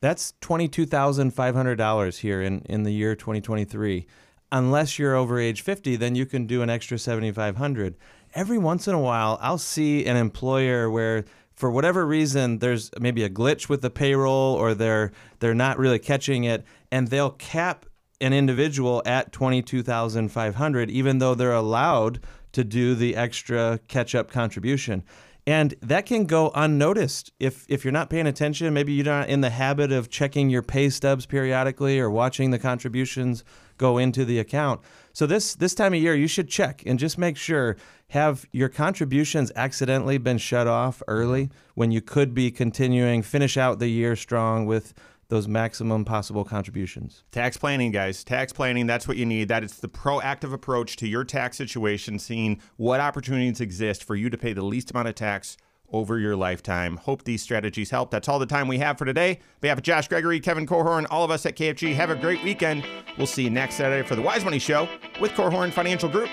that's 0.00 0.34
$22,500 0.40 2.18
here 2.18 2.42
in, 2.42 2.60
in 2.62 2.82
the 2.82 2.92
year 2.92 3.14
2023. 3.14 4.06
Unless 4.52 4.98
you're 4.98 5.14
over 5.14 5.38
age 5.38 5.62
50, 5.62 5.96
then 5.96 6.14
you 6.14 6.26
can 6.26 6.46
do 6.46 6.62
an 6.62 6.70
extra 6.70 6.98
7500 6.98 7.96
Every 8.34 8.58
once 8.58 8.88
in 8.88 8.94
a 8.94 9.00
while, 9.00 9.38
I'll 9.40 9.58
see 9.58 10.04
an 10.06 10.16
employer 10.16 10.90
where 10.90 11.24
for 11.54 11.70
whatever 11.70 12.04
reason 12.04 12.58
there's 12.58 12.90
maybe 12.98 13.22
a 13.22 13.30
glitch 13.30 13.68
with 13.68 13.80
the 13.80 13.90
payroll 13.90 14.54
or 14.56 14.74
they're 14.74 15.12
they're 15.38 15.54
not 15.54 15.78
really 15.78 16.00
catching 16.00 16.42
it 16.42 16.64
and 16.90 17.08
they'll 17.08 17.30
cap 17.30 17.86
an 18.20 18.32
individual 18.32 19.02
at 19.06 19.30
22,500 19.30 20.90
even 20.90 21.18
though 21.18 21.36
they're 21.36 21.52
allowed 21.52 22.18
to 22.50 22.64
do 22.64 22.96
the 22.96 23.14
extra 23.14 23.78
catch-up 23.86 24.32
contribution. 24.32 25.04
And 25.46 25.74
that 25.82 26.06
can 26.06 26.24
go 26.24 26.50
unnoticed 26.54 27.30
if 27.38 27.66
if 27.68 27.84
you're 27.84 27.92
not 27.92 28.08
paying 28.08 28.26
attention. 28.26 28.72
Maybe 28.72 28.92
you're 28.94 29.04
not 29.04 29.28
in 29.28 29.42
the 29.42 29.50
habit 29.50 29.92
of 29.92 30.08
checking 30.08 30.48
your 30.48 30.62
pay 30.62 30.88
stubs 30.88 31.26
periodically 31.26 32.00
or 32.00 32.10
watching 32.10 32.50
the 32.50 32.58
contributions 32.58 33.44
go 33.76 33.98
into 33.98 34.24
the 34.24 34.38
account. 34.38 34.80
So 35.12 35.26
this 35.26 35.54
this 35.54 35.74
time 35.74 35.92
of 35.92 36.00
year, 36.00 36.14
you 36.14 36.28
should 36.28 36.48
check 36.48 36.82
and 36.86 36.98
just 36.98 37.18
make 37.18 37.36
sure 37.36 37.76
have 38.08 38.46
your 38.52 38.70
contributions 38.70 39.52
accidentally 39.54 40.16
been 40.16 40.38
shut 40.38 40.66
off 40.66 41.02
early 41.08 41.50
when 41.74 41.90
you 41.90 42.00
could 42.00 42.32
be 42.32 42.50
continuing 42.50 43.22
finish 43.22 43.56
out 43.56 43.78
the 43.78 43.88
year 43.88 44.16
strong 44.16 44.64
with 44.64 44.94
those 45.34 45.48
maximum 45.48 46.04
possible 46.04 46.44
contributions. 46.44 47.24
Tax 47.32 47.56
planning, 47.56 47.90
guys. 47.90 48.22
Tax 48.22 48.52
planning, 48.52 48.86
that's 48.86 49.08
what 49.08 49.16
you 49.16 49.26
need. 49.26 49.48
That 49.48 49.64
is 49.64 49.78
the 49.78 49.88
proactive 49.88 50.52
approach 50.52 50.94
to 50.98 51.08
your 51.08 51.24
tax 51.24 51.56
situation, 51.56 52.20
seeing 52.20 52.60
what 52.76 53.00
opportunities 53.00 53.60
exist 53.60 54.04
for 54.04 54.14
you 54.14 54.30
to 54.30 54.38
pay 54.38 54.52
the 54.52 54.64
least 54.64 54.92
amount 54.92 55.08
of 55.08 55.16
tax 55.16 55.56
over 55.92 56.20
your 56.20 56.36
lifetime. 56.36 56.98
Hope 56.98 57.24
these 57.24 57.42
strategies 57.42 57.90
help. 57.90 58.12
That's 58.12 58.28
all 58.28 58.38
the 58.38 58.46
time 58.46 58.68
we 58.68 58.78
have 58.78 58.96
for 58.96 59.04
today. 59.04 59.30
On 59.32 59.38
behalf 59.60 59.78
of 59.78 59.82
Josh 59.82 60.06
Gregory, 60.06 60.38
Kevin 60.38 60.68
Korhorn, 60.68 61.04
all 61.10 61.24
of 61.24 61.32
us 61.32 61.44
at 61.46 61.56
KFG, 61.56 61.94
have 61.94 62.10
a 62.10 62.14
great 62.16 62.42
weekend. 62.44 62.84
We'll 63.18 63.26
see 63.26 63.42
you 63.42 63.50
next 63.50 63.74
Saturday 63.74 64.06
for 64.06 64.14
the 64.14 64.22
Wise 64.22 64.44
Money 64.44 64.60
Show 64.60 64.88
with 65.20 65.32
Korhorn 65.32 65.72
Financial 65.72 66.08
Group. 66.08 66.30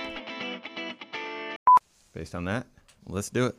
Based 2.13 2.35
on 2.35 2.45
that, 2.45 2.67
let's 3.07 3.31
do 3.31 3.47
it. 3.47 3.55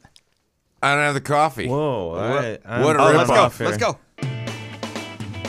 I 0.80 0.94
don't 0.94 1.02
have 1.04 1.14
the 1.14 1.20
coffee. 1.20 1.66
Whoa! 1.68 2.10
All 2.10 2.14
right. 2.16 2.60
I'm- 2.64 2.82
what 2.82 2.94
a 2.96 3.00
Oh, 3.02 3.08
rip 3.08 3.28
let's 3.28 3.58
go. 3.58 3.64
Let's 3.64 3.76
go. 3.76 3.98